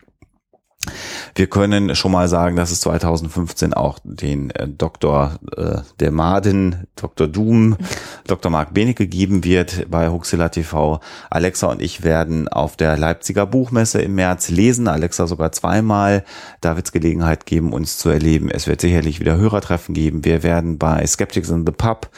Wir 1.34 1.46
können 1.46 1.94
schon 1.94 2.12
mal 2.12 2.28
sagen, 2.28 2.56
dass 2.56 2.70
es 2.70 2.80
2015 2.80 3.74
auch 3.74 3.98
den 4.02 4.50
äh, 4.50 4.68
Doktor 4.68 5.38
äh, 5.56 5.78
der 5.98 6.10
Maden, 6.10 6.86
Dr. 6.96 7.28
Doom, 7.28 7.76
Dr. 8.26 8.50
Marc 8.50 8.74
Benecke 8.74 9.06
geben 9.06 9.44
wird 9.44 9.90
bei 9.90 10.08
Huxilla 10.10 10.48
TV. 10.48 11.00
Alexa 11.30 11.68
und 11.68 11.82
ich 11.82 12.02
werden 12.02 12.48
auf 12.48 12.76
der 12.76 12.96
Leipziger 12.96 13.46
Buchmesse 13.46 14.00
im 14.02 14.14
März 14.14 14.50
lesen. 14.50 14.88
Alexa 14.88 15.26
sogar 15.26 15.52
zweimal. 15.52 16.24
Da 16.60 16.76
wird 16.76 16.86
es 16.86 16.92
Gelegenheit 16.92 17.46
geben, 17.46 17.72
uns 17.72 17.98
zu 17.98 18.08
erleben. 18.08 18.50
Es 18.50 18.66
wird 18.66 18.80
sicherlich 18.80 19.20
wieder 19.20 19.36
Hörertreffen 19.36 19.94
geben. 19.94 20.24
Wir 20.24 20.42
werden 20.42 20.78
bei 20.78 21.06
Skeptics 21.06 21.50
in 21.50 21.64
the 21.66 21.72
Pub 21.72 22.10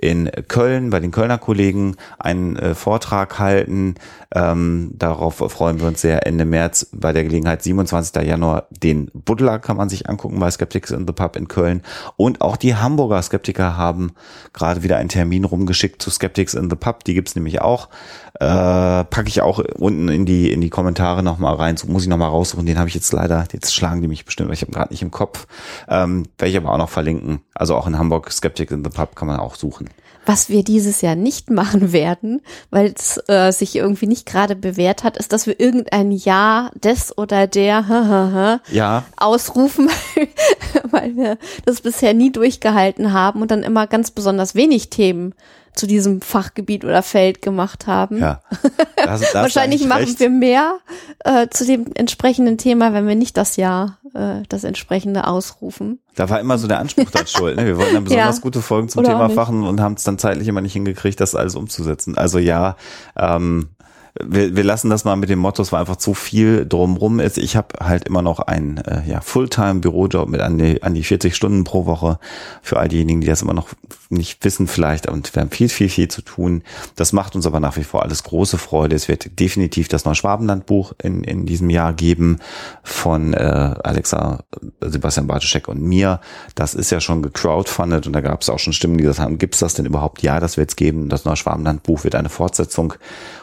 in 0.00 0.30
Köln 0.48 0.88
bei 0.90 0.98
den 0.98 1.10
Kölner 1.10 1.36
Kollegen 1.36 1.96
einen 2.18 2.56
äh, 2.56 2.74
Vortrag 2.74 3.38
halten. 3.38 3.96
Ähm, 4.34 4.92
darauf 4.94 5.36
freuen 5.36 5.78
wir 5.80 5.88
uns 5.88 6.00
sehr 6.00 6.26
Ende 6.26 6.46
März 6.46 6.88
bei 6.92 7.12
der 7.12 7.24
Gelegenheit 7.24 7.62
27. 7.62 8.22
Januar. 8.24 8.66
Den 8.70 9.10
Buddler 9.12 9.58
kann 9.58 9.76
man 9.76 9.90
sich 9.90 10.08
angucken 10.08 10.40
bei 10.40 10.50
Skeptics 10.50 10.90
in 10.90 11.06
the 11.06 11.12
Pub 11.12 11.36
in 11.36 11.48
Köln. 11.48 11.82
Und 12.16 12.40
auch 12.40 12.56
die 12.56 12.76
Hamburger 12.76 13.20
Skeptiker 13.20 13.76
haben 13.76 14.12
gerade 14.54 14.82
wieder 14.82 14.96
einen 14.96 15.10
Termin 15.10 15.44
rumgeschickt 15.44 16.00
zu 16.00 16.10
Skeptics 16.10 16.54
in 16.54 16.70
the 16.70 16.76
Pub. 16.76 17.04
Die 17.04 17.14
gibt's 17.14 17.34
nämlich 17.34 17.60
auch. 17.60 17.88
Äh, 18.40 19.04
packe 19.04 19.28
ich 19.28 19.42
auch 19.42 19.58
unten 19.58 20.08
in 20.08 20.24
die 20.24 20.50
in 20.50 20.62
die 20.62 20.70
Kommentare 20.70 21.22
noch 21.22 21.36
mal 21.36 21.54
rein. 21.54 21.76
So 21.76 21.86
muss 21.88 22.04
ich 22.04 22.08
noch 22.08 22.16
mal 22.16 22.28
raussuchen. 22.28 22.64
Den 22.64 22.78
habe 22.78 22.88
ich 22.88 22.94
jetzt 22.94 23.12
leider. 23.12 23.46
Jetzt 23.52 23.74
schlagen 23.74 24.00
die 24.00 24.08
mich 24.08 24.24
bestimmt, 24.24 24.48
weil 24.48 24.54
ich 24.54 24.62
habe 24.62 24.72
gerade 24.72 24.94
nicht 24.94 25.02
im 25.02 25.10
Kopf. 25.10 25.46
Ähm, 25.88 26.24
werde 26.38 26.50
ich 26.50 26.56
aber 26.56 26.72
auch 26.72 26.78
noch 26.78 26.88
verlinken. 26.88 27.40
Also 27.54 27.76
auch 27.76 27.86
in 27.86 27.98
Hamburg 27.98 28.32
Skeptics 28.32 28.72
in 28.72 28.82
the 28.82 28.88
Pub 28.88 29.14
kann 29.14 29.28
man 29.28 29.38
auch 29.38 29.56
suchen. 29.56 29.90
Was 30.24 30.48
wir 30.48 30.64
dieses 30.64 31.02
Jahr 31.02 31.16
nicht 31.16 31.50
machen 31.50 31.92
werden, 31.92 32.40
weil 32.70 32.94
es 32.96 33.20
äh, 33.28 33.52
sich 33.52 33.76
irgendwie 33.76 34.06
nicht 34.06 34.24
gerade 34.24 34.56
bewährt 34.56 35.04
hat, 35.04 35.18
ist, 35.18 35.34
dass 35.34 35.46
wir 35.46 35.60
irgendein 35.60 36.10
Jahr 36.10 36.70
des 36.82 37.16
oder 37.18 37.46
der 37.46 38.60
Ja, 38.70 39.04
ausrufen, 39.16 39.90
weil 40.90 41.16
wir 41.16 41.38
das 41.66 41.82
bisher 41.82 42.14
nie 42.14 42.32
durchgehalten 42.32 43.12
haben 43.12 43.42
und 43.42 43.50
dann 43.50 43.62
immer 43.62 43.86
ganz 43.86 44.10
besonders 44.10 44.54
wenig 44.54 44.88
Themen 44.88 45.34
zu 45.74 45.86
diesem 45.86 46.20
Fachgebiet 46.20 46.84
oder 46.84 47.02
Feld 47.02 47.42
gemacht 47.42 47.86
haben. 47.86 48.18
ja. 48.18 48.40
Da 49.02 49.12
hast- 49.12 49.22
da 49.22 49.26
hast 49.26 49.32
du 49.34 49.38
Wahrscheinlich 49.38 49.86
machen 49.86 50.04
recht. 50.04 50.20
wir 50.20 50.28
mehr 50.28 50.78
äh, 51.24 51.48
zu 51.48 51.64
dem 51.64 51.86
entsprechenden 51.94 52.58
Thema, 52.58 52.92
wenn 52.92 53.08
wir 53.08 53.14
nicht 53.14 53.34
das 53.38 53.56
Jahr 53.56 53.96
äh, 54.14 54.42
das 54.50 54.62
entsprechende 54.62 55.26
ausrufen. 55.26 56.00
Da 56.16 56.28
war 56.28 56.38
immer 56.38 56.58
so 56.58 56.68
der 56.68 56.80
Anspruch 56.80 57.10
dran 57.10 57.26
schuld. 57.26 57.56
Ne? 57.56 57.64
Wir 57.64 57.78
wollten 57.78 57.94
dann 57.94 58.04
besonders 58.04 58.36
Ja. 58.36 58.42
gute 58.42 58.60
Folgen 58.60 58.90
zum 58.90 59.00
Oder 59.00 59.12
Thema 59.12 59.28
machen 59.28 59.62
und 59.66 59.80
haben 59.80 59.94
es 59.94 60.04
dann 60.04 60.18
zeitlich 60.18 60.48
immer 60.48 60.60
nicht 60.60 60.74
hingekriegt, 60.74 61.18
das 61.18 61.34
alles 61.34 61.54
umzusetzen. 61.56 62.18
Also 62.18 62.38
ja, 62.38 62.76
ähm, 63.16 63.68
wir, 64.18 64.56
wir 64.56 64.64
lassen 64.64 64.90
das 64.90 65.04
mal 65.04 65.16
mit 65.16 65.30
dem 65.30 65.38
Motto, 65.38 65.62
es 65.62 65.72
war 65.72 65.80
einfach 65.80 65.96
zu 65.96 66.14
viel 66.14 66.66
drumrum 66.66 67.20
ist. 67.20 67.38
Ich 67.38 67.56
habe 67.56 67.84
halt 67.84 68.08
immer 68.08 68.22
noch 68.22 68.40
einen 68.40 68.78
äh, 68.78 69.02
ja, 69.06 69.20
Fulltime-Bürojob 69.20 70.28
mit 70.28 70.40
an 70.40 70.58
die, 70.58 70.82
an 70.82 70.94
die 70.94 71.04
40 71.04 71.34
Stunden 71.34 71.64
pro 71.64 71.86
Woche. 71.86 72.18
Für 72.62 72.78
all 72.78 72.88
diejenigen, 72.88 73.20
die 73.20 73.26
das 73.26 73.42
immer 73.42 73.54
noch 73.54 73.68
nicht 74.08 74.44
wissen 74.44 74.66
vielleicht, 74.66 75.08
und 75.08 75.34
wir 75.34 75.42
haben 75.42 75.50
viel, 75.50 75.68
viel, 75.68 75.88
viel 75.88 76.08
zu 76.08 76.22
tun. 76.22 76.62
Das 76.96 77.12
macht 77.12 77.36
uns 77.36 77.46
aber 77.46 77.60
nach 77.60 77.76
wie 77.76 77.84
vor 77.84 78.02
alles 78.02 78.24
große 78.24 78.58
Freude. 78.58 78.96
Es 78.96 79.06
wird 79.06 79.38
definitiv 79.38 79.86
das 79.86 80.04
neue 80.04 80.16
Schwabenland-Buch 80.16 80.94
in, 81.00 81.22
in 81.22 81.46
diesem 81.46 81.70
Jahr 81.70 81.92
geben 81.92 82.38
von 82.82 83.32
äh, 83.34 83.36
Alexa, 83.36 84.42
Sebastian 84.80 85.28
Bartoschek 85.28 85.68
und 85.68 85.80
mir. 85.80 86.20
Das 86.56 86.74
ist 86.74 86.90
ja 86.90 87.00
schon 87.00 87.22
gecrowdfundet 87.22 88.08
und 88.08 88.12
da 88.12 88.20
gab 88.20 88.42
es 88.42 88.50
auch 88.50 88.58
schon 88.58 88.72
Stimmen, 88.72 88.98
die 88.98 89.04
gesagt 89.04 89.20
haben, 89.20 89.38
gibt's 89.38 89.60
das 89.60 89.74
denn 89.74 89.86
überhaupt? 89.86 90.22
Ja, 90.22 90.40
das 90.40 90.56
wird's 90.56 90.74
geben. 90.74 91.08
Das 91.08 91.24
neue 91.24 91.36
Schwabenland-Buch 91.36 92.02
wird 92.02 92.16
eine 92.16 92.28
Fortsetzung 92.28 92.94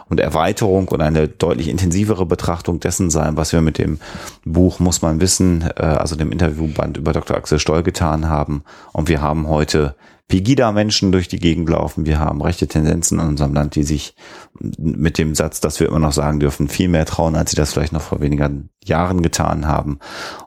und 0.10 0.20
Erweiterung 0.20 0.88
und 0.88 1.02
eine 1.02 1.28
deutlich 1.28 1.68
intensivere 1.68 2.26
Betrachtung 2.26 2.80
dessen 2.80 3.10
sein, 3.10 3.38
was 3.38 3.54
wir 3.54 3.62
mit 3.62 3.78
dem 3.78 4.00
Buch, 4.46 4.80
muss 4.80 5.02
man 5.02 5.20
wissen, 5.20 5.70
äh, 5.76 5.84
also 5.84 6.16
dem 6.16 6.32
Interviewband 6.32 6.98
über 6.98 7.14
Dr. 7.14 7.38
Axel 7.38 7.60
Stoll 7.60 7.84
getan 7.84 8.30
haben. 8.30 8.64
Und 8.94 9.10
wir 9.10 9.22
haben 9.22 9.48
heute 9.48 9.96
Pegida-Menschen 10.28 11.14
durch 11.14 11.30
die 11.30 11.40
Gegend 11.40 11.70
laufen. 11.70 12.06
Wir 12.06 12.20
haben 12.20 12.42
rechte 12.42 12.68
Tendenzen 12.68 13.20
in 13.20 13.28
unserem 13.28 13.54
Land, 13.54 13.76
die 13.76 13.84
sich 13.84 14.14
mit 14.60 15.18
dem 15.18 15.36
Satz, 15.36 15.62
dass 15.62 15.80
wir 15.80 15.88
immer 15.88 16.00
noch 16.00 16.12
sagen 16.12 16.42
dürfen, 16.42 16.68
viel 16.68 16.90
mehr 16.90 17.06
trauen, 17.06 17.36
als 17.36 17.52
sie 17.52 17.56
das 17.56 17.72
vielleicht 17.72 17.94
noch 17.94 18.02
vor 18.02 18.20
wenigen 18.20 18.70
Jahren 18.84 19.22
getan 19.22 19.68
haben. 19.68 20.00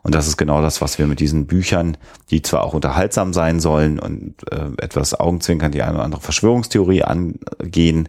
Und 0.03 0.13
das 0.13 0.27
ist 0.27 0.37
genau 0.37 0.61
das, 0.61 0.81
was 0.81 0.99
wir 0.99 1.07
mit 1.07 1.19
diesen 1.19 1.47
Büchern, 1.47 1.97
die 2.29 2.43
zwar 2.43 2.63
auch 2.63 2.75
unterhaltsam 2.75 3.33
sein 3.33 3.59
sollen 3.59 3.97
und 3.97 4.35
äh, 4.51 4.69
etwas 4.77 5.15
augenzwinkern 5.15 5.71
die 5.71 5.81
eine 5.81 5.95
oder 5.95 6.03
andere 6.03 6.21
Verschwörungstheorie 6.21 7.03
angehen, 7.03 8.07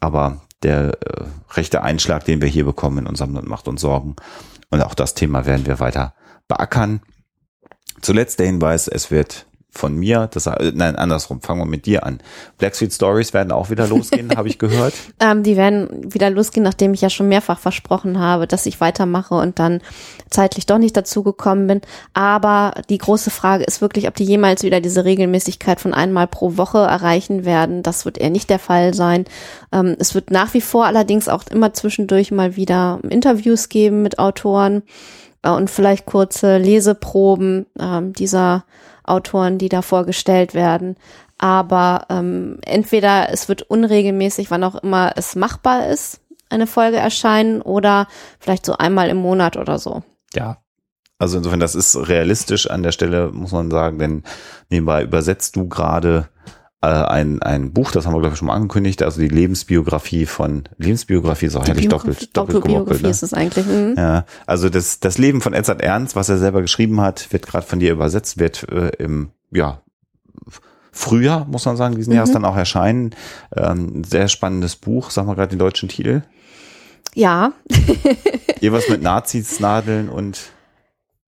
aber 0.00 0.40
der 0.62 0.98
äh, 1.00 1.24
rechte 1.52 1.82
Einschlag, 1.82 2.24
den 2.24 2.40
wir 2.40 2.48
hier 2.48 2.64
bekommen 2.64 2.98
in 2.98 3.06
unserem 3.06 3.34
Land, 3.34 3.48
macht 3.48 3.68
uns 3.68 3.80
Sorgen. 3.80 4.16
Und 4.70 4.82
auch 4.82 4.94
das 4.94 5.14
Thema 5.14 5.46
werden 5.46 5.66
wir 5.66 5.80
weiter 5.80 6.14
beackern. 6.48 7.00
Zuletzt 8.00 8.38
der 8.38 8.46
Hinweis, 8.46 8.88
es 8.88 9.10
wird 9.10 9.46
von 9.72 9.94
mir, 9.96 10.28
das, 10.32 10.46
äh, 10.46 10.72
nein, 10.74 10.96
andersrum, 10.96 11.40
fangen 11.40 11.60
wir 11.60 11.66
mit 11.66 11.86
dir 11.86 12.04
an. 12.04 12.18
Black 12.58 12.74
Street 12.74 12.92
Stories 12.92 13.32
werden 13.32 13.52
auch 13.52 13.70
wieder 13.70 13.86
losgehen, 13.86 14.30
habe 14.36 14.48
ich 14.48 14.58
gehört. 14.58 14.94
Ähm, 15.20 15.42
die 15.42 15.56
werden 15.56 16.12
wieder 16.12 16.28
losgehen, 16.28 16.64
nachdem 16.64 16.92
ich 16.92 17.00
ja 17.00 17.10
schon 17.10 17.28
mehrfach 17.28 17.58
versprochen 17.58 18.18
habe, 18.18 18.46
dass 18.46 18.66
ich 18.66 18.80
weitermache 18.80 19.34
und 19.34 19.58
dann 19.58 19.80
zeitlich 20.28 20.66
doch 20.66 20.78
nicht 20.78 20.96
dazu 20.96 21.22
gekommen 21.22 21.68
bin. 21.68 21.80
Aber 22.14 22.74
die 22.88 22.98
große 22.98 23.30
Frage 23.30 23.64
ist 23.64 23.80
wirklich, 23.80 24.08
ob 24.08 24.14
die 24.14 24.24
jemals 24.24 24.64
wieder 24.64 24.80
diese 24.80 25.04
Regelmäßigkeit 25.04 25.80
von 25.80 25.94
einmal 25.94 26.26
pro 26.26 26.56
Woche 26.56 26.78
erreichen 26.78 27.44
werden. 27.44 27.82
Das 27.82 28.04
wird 28.04 28.18
eher 28.18 28.30
nicht 28.30 28.50
der 28.50 28.58
Fall 28.58 28.92
sein. 28.92 29.24
Ähm, 29.72 29.96
es 29.98 30.14
wird 30.14 30.30
nach 30.30 30.52
wie 30.52 30.60
vor 30.60 30.86
allerdings 30.86 31.28
auch 31.28 31.44
immer 31.48 31.72
zwischendurch 31.72 32.32
mal 32.32 32.56
wieder 32.56 32.98
Interviews 33.08 33.68
geben 33.68 34.02
mit 34.02 34.18
Autoren 34.18 34.82
äh, 35.42 35.50
und 35.50 35.70
vielleicht 35.70 36.06
kurze 36.06 36.58
Leseproben 36.58 37.66
ähm, 37.78 38.12
dieser 38.12 38.64
Autoren, 39.10 39.58
die 39.58 39.68
da 39.68 39.82
vorgestellt 39.82 40.54
werden. 40.54 40.96
Aber 41.38 42.06
ähm, 42.10 42.58
entweder 42.62 43.30
es 43.30 43.48
wird 43.48 43.62
unregelmäßig, 43.62 44.50
wann 44.50 44.64
auch 44.64 44.76
immer 44.76 45.12
es 45.16 45.36
machbar 45.36 45.88
ist, 45.88 46.20
eine 46.50 46.66
Folge 46.66 46.98
erscheinen 46.98 47.62
oder 47.62 48.08
vielleicht 48.38 48.66
so 48.66 48.76
einmal 48.76 49.08
im 49.08 49.16
Monat 49.16 49.56
oder 49.56 49.78
so. 49.78 50.02
Ja. 50.34 50.58
Also 51.18 51.36
insofern, 51.36 51.60
das 51.60 51.74
ist 51.74 51.96
realistisch 52.08 52.70
an 52.70 52.82
der 52.82 52.92
Stelle, 52.92 53.30
muss 53.30 53.52
man 53.52 53.70
sagen, 53.70 53.98
denn 53.98 54.22
nebenbei 54.70 55.02
übersetzt 55.02 55.54
du 55.54 55.68
gerade 55.68 56.30
äh, 56.82 56.86
ein, 56.86 57.42
ein 57.42 57.72
Buch, 57.72 57.90
das 57.90 58.06
haben 58.06 58.14
wir, 58.14 58.20
glaube 58.20 58.34
ich, 58.34 58.38
schon 58.38 58.48
mal 58.48 58.54
angekündigt, 58.54 59.02
also 59.02 59.20
die 59.20 59.28
Lebensbiografie 59.28 60.26
von, 60.26 60.64
Lebensbiografie 60.78 61.46
ist 61.46 61.56
auch 61.56 61.66
herrlich 61.66 61.88
doppelt, 61.88 62.34
doppelt 62.36 62.64
gemoppelt. 62.64 63.02
Ne? 63.02 63.08
ist 63.10 63.22
es 63.22 63.34
eigentlich. 63.34 63.66
Mhm. 63.66 63.94
Ja, 63.96 64.24
also 64.46 64.70
das, 64.70 65.00
das 65.00 65.18
Leben 65.18 65.40
von 65.40 65.52
Edzard 65.52 65.82
Ernst, 65.82 66.16
was 66.16 66.28
er 66.28 66.38
selber 66.38 66.62
geschrieben 66.62 67.00
hat, 67.00 67.32
wird 67.32 67.46
gerade 67.46 67.66
von 67.66 67.80
dir 67.80 67.92
übersetzt, 67.92 68.38
wird 68.38 68.66
äh, 68.70 68.90
im, 68.98 69.30
ja, 69.50 69.82
Frühjahr, 70.92 71.44
muss 71.44 71.66
man 71.66 71.76
sagen, 71.76 71.94
diesen 71.94 72.12
Jahres 72.12 72.32
dann 72.32 72.44
auch 72.44 72.56
erscheinen. 72.56 73.14
Ähm, 73.56 74.02
sehr 74.02 74.28
spannendes 74.28 74.74
Buch, 74.74 75.10
sag 75.10 75.26
mal 75.26 75.34
gerade 75.34 75.50
den 75.50 75.58
deutschen 75.58 75.88
Titel. 75.88 76.22
Ja. 77.14 77.52
Irgendwas 78.60 78.88
mit 78.88 79.02
Nazis, 79.02 79.60
Nadeln 79.60 80.08
und 80.08 80.50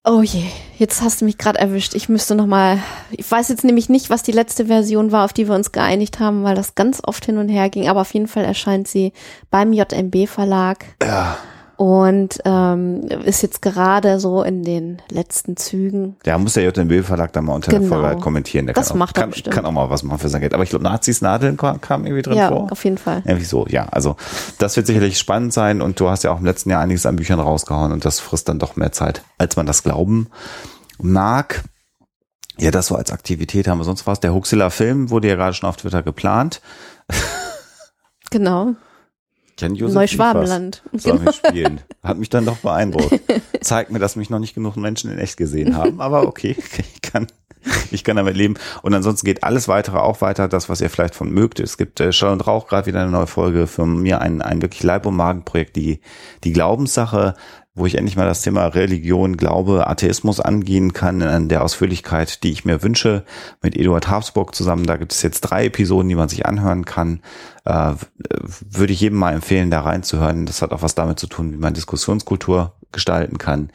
Oh 0.04 0.22
je, 0.22 0.42
jetzt 0.78 1.00
hast 1.00 1.20
du 1.20 1.24
mich 1.24 1.38
gerade 1.38 1.60
erwischt. 1.60 1.94
Ich 1.94 2.08
müsste 2.08 2.34
noch 2.34 2.46
mal. 2.46 2.80
Ich 3.12 3.30
weiß 3.30 3.48
jetzt 3.50 3.62
nämlich 3.62 3.88
nicht, 3.88 4.10
was 4.10 4.24
die 4.24 4.32
letzte 4.32 4.66
Version 4.66 5.12
war, 5.12 5.24
auf 5.24 5.32
die 5.32 5.46
wir 5.46 5.54
uns 5.54 5.70
geeinigt 5.70 6.18
haben, 6.18 6.42
weil 6.42 6.56
das 6.56 6.74
ganz 6.74 7.00
oft 7.04 7.24
hin 7.24 7.38
und 7.38 7.48
her 7.48 7.70
ging. 7.70 7.88
Aber 7.88 8.00
auf 8.00 8.12
jeden 8.12 8.26
Fall 8.26 8.44
erscheint 8.44 8.88
sie 8.88 9.12
beim 9.50 9.72
JMB 9.72 10.26
Verlag 10.26 10.86
ja, 11.00 11.36
und 11.76 12.38
ähm, 12.44 13.02
ist 13.24 13.42
jetzt 13.42 13.62
gerade 13.62 14.20
so 14.20 14.42
in 14.42 14.62
den 14.62 15.00
letzten 15.10 15.56
Zügen. 15.56 16.16
der 16.24 16.38
muss 16.38 16.54
der 16.54 16.64
JMB 16.70 17.04
Verlag 17.04 17.32
dann 17.32 17.44
mal 17.46 17.54
unter 17.54 17.70
der 17.70 17.80
Genau. 17.80 17.92
Folge 17.94 18.06
halt 18.08 18.20
kommentieren. 18.20 18.66
Der 18.66 18.74
Das 18.74 18.88
kann 18.88 18.94
auch, 18.94 18.98
macht 18.98 19.16
er 19.16 19.20
kann, 19.22 19.30
bestimmt. 19.30 19.54
kann 19.54 19.64
auch 19.66 19.72
mal 19.72 19.90
was 19.90 20.02
machen 20.02 20.18
für 20.18 20.28
sein 20.28 20.40
Geld. 20.40 20.54
Aber 20.54 20.62
ich 20.62 20.70
glaube, 20.70 20.84
Nazis, 20.84 21.20
Nadeln 21.22 21.56
kam, 21.56 21.80
kam 21.80 22.04
irgendwie 22.06 22.22
drin 22.22 22.36
Ja, 22.38 22.48
vor. 22.48 22.70
auf 22.70 22.84
jeden 22.84 22.98
Fall. 22.98 23.22
Irgendwie 23.24 23.44
so, 23.46 23.66
ja. 23.68 23.86
Also 23.90 24.16
das 24.58 24.76
wird 24.76 24.86
sicherlich 24.86 25.18
spannend 25.18 25.52
sein 25.52 25.82
und 25.82 25.98
du 25.98 26.08
hast 26.08 26.24
ja 26.24 26.32
auch 26.32 26.38
im 26.38 26.44
letzten 26.44 26.70
Jahr 26.70 26.80
einiges 26.80 27.06
an 27.06 27.16
Büchern 27.16 27.40
rausgehauen 27.40 27.92
und 27.92 28.04
das 28.04 28.20
frisst 28.20 28.48
dann 28.48 28.58
doch 28.58 28.76
mehr 28.76 28.92
Zeit, 28.92 29.22
als 29.38 29.56
man 29.56 29.66
das 29.66 29.82
glauben 29.82 30.28
mag. 31.00 31.64
Ja, 32.58 32.70
das 32.70 32.86
so 32.88 32.94
als 32.96 33.10
Aktivität 33.10 33.66
haben 33.66 33.78
wir 33.78 33.84
sonst 33.84 34.06
was. 34.06 34.20
Der 34.20 34.34
Huxilla-Film 34.34 35.10
wurde 35.10 35.28
ja 35.28 35.34
gerade 35.36 35.54
schon 35.54 35.68
auf 35.68 35.78
Twitter 35.78 36.02
geplant. 36.02 36.60
Genau. 38.30 38.74
Jan 39.58 39.74
Josef 39.74 39.94
Neuschwabenland. 39.94 40.82
Liefers 40.92 41.20
mich 41.20 41.34
spielen. 41.36 41.80
Hat 42.02 42.18
mich 42.18 42.30
dann 42.30 42.44
doch 42.44 42.58
beeindruckt. 42.58 43.20
Zeigt 43.60 43.90
mir, 43.90 43.98
dass 43.98 44.16
mich 44.16 44.30
noch 44.30 44.38
nicht 44.38 44.54
genug 44.54 44.76
Menschen 44.76 45.10
in 45.10 45.18
echt 45.18 45.36
gesehen 45.36 45.76
haben. 45.76 46.00
Aber 46.00 46.26
okay, 46.26 46.56
ich 46.58 47.02
kann, 47.02 47.26
ich 47.90 48.02
kann 48.04 48.16
damit 48.16 48.36
leben. 48.36 48.54
Und 48.82 48.94
ansonsten 48.94 49.24
geht 49.26 49.44
alles 49.44 49.68
weitere 49.68 49.98
auch 49.98 50.20
weiter, 50.20 50.48
das, 50.48 50.68
was 50.68 50.80
ihr 50.80 50.90
vielleicht 50.90 51.14
von 51.14 51.30
mögt. 51.30 51.60
Es 51.60 51.76
gibt 51.76 52.00
äh, 52.00 52.12
Schall 52.12 52.32
und 52.32 52.46
Rauch 52.46 52.66
gerade 52.66 52.86
wieder 52.86 53.02
eine 53.02 53.10
neue 53.10 53.26
Folge. 53.26 53.66
Für 53.66 53.86
mir 53.86 54.20
ein, 54.20 54.42
ein 54.42 54.62
wirklich 54.62 54.82
Leib- 54.82 55.06
und 55.06 55.16
Magenprojekt, 55.16 55.76
die, 55.76 56.00
die 56.44 56.52
Glaubenssache, 56.52 57.34
wo 57.74 57.86
ich 57.86 57.94
endlich 57.94 58.16
mal 58.16 58.26
das 58.26 58.42
Thema 58.42 58.66
Religion, 58.66 59.36
Glaube, 59.36 59.86
Atheismus 59.86 60.40
angehen 60.40 60.92
kann 60.92 61.22
in 61.22 61.48
der 61.48 61.64
Ausführlichkeit, 61.64 62.42
die 62.42 62.52
ich 62.52 62.64
mir 62.64 62.82
wünsche, 62.82 63.24
mit 63.62 63.76
Eduard 63.76 64.08
Habsburg 64.08 64.54
zusammen. 64.54 64.86
Da 64.86 64.96
gibt 64.96 65.12
es 65.12 65.22
jetzt 65.22 65.40
drei 65.40 65.66
Episoden, 65.66 66.08
die 66.08 66.14
man 66.14 66.28
sich 66.28 66.44
anhören 66.44 66.84
kann. 66.84 67.22
Äh, 67.64 67.94
würde 68.60 68.92
ich 68.92 69.00
jedem 69.00 69.18
mal 69.18 69.32
empfehlen, 69.32 69.70
da 69.70 69.80
reinzuhören. 69.80 70.44
Das 70.44 70.60
hat 70.60 70.72
auch 70.72 70.82
was 70.82 70.94
damit 70.94 71.18
zu 71.18 71.26
tun, 71.26 71.52
wie 71.52 71.56
man 71.56 71.72
Diskussionskultur 71.72 72.74
gestalten 72.92 73.38
kann. 73.38 73.70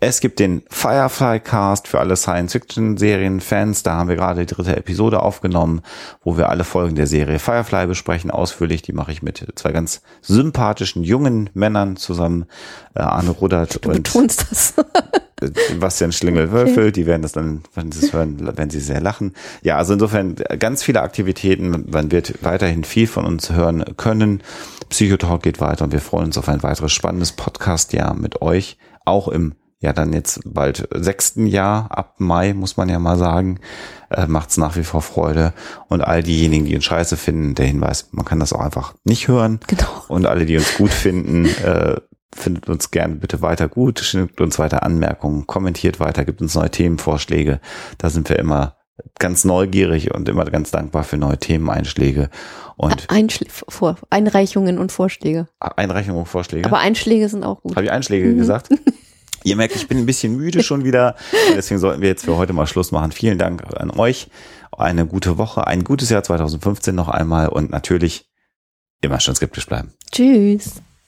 Es 0.00 0.20
gibt 0.20 0.38
den 0.38 0.62
Firefly 0.70 1.40
Cast 1.40 1.88
für 1.88 2.00
alle 2.00 2.16
Science-Fiction-Serien-Fans. 2.16 3.82
Da 3.82 3.94
haben 3.94 4.08
wir 4.08 4.16
gerade 4.16 4.44
die 4.44 4.54
dritte 4.54 4.76
Episode 4.76 5.22
aufgenommen, 5.22 5.82
wo 6.22 6.36
wir 6.36 6.48
alle 6.48 6.64
Folgen 6.64 6.94
der 6.94 7.06
Serie 7.06 7.38
Firefly 7.38 7.86
besprechen, 7.86 8.30
ausführlich. 8.30 8.82
Die 8.82 8.92
mache 8.92 9.12
ich 9.12 9.22
mit 9.22 9.46
zwei 9.56 9.72
ganz 9.72 10.02
sympathischen 10.22 11.04
jungen 11.04 11.50
Männern 11.54 11.96
zusammen, 11.96 12.46
äh, 12.94 13.00
Arne 13.00 13.30
Rudert 13.30 13.84
Du 13.84 13.88
und 13.88 14.02
betonst 14.02 14.46
das. 14.50 14.74
äh, 15.40 15.50
Sebastian 15.68 16.12
Schlingel-Wölfel, 16.12 16.92
die 16.92 17.06
werden 17.06 17.22
das 17.22 17.32
dann, 17.32 17.62
wenn 17.74 17.92
sie 17.92 18.06
es 18.06 18.12
hören, 18.12 18.40
werden 18.56 18.70
sie 18.70 18.80
sehr 18.80 19.00
lachen. 19.00 19.34
Ja, 19.62 19.76
also 19.76 19.92
insofern 19.92 20.36
ganz 20.58 20.82
viele 20.82 21.02
Aktivitäten. 21.02 21.86
Man 21.90 22.12
wird 22.12 22.42
weiterhin 22.42 22.84
viel 22.84 23.06
von 23.06 23.24
uns 23.24 23.50
hören 23.50 23.84
können. 23.96 24.42
Psychotalk 24.88 25.42
geht 25.42 25.60
weiter 25.60 25.84
und 25.84 25.92
wir 25.92 26.00
freuen 26.00 26.26
uns 26.26 26.38
auf 26.38 26.48
ein 26.48 26.62
weiteres 26.62 26.92
spannendes 26.92 27.32
Podcast-Jahr 27.32 28.14
mit 28.14 28.42
euch. 28.42 28.76
Auch 29.04 29.28
im, 29.28 29.54
ja 29.80 29.92
dann 29.92 30.12
jetzt 30.12 30.40
bald 30.44 30.88
sechsten 30.94 31.46
Jahr, 31.46 31.90
ab 31.90 32.16
Mai 32.18 32.52
muss 32.54 32.76
man 32.76 32.88
ja 32.88 32.98
mal 32.98 33.16
sagen, 33.16 33.60
äh, 34.10 34.26
macht's 34.26 34.56
nach 34.56 34.76
wie 34.76 34.84
vor 34.84 35.02
Freude. 35.02 35.52
Und 35.88 36.02
all 36.02 36.22
diejenigen, 36.22 36.66
die 36.66 36.74
uns 36.74 36.84
scheiße 36.84 37.16
finden, 37.16 37.54
der 37.54 37.66
Hinweis, 37.66 38.08
man 38.12 38.24
kann 38.24 38.40
das 38.40 38.52
auch 38.52 38.60
einfach 38.60 38.94
nicht 39.04 39.28
hören. 39.28 39.60
Genau. 39.68 39.88
Und 40.08 40.26
alle, 40.26 40.44
die 40.44 40.56
uns 40.56 40.76
gut 40.76 40.90
finden, 40.90 41.46
äh, 41.46 42.00
findet 42.34 42.68
uns 42.68 42.90
gerne 42.90 43.16
bitte 43.16 43.42
weiter 43.42 43.68
gut, 43.68 44.00
schickt 44.00 44.40
uns 44.40 44.58
weiter 44.58 44.82
Anmerkungen, 44.82 45.46
kommentiert 45.46 46.00
weiter, 46.00 46.24
gibt 46.24 46.40
uns 46.40 46.54
neue 46.54 46.70
Themenvorschläge. 46.70 47.60
Da 47.98 48.10
sind 48.10 48.28
wir 48.28 48.38
immer 48.38 48.76
ganz 49.18 49.44
neugierig 49.44 50.14
und 50.14 50.28
immer 50.28 50.44
ganz 50.44 50.70
dankbar 50.70 51.04
für 51.04 51.16
neue 51.16 51.38
Themeneinschläge 51.38 52.30
und 52.76 53.08
Einschl 53.10 53.46
vor 53.48 53.96
Einreichungen 54.10 54.78
und 54.78 54.92
Vorschläge. 54.92 55.48
Einreichungen 55.58 56.20
und 56.20 56.26
Vorschläge. 56.26 56.66
Aber 56.66 56.78
Einschläge 56.78 57.28
sind 57.28 57.44
auch 57.44 57.62
gut. 57.62 57.76
Habe 57.76 57.84
ich 57.84 57.92
Einschläge 57.92 58.34
gesagt? 58.34 58.68
Ihr 59.44 59.56
merkt, 59.56 59.74
ich 59.74 59.88
bin 59.88 59.98
ein 59.98 60.06
bisschen 60.06 60.36
müde 60.36 60.62
schon 60.62 60.84
wieder. 60.84 61.16
Deswegen 61.56 61.80
sollten 61.80 62.02
wir 62.02 62.08
jetzt 62.08 62.24
für 62.24 62.36
heute 62.36 62.52
mal 62.52 62.66
Schluss 62.66 62.92
machen. 62.92 63.12
Vielen 63.12 63.38
Dank 63.38 63.64
an 63.74 63.90
euch. 63.90 64.28
Eine 64.72 65.06
gute 65.06 65.38
Woche, 65.38 65.66
ein 65.66 65.84
gutes 65.84 66.10
Jahr 66.10 66.22
2015 66.22 66.94
noch 66.94 67.08
einmal 67.08 67.48
und 67.48 67.70
natürlich 67.70 68.30
immer 69.02 69.20
schon 69.20 69.34
skeptisch 69.34 69.66
bleiben. 69.66 69.94
Tschüss. 70.12 70.82